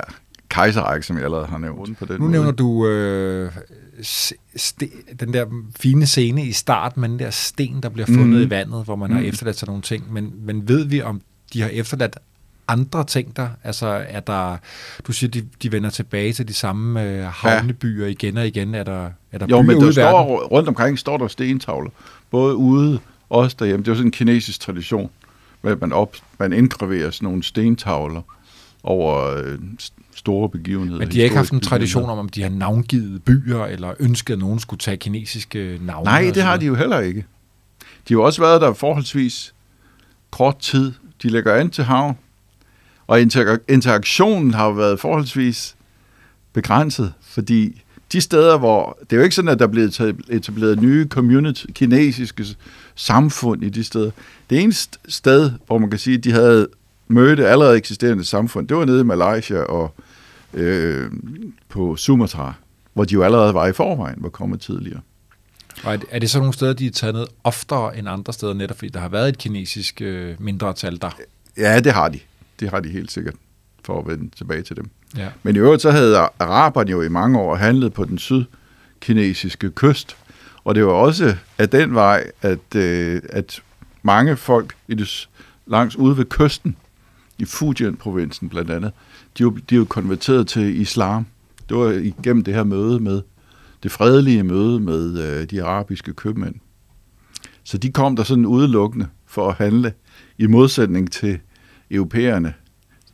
kejserrække, 0.49 1.05
som 1.05 1.15
jeg 1.17 1.25
allerede 1.25 1.45
har 1.47 1.57
nævnt 1.57 1.97
på 1.99 2.05
den 2.05 2.13
Nu 2.15 2.19
måde. 2.19 2.31
nævner 2.31 2.51
du 2.51 2.87
øh, 2.87 3.51
st- 4.01 5.15
den 5.19 5.33
der 5.33 5.45
fine 5.79 6.05
scene 6.05 6.45
i 6.45 6.51
starten 6.51 7.01
med 7.01 7.09
den 7.09 7.19
der 7.19 7.29
sten, 7.29 7.83
der 7.83 7.89
bliver 7.89 8.05
fundet 8.05 8.27
Mhm. 8.27 8.41
i 8.41 8.49
vandet, 8.49 8.83
hvor 8.85 8.95
man 8.95 9.11
har 9.11 9.19
Mhm. 9.19 9.27
efterladt 9.29 9.57
sig 9.57 9.67
nogle 9.67 9.81
ting. 9.81 10.13
Men, 10.13 10.33
men 10.45 10.67
ved 10.67 10.85
vi, 10.85 11.01
om 11.01 11.21
de 11.53 11.61
har 11.61 11.69
efterladt 11.69 12.17
andre 12.67 13.03
ting 13.03 13.35
der? 13.35 13.49
Altså 13.63 14.05
er 14.09 14.19
der, 14.19 14.57
du 15.07 15.11
siger, 15.11 15.29
de, 15.29 15.47
de 15.63 15.71
vender 15.71 15.89
tilbage 15.89 16.33
til 16.33 16.47
de 16.47 16.53
samme 16.53 17.03
øh, 17.03 17.25
havnebyer 17.25 18.07
igen 18.07 18.37
og 18.37 18.47
igen. 18.47 18.75
Er 18.75 18.83
der, 18.83 19.09
er 19.31 19.37
der 19.37 19.47
Jo, 19.49 19.61
byer 19.61 19.67
men 19.67 19.75
ude 19.75 19.85
der 19.85 19.91
står, 19.91 20.47
rundt 20.47 20.69
omkring 20.69 20.99
står 20.99 21.17
der 21.17 21.27
stentavler. 21.27 21.91
Både 22.31 22.55
ude, 22.55 22.99
også 23.29 23.55
derhjemme. 23.59 23.83
Det 23.83 23.87
er 23.87 23.91
jo 23.91 23.95
sådan 23.95 24.07
en 24.07 24.11
kinesisk 24.11 24.59
tradition, 24.59 25.09
at 25.63 25.81
man, 25.81 25.93
op, 25.93 26.15
man 26.39 26.53
indgraverer 26.53 27.11
sådan 27.11 27.25
nogle 27.25 27.43
stentavler 27.43 28.21
over 28.83 29.37
øh, 29.37 29.57
store 30.15 30.49
begivenheder. 30.49 30.99
Men 30.99 31.11
de 31.11 31.17
har 31.17 31.23
ikke 31.23 31.35
haft 31.35 31.51
en 31.51 31.59
tradition 31.59 32.09
om, 32.09 32.19
om 32.19 32.29
de 32.29 32.41
har 32.41 32.49
navngivet 32.49 33.23
byer, 33.23 33.65
eller 33.65 33.93
ønsket, 33.99 34.33
at 34.33 34.39
nogen 34.39 34.59
skulle 34.59 34.79
tage 34.79 34.97
kinesiske 34.97 35.79
navne? 35.81 36.05
Nej, 36.05 36.25
og 36.29 36.35
det 36.35 36.43
har 36.43 36.57
de 36.57 36.65
jo 36.65 36.75
heller 36.75 36.99
ikke. 36.99 37.25
De 37.79 38.13
har 38.13 38.19
jo 38.19 38.23
også 38.23 38.41
været 38.41 38.61
der 38.61 38.73
forholdsvis 38.73 39.53
kort 40.31 40.59
tid. 40.59 40.93
De 41.23 41.29
lægger 41.29 41.53
an 41.53 41.69
til 41.69 41.83
havn, 41.83 42.17
og 43.07 43.21
inter- 43.21 43.63
interaktionen 43.67 44.53
har 44.53 44.65
jo 44.65 44.71
været 44.71 44.99
forholdsvis 44.99 45.75
begrænset, 46.53 47.13
fordi 47.21 47.81
de 48.11 48.21
steder, 48.21 48.57
hvor... 48.57 48.97
Det 49.01 49.13
er 49.13 49.17
jo 49.17 49.23
ikke 49.23 49.35
sådan, 49.35 49.49
at 49.49 49.59
der 49.59 49.65
er 49.65 49.71
blevet 49.71 50.15
etableret 50.29 50.81
nye 50.81 51.07
community, 51.07 51.65
kinesiske 51.73 52.45
samfund 52.95 53.63
i 53.63 53.69
de 53.69 53.83
steder. 53.83 54.11
Det 54.49 54.61
eneste 54.61 54.99
sted, 55.07 55.51
hvor 55.67 55.77
man 55.77 55.89
kan 55.89 55.99
sige, 55.99 56.17
at 56.17 56.23
de 56.23 56.31
havde 56.31 56.67
mødt 57.07 57.39
allerede 57.39 57.77
eksisterende 57.77 58.25
samfund, 58.25 58.67
det 58.67 58.77
var 58.77 58.85
nede 58.85 58.99
i 58.99 59.03
Malaysia 59.03 59.59
og 59.59 59.95
øh, 60.53 61.11
på 61.69 61.95
Sumatra, 61.95 62.53
hvor 62.93 63.03
de 63.03 63.13
jo 63.13 63.23
allerede 63.23 63.53
var 63.53 63.67
i 63.67 63.73
forvejen, 63.73 64.17
var 64.21 64.29
kommet 64.29 64.61
tidligere. 64.61 64.99
Og 65.83 65.93
er 65.93 65.97
det, 65.97 66.07
er 66.11 66.19
det 66.19 66.29
så 66.29 66.39
nogle 66.39 66.53
steder, 66.53 66.73
de 66.73 66.87
er 66.87 66.91
taget 66.91 67.15
ned 67.15 67.27
oftere 67.43 67.97
end 67.97 68.09
andre 68.09 68.33
steder, 68.33 68.53
netop 68.53 68.77
fordi 68.77 68.89
der 68.89 68.99
har 68.99 69.09
været 69.09 69.29
et 69.29 69.37
kinesisk 69.37 70.01
øh, 70.01 70.35
mindretal 70.39 71.01
der? 71.01 71.17
Ja, 71.57 71.79
det 71.79 71.91
har 71.91 72.09
de. 72.09 72.19
Det 72.59 72.69
har 72.69 72.79
de 72.79 72.89
helt 72.89 73.11
sikkert, 73.11 73.35
for 73.83 73.99
at 73.99 74.07
vende 74.07 74.35
tilbage 74.35 74.61
til 74.61 74.75
dem. 74.75 74.89
Ja. 75.17 75.29
Men 75.43 75.55
i 75.55 75.59
øvrigt 75.59 75.81
så 75.81 75.91
havde 75.91 76.17
araberne 76.39 76.91
jo 76.91 77.01
i 77.01 77.09
mange 77.09 77.39
år 77.39 77.55
handlet 77.55 77.93
på 77.93 78.05
den 78.05 78.17
sydkinesiske 78.17 79.71
kyst. 79.71 80.17
Og 80.63 80.75
det 80.75 80.85
var 80.85 80.91
også 80.91 81.35
af 81.57 81.69
den 81.69 81.93
vej, 81.93 82.31
at, 82.41 82.75
øh, 82.75 83.21
at 83.29 83.61
mange 84.03 84.37
folk 84.37 84.75
i 84.87 84.95
det, 84.95 85.29
langs 85.65 85.95
ude 85.95 86.17
ved 86.17 86.25
kysten, 86.25 86.75
i 87.37 87.45
Fujian-provinsen 87.45 88.49
blandt 88.49 88.71
andet, 88.71 88.91
de 89.37 89.43
er, 89.43 89.49
de 89.69 89.75
jo 89.75 89.85
konverteret 89.85 90.47
til 90.47 90.81
islam. 90.81 91.25
Det 91.69 91.77
var 91.77 91.91
igennem 91.91 92.43
det 92.43 92.53
her 92.53 92.63
møde 92.63 92.99
med, 92.99 93.21
det 93.83 93.91
fredelige 93.91 94.43
møde 94.43 94.79
med 94.79 95.23
øh, 95.23 95.49
de 95.49 95.63
arabiske 95.63 96.13
købmænd. 96.13 96.55
Så 97.63 97.77
de 97.77 97.91
kom 97.91 98.15
der 98.15 98.23
sådan 98.23 98.45
udelukkende 98.45 99.07
for 99.25 99.49
at 99.49 99.55
handle, 99.55 99.93
i 100.37 100.47
modsætning 100.47 101.11
til 101.11 101.39
europæerne, 101.91 102.53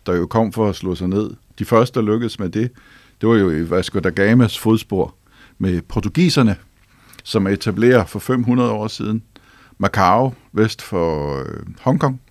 der 0.06 0.16
jo 0.16 0.26
kom 0.26 0.52
for 0.52 0.70
at 0.70 0.76
slå 0.76 0.96
sig 0.96 1.08
ned. 1.08 1.32
De 1.60 1.66
første, 1.66 2.00
der 2.00 2.06
lykkedes 2.06 2.40
med 2.40 2.50
det, 2.50 2.72
det 3.22 3.30
var 3.30 3.36
jo 3.36 3.52
i 3.52 3.70
Vasco 3.70 4.00
da 4.00 4.10
Gamas 4.10 4.60
fodspor 4.60 5.16
med 5.58 5.82
portugiserne, 5.82 6.56
som 7.24 7.48
etablerer 7.48 8.06
for 8.06 8.20
500 8.20 8.72
år 8.72 8.88
siden 8.88 9.24
Macau 9.78 10.34
vest 10.52 10.82
for 10.82 11.40
øh, 11.40 11.66
Hongkong, 11.82 12.22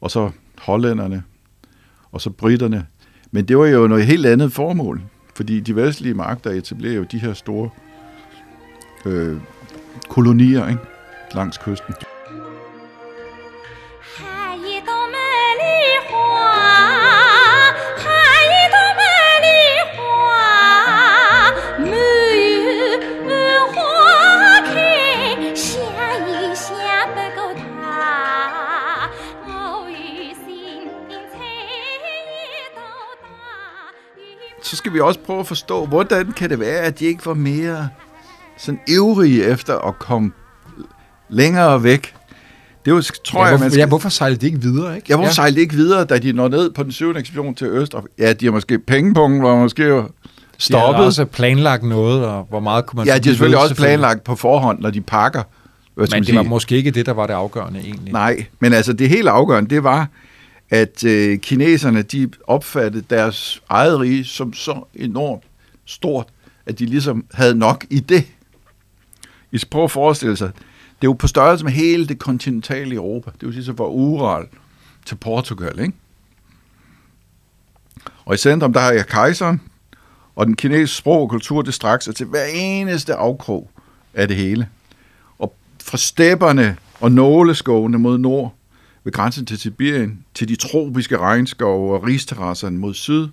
og 0.00 0.10
så 0.10 0.30
hollænderne, 0.58 1.22
og 2.12 2.20
så 2.20 2.30
britterne. 2.30 2.86
Men 3.30 3.44
det 3.44 3.58
var 3.58 3.66
jo 3.66 3.86
noget 3.86 4.06
helt 4.06 4.26
andet 4.26 4.52
formål, 4.52 5.02
fordi 5.34 5.60
de 5.60 5.76
vestlige 5.76 6.14
magter 6.14 6.50
etablerer 6.50 6.94
jo 6.94 7.06
de 7.12 7.18
her 7.18 7.32
store 7.34 7.70
øh, 9.04 9.40
kolonier 10.08 10.68
ikke? 10.68 10.80
langs 11.34 11.58
kysten. 11.58 11.94
Skal 34.88 34.94
vi 34.94 35.00
også 35.00 35.20
prøve 35.20 35.40
at 35.40 35.46
forstå, 35.46 35.86
hvordan 35.86 36.32
kan 36.32 36.50
det 36.50 36.60
være, 36.60 36.78
at 36.80 36.98
de 36.98 37.04
ikke 37.04 37.26
var 37.26 37.34
mere 37.34 37.88
sådan 38.58 38.80
ivrige 38.88 39.44
efter 39.44 39.78
at 39.78 39.98
komme 39.98 40.32
længere 41.28 41.82
væk. 41.82 42.14
Det 42.84 42.94
var, 42.94 43.00
tror 43.24 43.40
Ja, 43.40 43.44
jeg, 43.44 43.50
hvorfor, 43.50 43.64
man 43.64 43.70
skal... 43.70 43.78
ja, 43.80 43.86
hvorfor 43.86 44.08
sejlede 44.08 44.40
de 44.40 44.46
ikke 44.46 44.60
videre, 44.60 44.96
ikke? 44.96 45.06
Ja, 45.10 45.14
hvorfor 45.16 45.28
ja. 45.28 45.32
sejlede 45.32 45.56
de 45.56 45.60
ikke 45.60 45.74
videre, 45.74 46.04
da 46.04 46.18
de 46.18 46.32
når 46.32 46.48
ned 46.48 46.70
på 46.70 46.82
den 46.82 46.92
syvende 46.92 47.20
ekspedition 47.20 47.54
til 47.54 47.66
Østafrika? 47.66 48.12
Ja, 48.18 48.32
de 48.32 48.44
har 48.44 48.52
måske 48.52 48.78
pengepunkten, 48.78 49.42
var 49.42 49.56
måske 49.56 49.84
jo 49.84 50.00
De 50.02 50.08
stoppet. 50.58 51.04
også 51.04 51.24
planlagt 51.24 51.82
noget, 51.82 52.24
og 52.24 52.46
hvor 52.48 52.60
meget 52.60 52.86
kunne 52.86 52.96
man... 52.96 53.06
ja, 53.06 53.12
de 53.12 53.14
har 53.14 53.22
selvfølgelig 53.22 53.56
ved, 53.56 53.62
også 53.62 53.74
planlagt 53.74 54.24
på 54.24 54.36
forhånd, 54.36 54.80
når 54.80 54.90
de 54.90 55.00
pakker. 55.00 55.42
Men 55.96 56.06
det 56.06 56.16
var 56.34 56.42
sige? 56.42 56.42
måske 56.48 56.76
ikke 56.76 56.90
det, 56.90 57.06
der 57.06 57.12
var 57.12 57.26
det 57.26 57.34
afgørende 57.34 57.80
egentlig. 57.80 58.12
Nej, 58.12 58.46
men 58.60 58.72
altså 58.72 58.92
det 58.92 59.08
helt 59.08 59.28
afgørende, 59.28 59.70
det 59.70 59.84
var, 59.84 60.08
at 60.70 61.04
øh, 61.04 61.38
kineserne, 61.38 62.02
de 62.02 62.30
opfattede 62.46 63.04
deres 63.10 63.62
eget 63.68 64.00
rige 64.00 64.24
som 64.24 64.52
så 64.52 64.84
enormt 64.94 65.42
stort, 65.84 66.26
at 66.66 66.78
de 66.78 66.86
ligesom 66.86 67.24
havde 67.32 67.54
nok 67.54 67.86
i 67.90 68.00
det. 68.00 68.26
I 69.52 69.60
prøv 69.70 69.84
at 69.84 69.90
forestille 69.90 70.36
sig, 70.36 70.50
det 71.00 71.06
er 71.06 71.08
jo 71.08 71.12
på 71.12 71.26
størrelse 71.26 71.64
med 71.64 71.72
hele 71.72 72.06
det 72.06 72.18
kontinentale 72.18 72.94
Europa. 72.94 73.30
Det 73.30 73.46
vil 73.46 73.52
sige 73.52 73.64
så 73.64 73.76
fra 73.76 73.88
Ural 73.88 74.46
til 75.06 75.14
Portugal, 75.14 75.78
ikke? 75.78 75.92
Og 78.24 78.34
i 78.34 78.38
centrum, 78.38 78.72
der 78.72 78.80
har 78.80 78.92
jeg 78.92 79.06
kejseren, 79.06 79.60
og 80.36 80.46
den 80.46 80.56
kinesiske 80.56 80.96
sprog 80.96 81.22
og 81.22 81.30
kultur, 81.30 81.62
det 81.62 81.74
straks 81.74 82.04
sig 82.04 82.14
til 82.14 82.26
hver 82.26 82.44
eneste 82.54 83.14
afkrog 83.14 83.70
af 84.14 84.28
det 84.28 84.36
hele. 84.36 84.68
Og 85.38 85.54
fra 85.82 85.98
stepperne 85.98 86.76
og 87.00 87.12
nåleskovene 87.12 87.98
mod 87.98 88.18
nord, 88.18 88.54
ved 89.08 89.12
grænsen 89.12 89.46
til 89.46 89.58
Sibirien, 89.58 90.24
til 90.34 90.48
de 90.48 90.56
tropiske 90.56 91.18
regnskove 91.18 91.94
og 91.94 92.04
risterrasserne 92.04 92.78
mod 92.78 92.94
syd, 92.94 93.28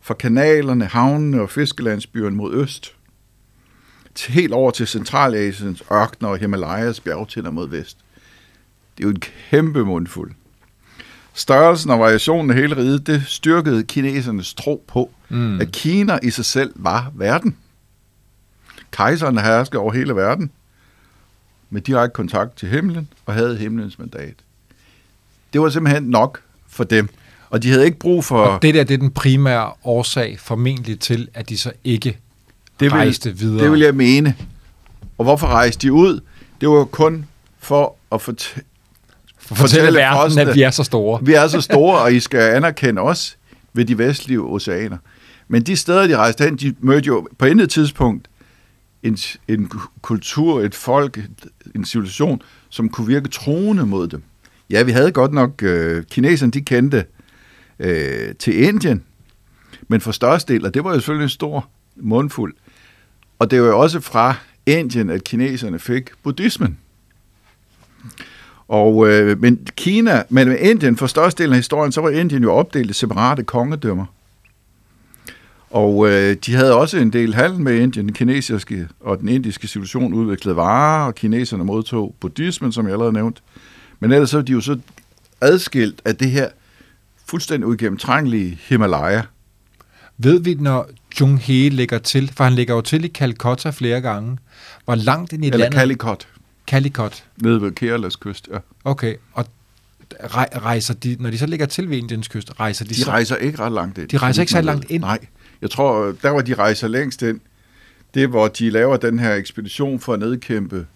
fra 0.00 0.14
kanalerne, 0.14 0.84
havnene 0.84 1.40
og 1.40 1.50
fiskelandsbyerne 1.50 2.36
mod 2.36 2.54
øst, 2.54 2.94
til 4.14 4.32
helt 4.32 4.52
over 4.52 4.70
til 4.70 4.86
Centralasiens 4.86 5.82
ørkner 5.92 6.28
og 6.28 6.38
Himalayas 6.38 7.00
bjergtinder 7.00 7.50
mod 7.50 7.68
vest. 7.68 7.98
Det 8.96 9.04
er 9.04 9.08
jo 9.08 9.10
en 9.10 9.20
kæmpe 9.20 9.84
mundfuld. 9.84 10.32
Størrelsen 11.34 11.90
og 11.90 12.00
variationen 12.00 12.50
af 12.50 12.56
hele 12.56 12.76
riget, 12.76 13.06
det 13.06 13.22
styrkede 13.26 13.84
kinesernes 13.84 14.54
tro 14.54 14.84
på, 14.88 15.10
mm. 15.28 15.60
at 15.60 15.72
Kina 15.72 16.18
i 16.22 16.30
sig 16.30 16.44
selv 16.44 16.72
var 16.76 17.12
verden. 17.14 17.56
Kejserne 18.90 19.40
herskede 19.40 19.80
over 19.80 19.92
hele 19.92 20.16
verden 20.16 20.50
med 21.70 21.80
direkte 21.80 22.14
kontakt 22.14 22.56
til 22.56 22.68
himlen 22.68 23.08
og 23.26 23.34
havde 23.34 23.56
himlens 23.56 23.98
mandat. 23.98 24.34
Det 25.54 25.62
var 25.62 25.70
simpelthen 25.70 26.02
nok 26.02 26.40
for 26.68 26.84
dem. 26.84 27.08
Og 27.50 27.62
de 27.62 27.70
havde 27.70 27.84
ikke 27.84 27.98
brug 27.98 28.24
for... 28.24 28.38
Og 28.38 28.62
det 28.62 28.74
der, 28.74 28.84
det 28.84 28.94
er 28.94 28.98
den 28.98 29.10
primære 29.10 29.72
årsag 29.84 30.36
formentlig 30.40 31.00
til, 31.00 31.28
at 31.34 31.48
de 31.48 31.58
så 31.58 31.72
ikke 31.84 32.08
det 32.10 32.80
det 32.80 32.92
rejste 32.92 33.38
videre. 33.38 33.64
Det 33.64 33.72
vil 33.72 33.80
jeg 33.80 33.94
mene. 33.94 34.34
Og 35.18 35.24
hvorfor 35.24 35.46
rejste 35.46 35.86
de 35.86 35.92
ud? 35.92 36.20
Det 36.60 36.68
var 36.68 36.84
kun 36.84 37.26
for 37.58 37.96
at 38.12 38.22
fortælle... 38.22 38.64
For 39.38 39.54
fortælle 39.54 39.80
fortælle 39.82 39.98
verden, 39.98 40.18
frostene. 40.18 40.50
at 40.50 40.54
vi 40.54 40.62
er 40.62 40.70
så 40.70 40.84
store. 40.84 41.20
Vi 41.22 41.34
er 41.34 41.48
så 41.48 41.60
store, 41.60 41.98
og 41.98 42.12
I 42.12 42.20
skal 42.20 42.40
anerkende 42.40 43.02
os 43.02 43.36
ved 43.72 43.84
de 43.84 43.98
vestlige 43.98 44.40
oceaner. 44.40 44.96
Men 45.48 45.62
de 45.62 45.76
steder, 45.76 46.06
de 46.06 46.16
rejste 46.16 46.44
hen, 46.44 46.56
de 46.56 46.74
mødte 46.80 47.06
jo 47.06 47.28
på 47.38 47.46
intet 47.46 47.70
tidspunkt 47.70 48.28
en, 49.02 49.18
en 49.48 49.70
kultur, 50.02 50.60
et 50.60 50.74
folk, 50.74 51.20
en 51.74 51.84
civilisation, 51.84 52.42
som 52.68 52.88
kunne 52.88 53.06
virke 53.06 53.28
troende 53.28 53.86
mod 53.86 54.08
dem. 54.08 54.22
Ja, 54.74 54.82
vi 54.82 54.92
havde 54.92 55.12
godt 55.12 55.32
nok, 55.32 55.62
øh, 55.62 56.04
kineserne, 56.10 56.52
de 56.52 56.60
kendte 56.60 57.04
øh, 57.78 58.34
til 58.38 58.62
Indien, 58.62 59.02
men 59.88 60.00
for 60.00 60.12
størstedelen, 60.12 60.66
og 60.66 60.74
det 60.74 60.84
var 60.84 60.90
jo 60.90 61.00
selvfølgelig 61.00 61.24
en 61.24 61.28
stor 61.28 61.68
mundfuld, 61.96 62.54
og 63.38 63.50
det 63.50 63.62
var 63.62 63.68
jo 63.68 63.78
også 63.78 64.00
fra 64.00 64.34
Indien, 64.66 65.10
at 65.10 65.24
kineserne 65.24 65.78
fik 65.78 66.10
buddhismen. 66.22 66.78
Og, 68.68 69.08
øh, 69.08 69.40
men 69.40 69.68
Kina, 69.76 70.22
men 70.28 70.48
med 70.48 70.58
Indien, 70.58 70.96
for 70.96 71.06
størstedelen 71.06 71.52
af 71.52 71.58
historien, 71.58 71.92
så 71.92 72.00
var 72.00 72.10
Indien 72.10 72.42
jo 72.42 72.52
opdelt 72.52 72.90
i 72.90 72.92
separate 72.92 73.42
kongedømmer. 73.42 74.06
Og 75.70 76.08
øh, 76.10 76.36
de 76.46 76.54
havde 76.54 76.74
også 76.74 76.98
en 76.98 77.12
del 77.12 77.34
handel 77.34 77.60
med 77.60 77.78
Indien. 77.78 78.06
Den 78.06 78.14
kinesiske 78.14 78.88
og 79.00 79.20
den 79.20 79.28
indiske 79.28 79.68
civilisation 79.68 80.14
udviklede 80.14 80.56
varer, 80.56 81.06
og 81.06 81.14
kineserne 81.14 81.64
modtog 81.64 82.14
buddhismen, 82.20 82.72
som 82.72 82.84
jeg 82.84 82.92
allerede 82.92 83.12
nævnt. 83.12 83.42
Men 84.04 84.12
ellers 84.12 84.30
så 84.30 84.38
er 84.38 84.42
de 84.42 84.52
jo 84.52 84.60
så 84.60 84.78
adskilt 85.40 86.02
af 86.04 86.16
det 86.16 86.30
her 86.30 86.48
fuldstændig 87.26 87.66
uigennemtrængelige 87.68 88.58
Himalaya. 88.68 89.22
Ved 90.18 90.40
vi, 90.40 90.54
når 90.54 90.88
Jung 91.20 91.40
He 91.40 91.68
lægger 91.68 91.98
til, 91.98 92.32
for 92.36 92.44
han 92.44 92.52
lægger 92.52 92.74
jo 92.74 92.80
til 92.80 93.04
i 93.04 93.08
Calcutta 93.08 93.70
flere 93.70 94.00
gange, 94.00 94.38
hvor 94.84 94.94
langt 94.94 95.32
ind 95.32 95.44
i 95.44 95.46
Eller 95.46 95.58
landet... 95.58 95.78
Calicut, 95.80 96.28
Calicut. 96.66 97.24
nede 97.36 97.62
ved 97.62 97.72
Keralas 97.72 98.16
kyst. 98.16 98.48
Ja. 98.52 98.58
Okay, 98.84 99.14
og 99.32 99.46
rej- 100.20 100.58
rejser 100.58 100.94
de, 100.94 101.16
når 101.20 101.30
de 101.30 101.38
så 101.38 101.46
lægger 101.46 101.66
til 101.66 101.90
ved 101.90 101.96
Indiens 101.96 102.28
kyst, 102.28 102.60
rejser 102.60 102.84
de, 102.84 102.90
De 102.90 102.94
så... 102.94 103.10
rejser 103.10 103.36
ikke 103.36 103.58
ret 103.58 103.72
langt 103.72 103.98
ind. 103.98 104.08
De 104.08 104.16
rejser 104.16 104.34
så 104.34 104.40
ikke 104.42 104.52
særlig 104.52 104.66
langt 104.66 104.90
ind? 104.90 105.00
Nej. 105.02 105.18
Jeg 105.62 105.70
tror, 105.70 106.14
der 106.22 106.30
hvor 106.30 106.40
de 106.40 106.54
rejser 106.54 106.88
længst 106.88 107.22
ind, 107.22 107.40
det 108.14 108.22
er, 108.22 108.26
hvor 108.26 108.48
de 108.48 108.70
laver 108.70 108.96
den 108.96 109.18
her 109.18 109.34
ekspedition 109.34 110.00
for 110.00 110.12
at 110.12 110.18
nedkæmpe, 110.20 110.86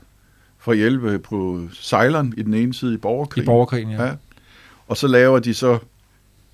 for 0.58 0.72
at 0.72 0.78
hjælpe 0.78 1.18
på 1.18 1.62
Ceylon 1.74 2.34
i 2.36 2.42
den 2.42 2.54
ene 2.54 2.74
side 2.74 2.94
i 2.94 2.96
borgerkrigen. 2.96 3.44
I 3.44 3.46
borgerkrigen, 3.46 3.90
ja. 3.90 4.04
ja. 4.04 4.12
Og 4.88 4.96
så 4.96 5.06
laver 5.06 5.38
de 5.38 5.54
så 5.54 5.78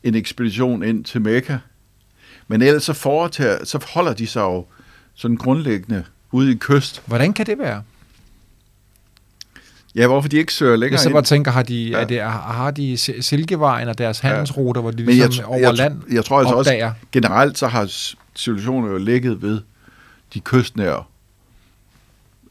en 0.03 0.15
ekspedition 0.15 0.83
ind 0.83 1.05
til 1.05 1.21
Mekka. 1.21 1.59
Men 2.49 2.63
ellers 2.63 2.83
så, 2.83 2.93
foretager, 2.93 3.65
så 3.65 3.85
holder 3.95 4.13
de 4.15 4.27
sig 4.27 4.41
jo 4.41 4.67
sådan 5.15 5.37
grundlæggende 5.37 6.05
ude 6.33 6.53
i 6.53 6.55
kyst. 6.55 7.03
Hvordan 7.07 7.33
kan 7.33 7.47
det 7.47 7.59
være? 7.59 7.83
Ja, 9.95 10.07
hvorfor 10.07 10.29
de 10.29 10.37
ikke 10.37 10.53
søger 10.53 10.77
længere 10.77 10.93
Jeg 10.93 11.01
så 11.01 11.09
ind. 11.09 11.15
bare 11.15 11.23
tænker, 11.23 11.51
har 11.51 11.63
de, 11.63 11.83
Ja. 11.85 11.97
ja. 11.97 12.03
er 12.03 12.07
det, 12.07 12.23
har 12.23 12.71
de 12.71 12.95
Sil- 13.05 13.21
Silkevejen 13.21 13.89
og 13.89 13.99
deres 13.99 14.19
handelsruter, 14.19 14.81
hvor 14.81 14.91
de 14.91 14.97
Men 15.05 15.07
jeg, 15.19 15.27
ligesom 15.27 15.45
tr- 15.45 15.49
over 15.49 15.59
jeg, 15.59 15.75
land 15.75 16.03
jeg, 16.09 16.15
jeg 16.15 16.25
tror 16.25 16.39
altså 16.39 16.55
opdager? 16.55 16.87
også, 16.89 17.01
generelt 17.13 17.59
så 17.59 17.67
har 17.67 17.87
s- 17.87 18.17
civilisationer 18.37 18.89
jo 18.89 18.99
ligget 18.99 19.43
ved 19.43 19.61
de 20.35 20.41
kystnære 20.41 21.05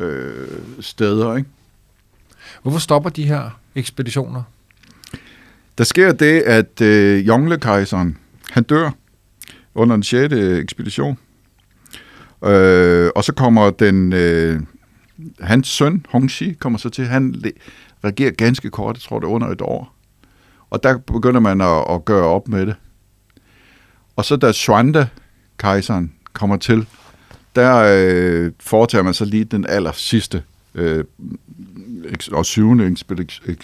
øh, 0.04 0.48
steder, 0.80 1.36
ikke? 1.36 1.50
Hvorfor 2.62 2.80
stopper 2.80 3.10
de 3.10 3.26
her 3.26 3.60
ekspeditioner? 3.76 4.44
Der 5.78 5.84
sker 5.84 6.12
det, 6.12 6.42
at 6.42 6.82
øh, 6.82 7.28
Jongle-kejseren, 7.28 8.18
han 8.50 8.64
dør 8.64 8.92
under 9.76 9.96
den 9.96 10.04
6. 10.04 10.34
ekspedition. 10.34 11.18
Øh, 12.46 13.12
og 13.16 13.24
så 13.24 13.34
kommer 13.34 13.70
den, 13.70 14.14
øh, 14.14 14.60
hans 15.40 15.68
søn, 15.68 16.06
Hongxi, 16.10 16.54
kommer 16.54 16.80
så 16.80 16.90
til, 16.90 17.06
han 17.06 17.44
regerer 18.04 18.32
ganske 18.32 18.70
kort, 18.70 18.96
jeg 18.96 19.02
tror 19.02 19.20
det 19.20 19.28
er 19.28 19.32
under 19.32 19.48
et 19.48 19.62
år. 19.62 19.96
Og 20.70 20.84
der 20.84 20.98
begynder 20.98 21.40
man 21.40 21.62
at, 21.62 21.86
at 21.90 22.06
gøre 22.06 22.26
op 22.26 22.48
med 22.48 22.66
det. 22.66 22.76
Og 24.16 24.26
så 24.26 24.36
da 24.36 24.52
Xuande-kejseren 24.52 26.14
kommer 26.34 26.58
til, 26.58 26.88
der 27.56 27.84
øh, 27.98 28.52
foretager 28.60 29.04
man 29.04 29.14
så 29.14 29.26
lige 29.26 29.44
den 29.44 29.66
aller 29.70 29.92
sidste 29.92 30.44
øh, 30.76 31.04
og 32.32 32.46
syvende 32.46 32.96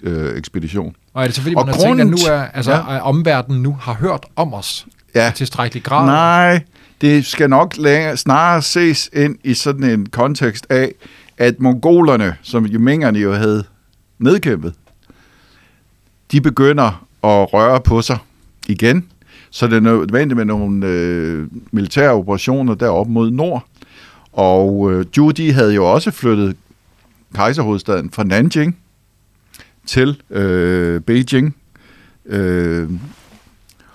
øh, 0.03 0.37
ekspedition. 0.37 0.95
Og 1.13 1.21
er 1.23 1.27
det 1.27 1.35
selvfølgelig, 1.35 1.57
Og 1.57 1.65
man 1.65 1.75
har 1.75 1.81
tænkt, 1.81 2.01
at 2.01 2.07
nu 2.07 2.17
grunden- 2.17 2.33
er, 2.33 2.41
altså, 2.47 2.71
Ja. 2.71 2.99
omverdenen 2.99 3.61
nu 3.63 3.77
har 3.81 3.93
hørt 3.93 4.25
om 4.35 4.53
os 4.53 4.87
Ja. 5.15 5.29
i 5.29 5.33
tilstrækkelig 5.35 5.83
grad? 5.83 6.05
Nej, 6.05 6.63
det 7.01 7.25
skal 7.25 7.49
nok 7.49 7.77
længere, 7.77 8.17
snarere 8.17 8.61
ses 8.61 9.09
ind 9.13 9.37
i 9.43 9.53
sådan 9.53 9.83
en 9.83 10.05
kontekst 10.09 10.67
af, 10.69 10.91
at 11.37 11.59
mongolerne, 11.59 12.35
som 12.41 12.65
jumingerne 12.65 13.19
jo 13.19 13.33
havde 13.33 13.63
nedkæmpet, 14.19 14.73
de 16.31 16.41
begynder 16.41 16.87
at 17.23 17.53
røre 17.53 17.81
på 17.81 18.01
sig 18.01 18.17
igen. 18.67 19.05
Så 19.49 19.67
det 19.67 19.75
er 19.75 19.79
nødvendigt 19.79 20.35
med 20.37 20.45
nogle 20.45 20.87
øh, 20.87 21.47
militære 21.71 22.11
operationer 22.11 22.75
deroppe 22.75 23.11
mod 23.11 23.31
nord. 23.31 23.65
Og 24.33 24.91
øh, 24.91 25.05
Judy 25.17 25.53
havde 25.53 25.73
jo 25.73 25.93
også 25.93 26.11
flyttet 26.11 26.55
kejserhovedstaden 27.35 28.11
fra 28.11 28.23
Nanjing 28.23 28.77
til 29.85 30.21
øh, 30.29 31.01
Beijing. 31.01 31.55
Øh, 32.25 32.89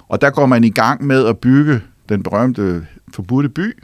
og 0.08 0.20
der 0.20 0.30
går 0.30 0.46
man 0.46 0.64
i 0.64 0.70
gang 0.70 1.06
med 1.06 1.26
at 1.26 1.38
bygge 1.38 1.80
den 2.08 2.22
berømte 2.22 2.86
forbudte 3.14 3.48
by, 3.48 3.82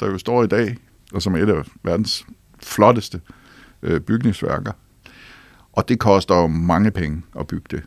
der 0.00 0.06
jo 0.06 0.18
står 0.18 0.44
i 0.44 0.46
dag, 0.46 0.76
og 1.12 1.22
som 1.22 1.34
er 1.34 1.38
et 1.38 1.48
af 1.48 1.64
verdens 1.82 2.26
flotteste 2.62 3.20
øh, 3.82 4.00
bygningsværker. 4.00 4.72
Og 5.72 5.88
det 5.88 5.98
koster 5.98 6.34
jo 6.34 6.46
mange 6.46 6.90
penge 6.90 7.22
at 7.40 7.46
bygge 7.46 7.66
det. 7.70 7.82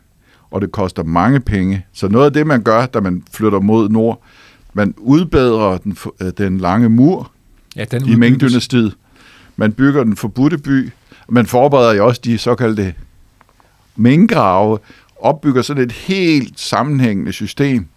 Og 0.52 0.62
det 0.62 0.72
koster 0.72 1.04
mange 1.04 1.40
penge. 1.40 1.86
Så 1.94 2.08
noget 2.08 2.26
af 2.26 2.34
det, 2.34 2.48
man 2.48 2.64
gør, 2.64 2.86
da 2.86 3.00
man 3.00 3.24
flytter 3.32 3.60
mod 3.60 3.90
nord, 3.90 4.24
man 4.74 4.94
udbedrer 4.98 5.78
den, 5.78 5.98
øh, 6.22 6.32
den 6.38 6.58
lange 6.58 6.90
mur 6.90 7.32
Ja, 7.76 7.86
den 7.86 8.10
i 8.10 8.16
Ming-dynastiet. 8.16 8.96
Man 9.56 9.74
bygger 9.74 10.04
den 10.04 10.16
forbudte 10.16 10.58
by. 10.58 10.92
Man 11.30 11.46
forbereder 11.46 11.94
jo 11.94 12.06
også 12.06 12.22
de 12.24 12.38
såkaldte 12.38 12.96
Ming-grave, 13.96 14.80
opbygger 15.20 15.62
sådan 15.62 15.84
et 15.84 15.92
helt 15.92 16.60
sammenhængende 16.60 17.34
system. 17.34 17.88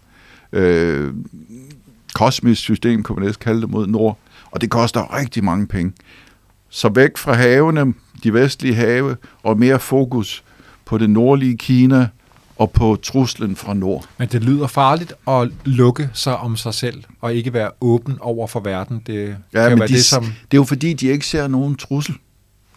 Øh, 0.53 1.14
kosmisk 2.14 2.61
system, 2.61 3.03
kunne 3.03 3.16
man 3.16 3.27
næsten 3.27 3.45
kalde 3.45 3.61
det, 3.61 3.70
mod 3.70 3.87
nord. 3.87 4.18
Og 4.51 4.61
det 4.61 4.70
koster 4.70 5.16
rigtig 5.18 5.45
mange 5.45 5.66
penge. 5.66 5.93
Så 6.68 6.89
væk 6.89 7.16
fra 7.16 7.33
havene, 7.33 7.95
de 8.22 8.33
vestlige 8.33 8.74
have, 8.74 9.16
og 9.43 9.59
mere 9.59 9.81
fokus 9.81 10.45
på 10.85 10.99
det 10.99 11.11
nordlige 11.11 11.57
Kina 11.57 12.09
og 12.57 12.70
på 12.70 12.98
truslen 13.02 13.57
fra 13.57 13.74
nord. 13.74 14.04
Men 14.18 14.28
det 14.28 14.44
lyder 14.44 14.66
farligt 14.66 15.12
at 15.28 15.48
lukke 15.64 16.11
sig 16.12 16.36
om 16.36 16.57
sig 16.57 16.74
selv, 16.74 17.04
og 17.20 17.34
ikke 17.34 17.52
være 17.52 17.70
åben 17.80 18.18
over 18.20 18.46
for 18.46 18.61
verden. 18.61 19.02
Det 19.07 19.36
ja, 19.54 19.68
kan 19.68 19.78
være 19.78 19.88
de, 19.88 19.92
det, 19.92 20.04
som... 20.04 20.24
det 20.24 20.32
er 20.32 20.61
jo 20.61 20.64
fordi, 20.64 20.92
de 20.92 21.07
ikke 21.07 21.26
ser 21.26 21.48
nogen 21.48 21.76
trussel 21.76 22.14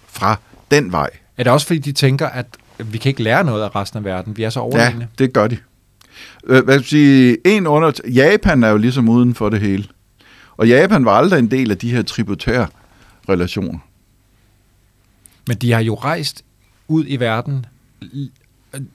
fra 0.07 0.39
den 0.71 0.91
vej. 0.91 1.09
Er 1.37 1.43
det 1.43 1.53
også 1.53 1.67
fordi, 1.67 1.79
de 1.79 1.91
tænker, 1.91 2.27
at 2.27 2.45
vi 2.77 2.97
kan 2.97 3.09
ikke 3.09 3.23
lære 3.23 3.43
noget 3.43 3.63
af 3.63 3.75
resten 3.75 3.97
af 3.97 4.03
verden? 4.03 4.37
Vi 4.37 4.43
er 4.43 4.49
så 4.49 4.59
Ja, 4.59 4.63
overlegne. 4.63 5.07
det 5.17 5.33
gør 5.33 5.47
de. 5.47 5.57
Øh, 6.43 6.63
Hvad 6.63 6.79
skal 6.79 6.87
sige, 6.89 7.37
en 7.45 7.67
under... 7.67 7.91
Japan 8.13 8.63
er 8.63 8.69
jo 8.69 8.77
ligesom 8.77 9.09
uden 9.09 9.35
for 9.35 9.49
det 9.49 9.59
hele. 9.59 9.85
Og 10.57 10.67
Japan 10.67 11.05
var 11.05 11.11
aldrig 11.11 11.39
en 11.39 11.51
del 11.51 11.71
af 11.71 11.77
de 11.77 11.91
her 11.91 12.01
tributære 12.01 12.67
relationer. 13.29 13.79
Men 15.47 15.57
de 15.57 15.71
har 15.71 15.79
jo 15.79 15.95
rejst 15.95 16.43
ud 16.87 17.05
i 17.07 17.15
verden 17.15 17.65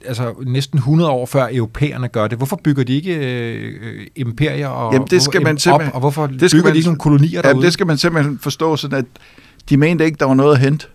altså 0.05 0.33
næsten 0.45 0.77
100 0.77 1.09
år 1.09 1.25
før 1.25 1.47
europæerne 1.51 2.07
gør 2.07 2.27
det. 2.27 2.37
Hvorfor 2.37 2.59
bygger 2.63 2.83
de 2.83 2.93
ikke 2.93 3.15
øh, 3.15 3.73
øh, 3.81 4.07
imperier 4.15 4.67
og, 4.67 4.93
Jamen, 4.93 5.07
det 5.07 5.21
skal 5.21 5.41
hvorfor- 5.43 5.69
man 5.81 5.87
op, 5.87 5.93
og 5.93 5.99
hvorfor 5.99 6.27
det 6.27 6.49
skal 6.49 6.57
bygger 6.59 6.63
man- 6.69 6.73
de 6.73 6.77
ikke 6.77 6.87
nogle 6.87 6.99
kolonier 6.99 7.41
derude? 7.41 7.65
det 7.65 7.73
skal 7.73 7.87
man 7.87 7.97
simpelthen 7.97 8.39
forstå 8.39 8.75
sådan, 8.75 8.97
at 8.99 9.05
de 9.69 9.77
mente 9.77 10.05
ikke, 10.05 10.17
der 10.19 10.25
var 10.25 10.33
noget 10.33 10.53
at 10.55 10.59
hente. 10.61 10.87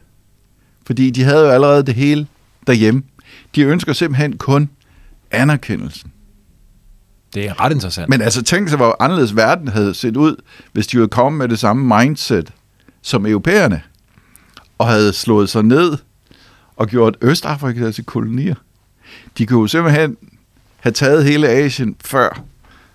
Fordi 0.87 1.11
de 1.11 1.24
havde 1.24 1.45
jo 1.45 1.51
allerede 1.51 1.83
det 1.87 1.95
hele 1.95 2.26
derhjemme. 2.66 3.03
De 3.55 3.62
ønsker 3.62 3.93
simpelthen 3.93 4.37
kun 4.37 4.70
anerkendelsen. 5.31 6.12
det 7.35 7.49
er 7.49 7.61
ret 7.61 7.72
interessant. 7.72 8.09
Men 8.09 8.20
altså, 8.22 8.43
tænk 8.43 8.68
sig, 8.68 8.76
hvor 8.76 8.97
anderledes 9.01 9.37
verden 9.37 9.68
havde 9.68 9.95
set 9.95 10.16
ud, 10.16 10.37
hvis 10.72 10.87
de 10.87 10.97
ville 10.97 11.09
komme 11.09 11.39
med 11.39 11.49
det 11.49 11.59
samme 11.59 11.99
mindset 12.03 12.53
som 13.03 13.26
europæerne, 13.26 13.83
og 14.78 14.87
havde 14.89 15.12
slået 15.12 15.49
sig 15.49 15.62
ned 15.62 15.97
og 16.76 16.89
gjort 16.89 17.16
Østafrika 17.22 17.91
til 17.91 18.05
kolonier. 18.05 18.55
De 19.39 19.47
kunne 19.47 19.61
jo 19.61 19.67
simpelthen 19.67 20.17
have 20.81 20.93
taget 20.93 21.25
hele 21.25 21.49
Asien, 21.49 21.97
før 22.05 22.43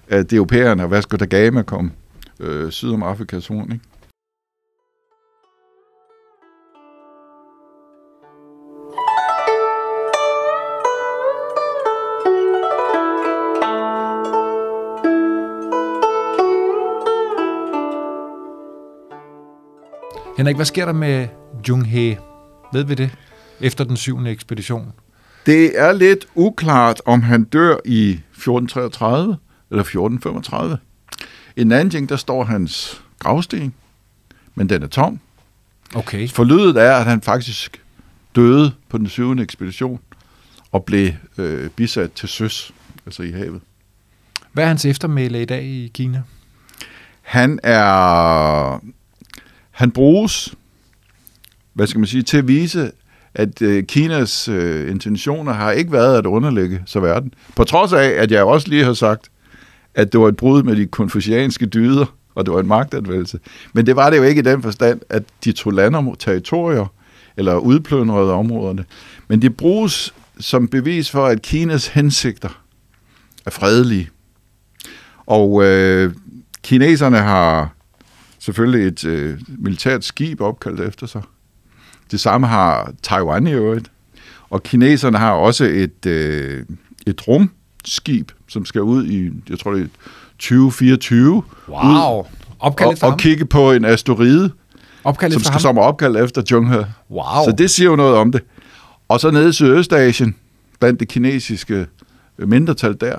at 0.07 0.33
europæerne 0.33 0.83
og 0.83 0.91
Vasco 0.91 1.17
da 1.17 1.25
Gama 1.25 1.61
kom 1.61 1.91
øh, 2.39 2.71
syd 2.71 2.91
om 2.91 3.03
Afrikas 3.03 3.47
horn. 3.47 3.71
Ikke? 3.71 3.85
Henrik, 20.37 20.55
hvad 20.55 20.65
sker 20.65 20.85
der 20.85 20.93
med 20.93 21.27
Jung 21.69 21.87
He? 21.87 22.17
Ved 22.73 22.83
vi 22.83 22.93
det? 22.93 23.11
Efter 23.61 23.83
den 23.83 23.97
syvende 23.97 24.31
ekspedition. 24.31 24.93
Det 25.45 25.79
er 25.79 25.93
lidt 25.93 26.25
uklart, 26.35 27.01
om 27.05 27.21
han 27.21 27.43
dør 27.43 27.77
i 27.85 28.09
1433 28.09 29.37
eller 29.71 29.83
1435. 29.83 30.77
I 31.55 31.63
Nanjing, 31.63 32.09
der 32.09 32.15
står 32.15 32.43
hans 32.43 33.01
gravsten, 33.19 33.73
men 34.55 34.69
den 34.69 34.83
er 34.83 34.87
tom. 34.87 35.19
Okay. 35.95 36.29
Forlydet 36.29 36.77
er, 36.77 36.95
at 36.95 37.05
han 37.05 37.21
faktisk 37.21 37.81
døde 38.35 38.73
på 38.89 38.97
den 38.97 39.09
syvende 39.09 39.43
ekspedition 39.43 39.99
og 40.71 40.85
blev 40.85 41.11
øh, 41.37 41.69
bisat 41.69 42.11
til 42.11 42.29
søs, 42.29 42.73
altså 43.05 43.23
i 43.23 43.31
havet. 43.31 43.61
Hvad 44.51 44.63
er 44.63 44.67
hans 44.67 44.85
eftermæle 44.85 45.41
i 45.41 45.45
dag 45.45 45.63
i 45.63 45.91
Kina? 45.93 46.23
Han 47.21 47.59
er... 47.63 48.79
Han 49.71 49.91
bruges, 49.91 50.55
hvad 51.73 51.87
skal 51.87 51.99
man 51.99 52.07
sige, 52.07 52.23
til 52.23 52.37
at 52.37 52.47
vise, 52.47 52.91
at 53.35 53.61
øh, 53.61 53.83
Kinas 53.83 54.47
øh, 54.47 54.91
intentioner 54.91 55.53
har 55.53 55.71
ikke 55.71 55.91
været 55.91 56.17
at 56.17 56.25
underlægge 56.25 56.83
sig 56.85 57.01
verden. 57.01 57.33
På 57.55 57.63
trods 57.63 57.93
af, 57.93 58.07
at 58.07 58.31
jeg 58.31 58.43
også 58.43 58.67
lige 58.67 58.83
har 58.83 58.93
sagt, 58.93 59.29
at 59.95 60.11
det 60.11 60.19
var 60.19 60.27
et 60.27 60.37
brud 60.37 60.63
med 60.63 60.75
de 60.75 60.85
konfucianske 60.85 61.65
dyder, 61.65 62.05
og 62.35 62.45
det 62.45 62.53
var 62.53 62.59
en 62.59 62.67
magtanvendelse. 62.67 63.39
Men 63.73 63.85
det 63.85 63.95
var 63.95 64.09
det 64.09 64.17
jo 64.17 64.23
ikke 64.23 64.39
i 64.39 64.43
den 64.43 64.61
forstand, 64.61 65.01
at 65.09 65.23
de 65.43 65.51
tog 65.51 65.73
lander 65.73 66.15
territorier, 66.19 66.93
eller 67.37 67.55
udplyndrede 67.55 68.33
områderne. 68.33 68.85
Men 69.27 69.41
det 69.41 69.57
bruges 69.57 70.13
som 70.39 70.67
bevis 70.67 71.11
for, 71.11 71.25
at 71.25 71.41
Kinas 71.41 71.87
hensigter 71.87 72.61
er 73.45 73.51
fredelige. 73.51 74.09
Og 75.25 75.63
øh, 75.63 76.13
kineserne 76.63 77.17
har 77.17 77.75
selvfølgelig 78.39 78.87
et 78.87 79.05
øh, 79.05 79.39
militært 79.47 80.03
skib 80.03 80.41
opkaldt 80.41 80.79
efter 80.79 81.07
sig. 81.07 81.21
Det 82.11 82.19
samme 82.19 82.47
har 82.47 82.91
Taiwan 83.03 83.47
i 83.47 83.51
øvrigt. 83.51 83.91
Og 84.49 84.63
kineserne 84.63 85.17
har 85.17 85.31
også 85.31 85.65
et, 85.65 86.05
øh, 86.05 86.65
et 87.07 87.27
rumskib, 87.27 88.31
som 88.47 88.65
skal 88.65 88.81
ud 88.81 89.05
i, 89.05 89.31
jeg 89.49 89.59
tror 89.59 89.71
det 89.71 89.81
er 89.81 89.87
2024. 90.39 91.43
Wow. 91.67 91.77
Og, 91.79 92.27
efter 92.91 93.05
og 93.05 93.11
ham? 93.11 93.19
kigge 93.19 93.45
på 93.45 93.71
en 93.71 93.85
asteroide, 93.85 94.51
Opkaldt 95.03 95.33
som 95.33 95.43
skal 95.43 95.61
som 95.61 95.77
er 95.77 95.81
opkaldt 95.81 96.17
efter 96.17 96.41
Zhonghe. 96.41 96.85
Wow. 97.11 97.45
Så 97.45 97.55
det 97.57 97.71
siger 97.71 97.89
jo 97.89 97.95
noget 97.95 98.15
om 98.15 98.31
det. 98.31 98.41
Og 99.07 99.19
så 99.19 99.31
nede 99.31 99.49
i 99.49 99.51
Sydøstasien, 99.51 100.35
blandt 100.79 100.99
det 100.99 101.07
kinesiske 101.07 101.87
mindretal 102.37 102.97
der, 103.01 103.17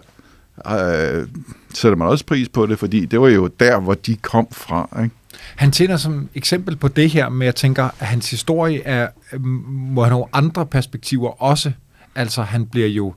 øh, 0.67 1.27
sætter 1.75 1.97
man 1.97 2.09
også 2.09 2.25
pris 2.27 2.49
på 2.49 2.67
det, 2.67 2.79
fordi 2.79 3.05
det 3.05 3.21
var 3.21 3.29
jo 3.29 3.47
der, 3.47 3.81
hvor 3.81 3.95
de 3.95 4.17
kom 4.17 4.47
fra. 4.53 4.89
Ikke? 5.03 5.15
Han 5.57 5.73
tjener 5.73 5.97
som 5.97 6.29
eksempel 6.35 6.77
på 6.77 6.89
det 6.89 7.11
her 7.11 7.27
at 7.27 7.45
jeg 7.45 7.55
tænker, 7.55 7.85
at 7.85 8.07
hans 8.07 8.31
historie 8.31 8.83
er, 8.83 9.09
øh, 9.33 9.45
må 9.45 10.03
have 10.03 10.11
nogle 10.11 10.27
andre 10.33 10.67
perspektiver 10.67 11.43
også. 11.43 11.73
Altså, 12.15 12.43
han 12.43 12.67
bliver 12.67 12.89
jo 12.89 13.15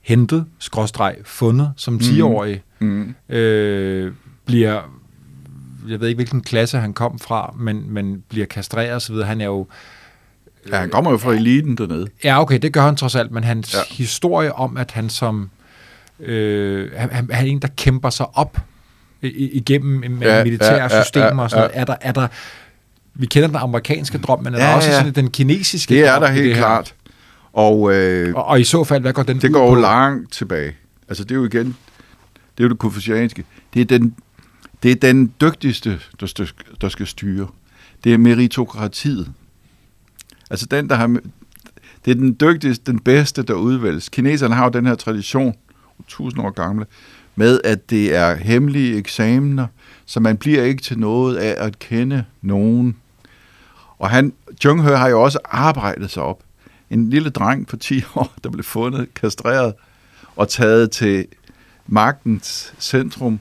hentet, 0.00 0.46
skråstreg, 0.58 1.16
fundet 1.24 1.72
som 1.76 1.96
10-årig. 2.02 2.62
Mm. 2.78 3.14
Øh, 3.28 4.12
bliver, 4.46 4.82
jeg 5.88 6.00
ved 6.00 6.08
ikke, 6.08 6.16
hvilken 6.18 6.40
klasse 6.40 6.78
han 6.78 6.92
kom 6.92 7.18
fra, 7.18 7.54
men, 7.58 7.90
men 7.90 8.22
bliver 8.28 8.46
kastreret 8.46 8.92
osv. 8.96 9.14
Han 9.14 9.40
er 9.40 9.44
jo, 9.44 9.66
Ja, 10.70 10.76
han 10.76 10.90
kommer 10.90 11.10
jo 11.10 11.16
fra 11.18 11.32
eliten 11.32 11.76
dernede. 11.76 12.06
ja 12.24 12.40
okay, 12.40 12.58
det 12.58 12.72
gør 12.72 12.82
han 12.82 12.96
trods 12.96 13.14
alt, 13.14 13.30
men 13.30 13.44
hans 13.44 13.74
Ja. 13.74 13.94
historie 13.94 14.52
om, 14.54 14.76
at 14.76 14.90
han 14.90 15.08
som, 15.08 15.50
øh, 16.20 16.90
han 16.96 17.10
han 17.10 17.30
er 17.30 17.40
en, 17.40 17.58
der 17.62 17.68
kæmper 17.76 18.10
sig 18.10 18.26
op 18.38 18.58
igennem 19.22 20.22
ja, 20.22 20.38
Ja, 20.38 20.44
militære 20.44 20.74
ja, 20.74 20.96
ja, 20.96 21.02
systemer 21.02 21.42
og 21.42 21.50
sådan 21.50 21.60
noget. 21.62 21.74
ja. 21.74 21.80
Er 21.80 21.84
der, 21.84 21.94
er 22.00 22.12
der, 22.12 22.28
vi 23.14 23.26
kender 23.26 23.46
den 23.48 23.56
amerikanske 23.56 24.18
drøm, 24.18 24.42
men 24.44 24.54
er 24.54 24.58
der 24.58 24.64
Ja, 24.66 24.76
også 24.76 24.90
ja. 24.90 24.98
sådan 24.98 25.12
den 25.14 25.30
kinesiske 25.30 25.94
Det 25.94 26.04
er 26.06 26.12
drøm 26.12 26.22
der 26.22 26.28
i 26.30 26.34
helt 26.34 26.44
det 26.46 26.54
her? 26.54 26.60
klart. 26.62 26.94
Og 27.52 27.94
øh, 27.94 28.34
Og, 28.34 28.44
og 28.44 28.60
i 28.60 28.64
så 28.64 28.84
fald, 28.84 29.00
hvad 29.02 29.12
går 29.12 29.22
den 29.22 29.40
det 29.40 29.52
går 29.52 29.68
på? 29.70 29.74
jo 29.74 29.80
langt 29.80 30.32
tilbage. 30.32 30.76
Altså 31.08 31.24
det 31.24 31.30
er 31.30 31.34
jo 31.34 31.44
igen, 31.44 31.66
det 32.58 32.58
er 32.58 32.64
jo 32.64 32.68
det 32.68 32.78
konfucianske. 32.78 33.44
Det 33.74 33.80
er 33.80 33.84
den, 33.84 34.14
det 34.82 34.90
er 34.90 34.94
den 34.96 35.32
dygtigste, 35.40 35.98
der, 36.20 36.26
skal, 36.26 36.46
der 36.80 36.88
skal 36.88 37.06
styre. 37.06 37.46
Det 38.04 38.14
er 38.14 38.18
meritokratiet. 38.18 39.28
Altså 40.50 40.66
den, 40.66 40.88
der 40.88 40.94
har... 40.96 41.06
Det 42.04 42.10
er 42.10 42.14
den 42.14 42.36
dygtigste, 42.40 42.92
den 42.92 42.98
bedste, 43.00 43.42
der 43.42 43.54
udvælges. 43.54 44.08
Kineserne 44.08 44.54
har 44.54 44.64
jo 44.64 44.70
den 44.70 44.86
her 44.86 44.94
tradition, 44.94 45.54
tusind 46.08 46.42
år 46.44 46.50
gamle, 46.50 46.86
med 47.36 47.60
at 47.64 47.90
det 47.90 48.14
er 48.14 48.34
hemmelige 48.34 48.96
eksamener, 48.96 49.66
så 50.06 50.20
man 50.20 50.36
bliver 50.36 50.62
ikke 50.62 50.82
til 50.82 50.98
noget 50.98 51.36
af 51.36 51.66
at 51.66 51.78
kende 51.78 52.24
nogen. 52.42 52.96
Og 53.98 54.10
han, 54.10 54.32
Jung 54.64 54.82
He 54.82 54.96
har 54.96 55.08
jo 55.08 55.22
også 55.22 55.38
arbejdet 55.44 56.10
sig 56.10 56.22
op. 56.22 56.42
En 56.90 57.10
lille 57.10 57.30
dreng 57.30 57.66
på 57.66 57.76
10 57.76 58.02
år, 58.14 58.32
der 58.44 58.50
blev 58.50 58.64
fundet, 58.64 59.14
kastreret 59.14 59.74
og 60.36 60.48
taget 60.48 60.90
til 60.90 61.26
magtens 61.86 62.74
centrum, 62.78 63.40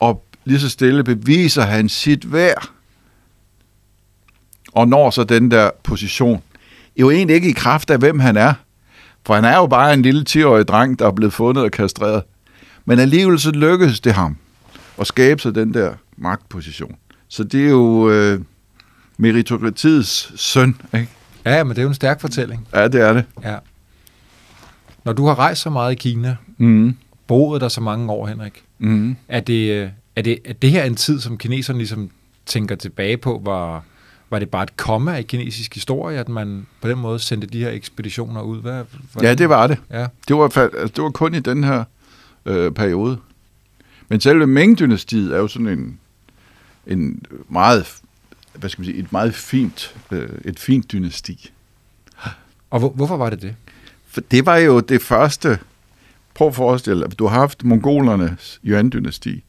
og 0.00 0.24
lige 0.44 0.60
så 0.60 0.68
stille 0.68 1.04
beviser 1.04 1.62
han 1.62 1.88
sit 1.88 2.32
værd, 2.32 2.68
og 4.72 4.88
når 4.88 5.10
så 5.10 5.24
den 5.24 5.50
der 5.50 5.70
position. 5.82 6.42
Jo 6.96 7.10
egentlig 7.10 7.36
ikke 7.36 7.48
i 7.48 7.52
kraft 7.52 7.90
af, 7.90 7.98
hvem 7.98 8.18
han 8.18 8.36
er, 8.36 8.54
for 9.26 9.34
han 9.34 9.44
er 9.44 9.56
jo 9.56 9.66
bare 9.66 9.94
en 9.94 10.02
lille 10.02 10.24
10-årig 10.30 10.68
dreng, 10.68 10.98
der 10.98 11.06
er 11.06 11.12
blevet 11.12 11.32
fundet 11.32 11.64
og 11.64 11.70
kastreret. 11.70 12.22
Men 12.84 12.98
alligevel 12.98 13.38
så 13.40 13.50
lykkedes 13.50 14.00
det 14.00 14.12
ham 14.12 14.36
at 15.00 15.06
skabe 15.06 15.40
sig 15.42 15.54
den 15.54 15.74
der 15.74 15.94
magtposition. 16.16 16.96
Så 17.28 17.44
det 17.44 17.64
er 17.66 17.70
jo 17.70 18.10
øh, 18.10 18.40
meritokratiets 19.16 20.32
søn, 20.40 20.76
ikke? 20.94 21.08
Ja, 21.44 21.64
men 21.64 21.70
det 21.70 21.78
er 21.78 21.82
jo 21.82 21.88
en 21.88 21.94
stærk 21.94 22.20
fortælling. 22.20 22.68
Ja, 22.74 22.88
det 22.88 23.00
er 23.00 23.12
det. 23.12 23.24
Ja. 23.44 23.56
Når 25.04 25.12
du 25.12 25.26
har 25.26 25.38
rejst 25.38 25.62
så 25.62 25.70
meget 25.70 25.92
i 25.92 25.94
Kina, 25.94 26.36
Mm. 26.58 26.96
boet 27.26 27.60
der 27.60 27.68
så 27.68 27.80
mange 27.80 28.12
år, 28.12 28.26
Henrik, 28.26 28.64
Mm. 28.78 29.16
er 29.28 29.40
det, 29.40 29.70
øh, 29.70 29.88
er 30.16 30.22
det, 30.22 30.38
er 30.44 30.52
det 30.52 30.70
her 30.70 30.84
en 30.84 30.94
tid, 30.94 31.20
som 31.20 31.38
kineserne 31.38 31.78
ligesom 31.78 32.10
tænker 32.46 32.76
tilbage 32.76 33.16
på, 33.16 33.40
var, 33.44 33.82
var 34.30 34.38
det 34.38 34.48
bare 34.50 34.62
et 34.62 34.76
komma 34.76 35.14
i 35.16 35.22
kinesisk 35.22 35.74
historie, 35.74 36.18
at 36.18 36.28
man 36.28 36.66
på 36.80 36.88
den 36.88 36.98
måde 36.98 37.18
sendte 37.18 37.46
de 37.46 37.58
her 37.58 37.70
ekspeditioner 37.70 38.40
ud? 38.42 38.60
Hvad, 38.60 38.82
hvordan- 39.12 39.28
Ja, 39.30 39.34
det 39.34 39.48
var 39.48 39.66
det. 39.66 39.78
Ja. 39.90 40.06
Det 40.28 40.36
var, 40.36 40.42
altså, 40.44 40.70
det 40.96 41.02
var 41.04 41.10
kun 41.10 41.34
i 41.34 41.40
den 41.40 41.64
her 41.64 41.84
øh, 42.46 42.72
periode. 42.72 43.18
Men 44.08 44.20
selve 44.20 44.46
Ming-dynastiet 44.46 45.32
er 45.32 45.38
jo 45.38 45.48
sådan 45.48 45.68
en, 45.68 45.98
en 46.86 47.22
meget, 47.48 47.96
hvad 48.54 48.70
skal 48.70 48.82
man 48.82 48.86
sige, 48.86 48.98
et 48.98 49.12
meget 49.12 49.34
fint, 49.34 49.96
øh, 50.10 50.28
et 50.44 50.58
fint 50.58 50.92
dynasti. 50.92 51.52
Og 52.70 52.78
hvor, 52.78 52.88
hvorfor 52.88 53.16
var 53.16 53.30
det 53.30 53.42
det? 53.42 53.54
For 54.06 54.20
det 54.20 54.46
var 54.46 54.56
jo 54.56 54.80
det 54.80 55.02
første... 55.02 55.58
Prøv 56.34 56.48
at 56.48 56.54
forestille 56.54 57.04
dig, 57.04 57.18
du 57.18 57.26
har 57.26 57.38
haft 57.38 57.64
mongolernes 57.64 58.60
Yuan-dynasti. 58.64 59.42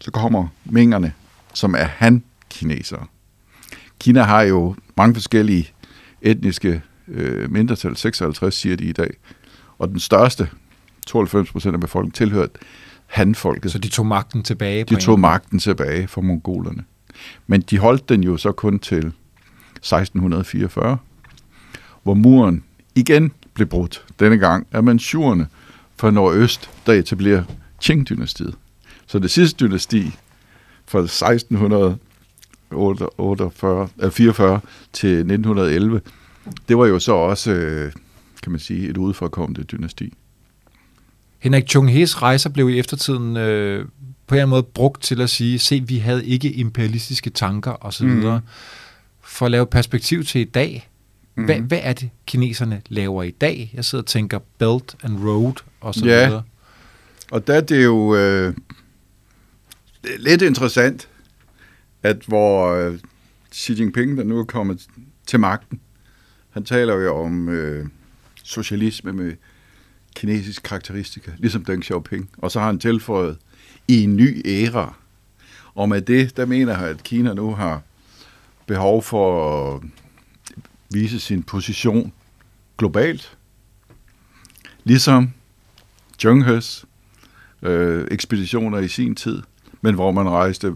Så 0.00 0.10
kommer 0.10 0.48
mingerne, 0.64 1.12
som 1.54 1.74
er 1.74 1.84
han-kinesere. 1.84 3.06
Kina 3.98 4.22
har 4.22 4.42
jo 4.42 4.76
mange 4.96 5.14
forskellige 5.14 5.70
etniske 6.22 6.82
øh, 7.08 7.50
mindretal. 7.50 7.96
56 7.96 8.54
siger 8.54 8.76
de 8.76 8.84
i 8.84 8.92
dag. 8.92 9.10
Og 9.78 9.88
den 9.88 10.00
største, 10.00 10.48
92 11.10 11.52
procent 11.52 11.74
af 11.74 11.80
befolkningen, 11.80 12.12
tilhørte 12.12 12.52
han-folket. 13.06 13.72
Så 13.72 13.78
de 13.78 13.88
tog 13.88 14.06
magten 14.06 14.42
tilbage? 14.42 14.84
De 14.84 14.96
tog 14.96 15.20
magten 15.20 15.58
tilbage 15.58 16.08
fra 16.08 16.20
mongolerne. 16.20 16.84
Men 17.46 17.60
de 17.60 17.78
holdt 17.78 18.08
den 18.08 18.24
jo 18.24 18.36
så 18.36 18.52
kun 18.52 18.78
til 18.78 19.12
1644, 19.76 20.98
hvor 22.02 22.14
muren 22.14 22.64
igen 22.94 23.32
blev 23.54 23.68
brudt. 23.68 24.04
Denne 24.20 24.38
gang 24.38 24.66
er 24.72 24.80
manchurerne 24.80 25.46
fra 25.96 26.10
nordøst, 26.10 26.70
der 26.86 26.92
etablerer 26.92 27.42
Qing-dynastiet. 27.84 28.54
Så 29.06 29.18
det 29.18 29.30
sidste 29.30 29.66
dynasti 29.66 30.16
fra 30.86 30.98
1644 30.98 33.88
øh, 34.02 34.10
44 34.10 34.60
til 34.92 35.10
1911, 35.10 36.00
det 36.68 36.78
var 36.78 36.86
jo 36.86 36.98
så 36.98 37.12
også, 37.12 37.52
øh, 37.52 37.92
kan 38.42 38.52
man 38.52 38.60
sige, 38.60 38.88
et 38.88 38.96
udefrakommende 38.96 39.62
dynasti. 39.62 40.14
Henrik 41.40 41.64
Chung-Hes 41.70 42.22
rejser 42.22 42.50
blev 42.50 42.70
i 42.70 42.78
eftertiden 42.78 43.36
øh, 43.36 43.84
på 44.26 44.34
en 44.34 44.36
eller 44.36 44.42
anden 44.42 44.50
måde 44.50 44.62
brugt 44.62 45.02
til 45.02 45.20
at 45.20 45.30
sige, 45.30 45.58
se, 45.58 45.80
vi 45.86 45.98
havde 45.98 46.26
ikke 46.26 46.52
imperialistiske 46.52 47.30
tanker 47.30 47.86
osv. 47.86 48.06
Mm. 48.06 48.38
For 49.22 49.46
at 49.46 49.52
lave 49.52 49.66
perspektiv 49.66 50.24
til 50.24 50.40
i 50.40 50.44
dag, 50.44 50.88
mm. 51.34 51.44
hvad, 51.44 51.56
hvad 51.56 51.78
er 51.82 51.92
det, 51.92 52.10
kineserne 52.26 52.82
laver 52.88 53.22
i 53.22 53.30
dag? 53.30 53.70
Jeg 53.74 53.84
sidder 53.84 54.02
og 54.02 54.06
tænker 54.06 54.38
Belt 54.58 54.96
and 55.02 55.18
Road 55.24 55.52
og 55.80 55.94
så 55.94 56.06
Ja. 56.06 56.26
videre. 56.26 56.42
Og 57.30 57.46
der 57.46 57.54
er 57.54 57.60
det 57.60 57.84
jo 57.84 58.16
øh, 58.16 58.54
lidt 60.18 60.42
interessant, 60.42 61.08
at 62.02 62.16
hvor 62.26 62.66
øh, 62.74 62.98
Xi 63.54 63.72
Jinping, 63.80 64.16
der 64.18 64.24
nu 64.24 64.38
er 64.38 64.44
kommet 64.44 64.86
til 65.26 65.40
magten, 65.40 65.80
han 66.50 66.64
taler 66.64 66.94
jo 66.94 67.16
om 67.16 67.48
øh, 67.48 67.86
socialisme 68.44 69.12
med 69.12 69.32
kinesisk 70.20 70.62
karakteristika, 70.62 71.30
ligesom 71.38 71.64
Deng 71.64 71.84
Xiaoping. 71.84 72.30
Og 72.38 72.50
så 72.50 72.60
har 72.60 72.66
han 72.66 72.78
tilføjet 72.78 73.38
i 73.88 74.02
en 74.02 74.16
ny 74.16 74.42
æra. 74.46 74.94
Og 75.74 75.88
med 75.88 76.00
det, 76.02 76.36
der 76.36 76.46
mener 76.46 76.74
han, 76.74 76.88
at 76.88 77.02
Kina 77.02 77.34
nu 77.34 77.54
har 77.54 77.82
behov 78.66 79.02
for 79.02 79.74
at 79.74 79.82
vise 80.90 81.20
sin 81.20 81.42
position 81.42 82.12
globalt. 82.78 83.36
Ligesom 84.84 85.32
Zheng-Hes 86.18 86.84
øh, 87.62 88.08
ekspeditioner 88.10 88.78
i 88.78 88.88
sin 88.88 89.14
tid, 89.14 89.42
men 89.80 89.94
hvor 89.94 90.12
man 90.12 90.28
rejste 90.28 90.74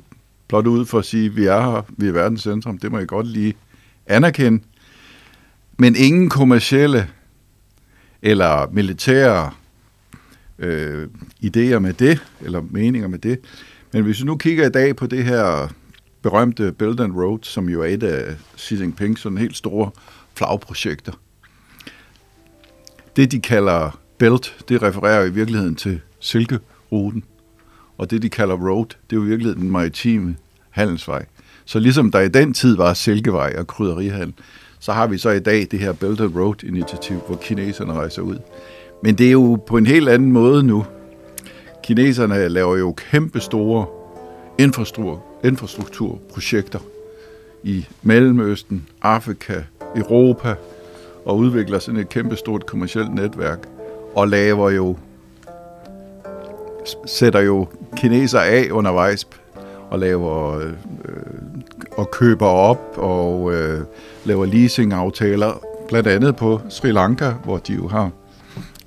blot 0.49 0.67
ud 0.67 0.87
for 0.87 0.99
at 0.99 1.05
sige, 1.05 1.35
vi 1.35 1.45
er 1.45 1.61
her, 1.61 1.83
vi 1.89 2.09
er 2.09 2.13
verdens 2.13 2.43
centrum, 2.43 2.79
det 2.79 2.93
må 2.93 2.99
jeg 2.99 3.07
godt 3.07 3.27
lige 3.27 3.55
anerkende. 4.07 4.63
Men 5.79 5.97
ingen 5.97 6.29
kommercielle 6.29 7.11
eller 8.25 8.69
militære 8.73 9.51
øh, 10.59 11.09
idéer 11.45 11.79
med 11.79 11.93
det, 11.93 12.25
eller 12.41 12.63
meninger 12.71 13.09
med 13.09 13.19
det. 13.19 13.39
Men 13.93 14.03
hvis 14.03 14.21
vi 14.21 14.25
nu 14.25 14.37
kigger 14.37 14.67
i 14.67 14.71
dag 14.71 14.97
på 14.97 15.07
det 15.07 15.25
her 15.25 15.69
berømte 16.23 16.73
Belt 16.73 17.01
and 17.01 17.13
Road, 17.13 17.39
som 17.43 17.69
jo 17.69 17.83
er 17.83 17.87
et 17.87 18.03
af 18.03 18.37
Xi 18.59 18.81
Jinpings 18.81 19.21
sådan 19.21 19.39
helt 19.39 19.57
store 19.57 19.91
flagprojekter. 20.35 21.13
Det, 23.17 23.33
de 23.33 23.41
kalder 23.41 24.01
Belt, 24.19 24.65
det 24.69 24.83
refererer 24.83 25.25
i 25.25 25.31
virkeligheden 25.31 25.75
til 25.75 26.01
Silkeruten. 26.21 27.25
Og 27.99 28.11
det, 28.11 28.23
de 28.23 28.29
kalder 28.31 28.55
Road, 28.55 28.87
det 28.87 29.17
er 29.17 29.21
jo 29.21 29.23
i 29.23 29.29
virkeligheden 29.29 29.63
den 29.63 29.71
maritime 29.71 30.37
handelsvej. 30.71 31.27
Så 31.65 31.79
ligesom 31.79 32.11
der 32.11 32.21
i 32.21 32.29
den 32.29 32.55
tid 32.55 32.77
var 32.77 32.95
Silkevej 32.95 33.55
og 33.59 33.67
krydderihandel, 33.67 34.35
så 34.85 34.93
har 34.93 35.07
vi 35.07 35.19
så 35.19 35.31
i 35.31 35.39
dag 35.39 35.67
det 35.71 35.79
her 35.79 35.93
Belt 35.93 36.21
and 36.21 36.37
Road-initiativ, 36.37 37.17
hvor 37.27 37.37
kineserne 37.37 37.93
rejser 37.93 38.23
ud. 38.23 38.39
Men 39.03 39.15
det 39.15 39.27
er 39.27 39.31
jo 39.31 39.59
på 39.67 39.77
en 39.77 39.87
helt 39.87 40.09
anden 40.09 40.33
måde 40.33 40.63
nu. 40.63 40.87
Kineserne 41.83 42.49
laver 42.49 42.77
jo 42.77 42.93
kæmpe 42.93 43.41
store 43.41 43.87
infrastruktur, 44.59 45.25
infrastrukturprojekter 45.45 46.79
i 47.63 47.87
Mellemøsten, 48.03 48.87
Afrika, 49.03 49.63
Europa, 49.97 50.55
og 51.25 51.37
udvikler 51.37 51.79
sådan 51.79 52.01
et 52.01 52.09
kæmpe 52.09 52.37
stort 52.37 52.67
kommersielt 52.67 53.15
netværk, 53.15 53.69
og 54.15 54.29
laver 54.29 54.71
jo, 54.71 54.97
sætter 57.07 57.41
jo 57.41 57.69
kineser 57.97 58.41
af 58.41 58.69
undervejs, 58.71 59.29
og 59.91 59.99
laver 59.99 60.59
øh, 60.59 60.69
øh 60.69 60.75
og 61.97 62.11
køber 62.11 62.47
op 62.47 62.95
og 62.97 63.55
øh, 63.55 63.81
laver 64.25 64.47
leasingaftaler, 64.47 65.61
blandt 65.89 66.09
andet 66.09 66.37
på 66.37 66.61
Sri 66.69 66.93
Lanka, 66.93 67.31
hvor 67.45 67.57
de 67.59 67.73
jo 67.75 67.89
har 67.89 68.11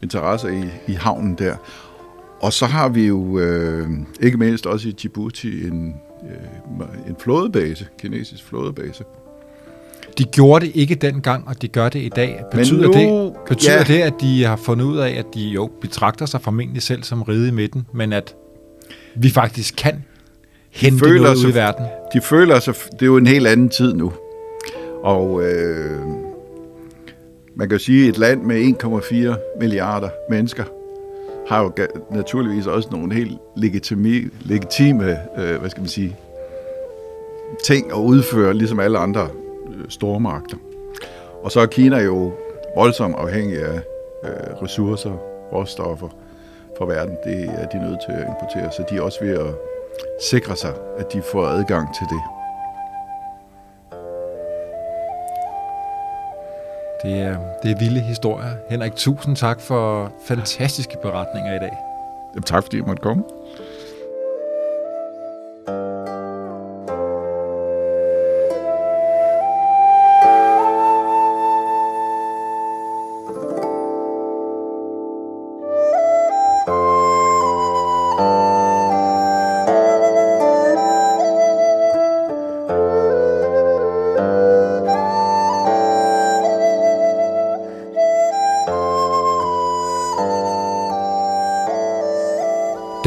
interesse 0.03 0.47
i, 0.57 0.91
i 0.91 0.93
havnen 0.93 1.35
der. 1.35 1.55
Og 2.41 2.53
så 2.53 2.65
har 2.65 2.89
vi 2.89 3.07
jo 3.07 3.39
øh, 3.39 3.87
ikke 4.21 4.37
mindst 4.37 4.65
også 4.65 4.87
i 4.87 4.91
Djibouti 4.91 5.67
en, 5.67 5.95
øh, 6.23 7.09
en 7.09 7.15
flådebase, 7.19 7.85
kinesisk 8.01 8.43
flådebase. 8.43 9.03
De 10.17 10.23
gjorde 10.23 10.65
det 10.65 10.71
ikke 10.75 10.95
dengang, 10.95 11.47
og 11.47 11.61
de 11.61 11.67
gør 11.67 11.89
det 11.89 11.99
i 11.99 12.09
dag. 12.09 12.39
Men 12.53 12.59
Betyder, 12.59 12.87
nu- 12.87 13.25
det, 13.25 13.33
betyder 13.47 13.73
ja. 13.77 13.83
det, 13.83 14.01
at 14.01 14.13
de 14.21 14.43
har 14.43 14.55
fundet 14.55 14.85
ud 14.85 14.97
af, 14.97 15.09
at 15.09 15.25
de 15.33 15.39
jo 15.41 15.69
betragter 15.81 16.25
sig 16.25 16.41
formentlig 16.41 16.81
selv 16.81 17.03
som 17.03 17.21
ride 17.21 17.47
i 17.47 17.51
midten, 17.51 17.85
men 17.93 18.13
at 18.13 18.35
vi 19.15 19.29
faktisk 19.29 19.73
kan 19.77 20.03
hente 20.71 20.99
føler 20.99 21.21
noget 21.21 21.35
ud 21.35 21.41
sig- 21.41 21.49
i 21.51 21.53
verden? 21.53 21.85
De 22.13 22.21
føler 22.21 22.59
sig, 22.59 22.73
det 22.91 23.01
er 23.01 23.05
jo 23.05 23.17
en 23.17 23.27
helt 23.27 23.47
anden 23.47 23.69
tid 23.69 23.93
nu. 23.93 24.13
Og 25.07 25.43
øh, 25.43 26.01
man 27.55 27.69
kan 27.69 27.77
jo 27.77 27.83
sige, 27.83 28.03
at 28.03 28.09
et 28.09 28.17
land 28.17 28.41
med 28.41 28.73
1,4 28.83 29.59
milliarder 29.59 30.09
mennesker 30.29 30.63
har 31.47 31.63
jo 31.63 31.71
naturligvis 32.11 32.67
også 32.67 32.89
nogle 32.91 33.13
helt 33.13 33.37
legitime, 33.55 34.29
legitime 34.41 35.17
øh, 35.37 35.59
hvad 35.59 35.69
skal 35.69 35.81
man 35.81 35.89
sige, 35.89 36.15
ting 37.63 37.91
at 37.91 37.97
udføre, 37.97 38.53
ligesom 38.53 38.79
alle 38.79 38.97
andre 38.97 39.27
øh, 39.69 39.89
store 39.89 40.19
magter. 40.19 40.57
Og 41.43 41.51
så 41.51 41.59
er 41.59 41.65
Kina 41.65 41.97
jo 41.97 42.31
voldsomt 42.75 43.15
afhængig 43.15 43.57
af 43.57 43.81
øh, 44.23 44.61
ressourcer, 44.63 45.11
råstoffer 45.53 46.09
fra 46.77 46.85
verden. 46.85 47.17
Det 47.23 47.43
er 47.43 47.67
de 47.67 47.89
nødt 47.89 47.99
til 48.05 48.11
at 48.11 48.27
importere, 48.27 48.71
så 48.71 48.83
de 48.89 48.97
er 48.97 49.01
også 49.01 49.19
ved 49.21 49.33
at 49.33 49.53
sikre 50.31 50.55
sig, 50.55 50.73
at 50.97 51.13
de 51.13 51.21
får 51.31 51.45
adgang 51.45 51.87
til 51.95 52.07
det. 52.09 52.36
Det 57.07 57.21
er, 57.21 57.37
det 57.63 57.71
er 57.71 57.79
vilde 57.79 57.99
historier. 57.99 58.49
Henrik, 58.69 58.95
tusind 58.95 59.35
tak 59.35 59.61
for 59.61 60.11
fantastiske 60.27 60.97
beretninger 61.01 61.55
i 61.55 61.59
dag. 61.59 61.71
Jamen, 62.33 62.43
tak 62.43 62.63
fordi 62.63 62.77
I 62.77 62.81
måtte 62.81 63.01
komme. 63.01 63.23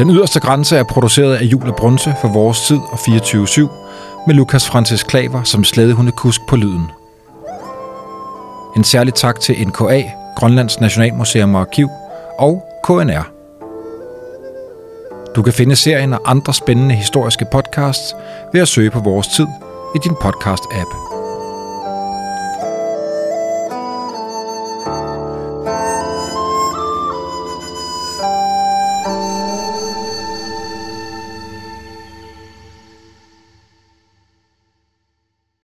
Den 0.01 0.09
yderste 0.09 0.39
grænse 0.39 0.77
er 0.77 0.83
produceret 0.83 1.35
af 1.35 1.43
Jule 1.43 1.73
Brunse 1.73 2.15
for 2.21 2.27
Vores 2.27 2.67
Tid 2.67 2.77
og 2.77 2.99
24-7 2.99 3.61
med 4.27 4.35
Lukas 4.35 4.67
Francis 4.67 5.03
Klaver 5.03 5.43
som 5.43 5.63
slædehundekusk 5.63 6.41
på 6.47 6.55
lyden. 6.55 6.91
En 8.77 8.83
særlig 8.83 9.13
tak 9.13 9.39
til 9.39 9.67
NKA, 9.67 10.03
Grønlands 10.35 10.79
Nationalmuseum 10.79 11.55
og 11.55 11.61
Arkiv 11.61 11.89
og 12.39 12.63
KNR. 12.83 13.31
Du 15.35 15.41
kan 15.41 15.53
finde 15.53 15.75
serien 15.75 16.13
og 16.13 16.21
andre 16.25 16.53
spændende 16.53 16.95
historiske 16.95 17.45
podcasts 17.51 18.15
ved 18.53 18.61
at 18.61 18.67
søge 18.67 18.91
på 18.91 18.99
Vores 18.99 19.27
Tid 19.27 19.47
i 19.95 19.99
din 20.03 20.15
podcast-app. 20.23 21.10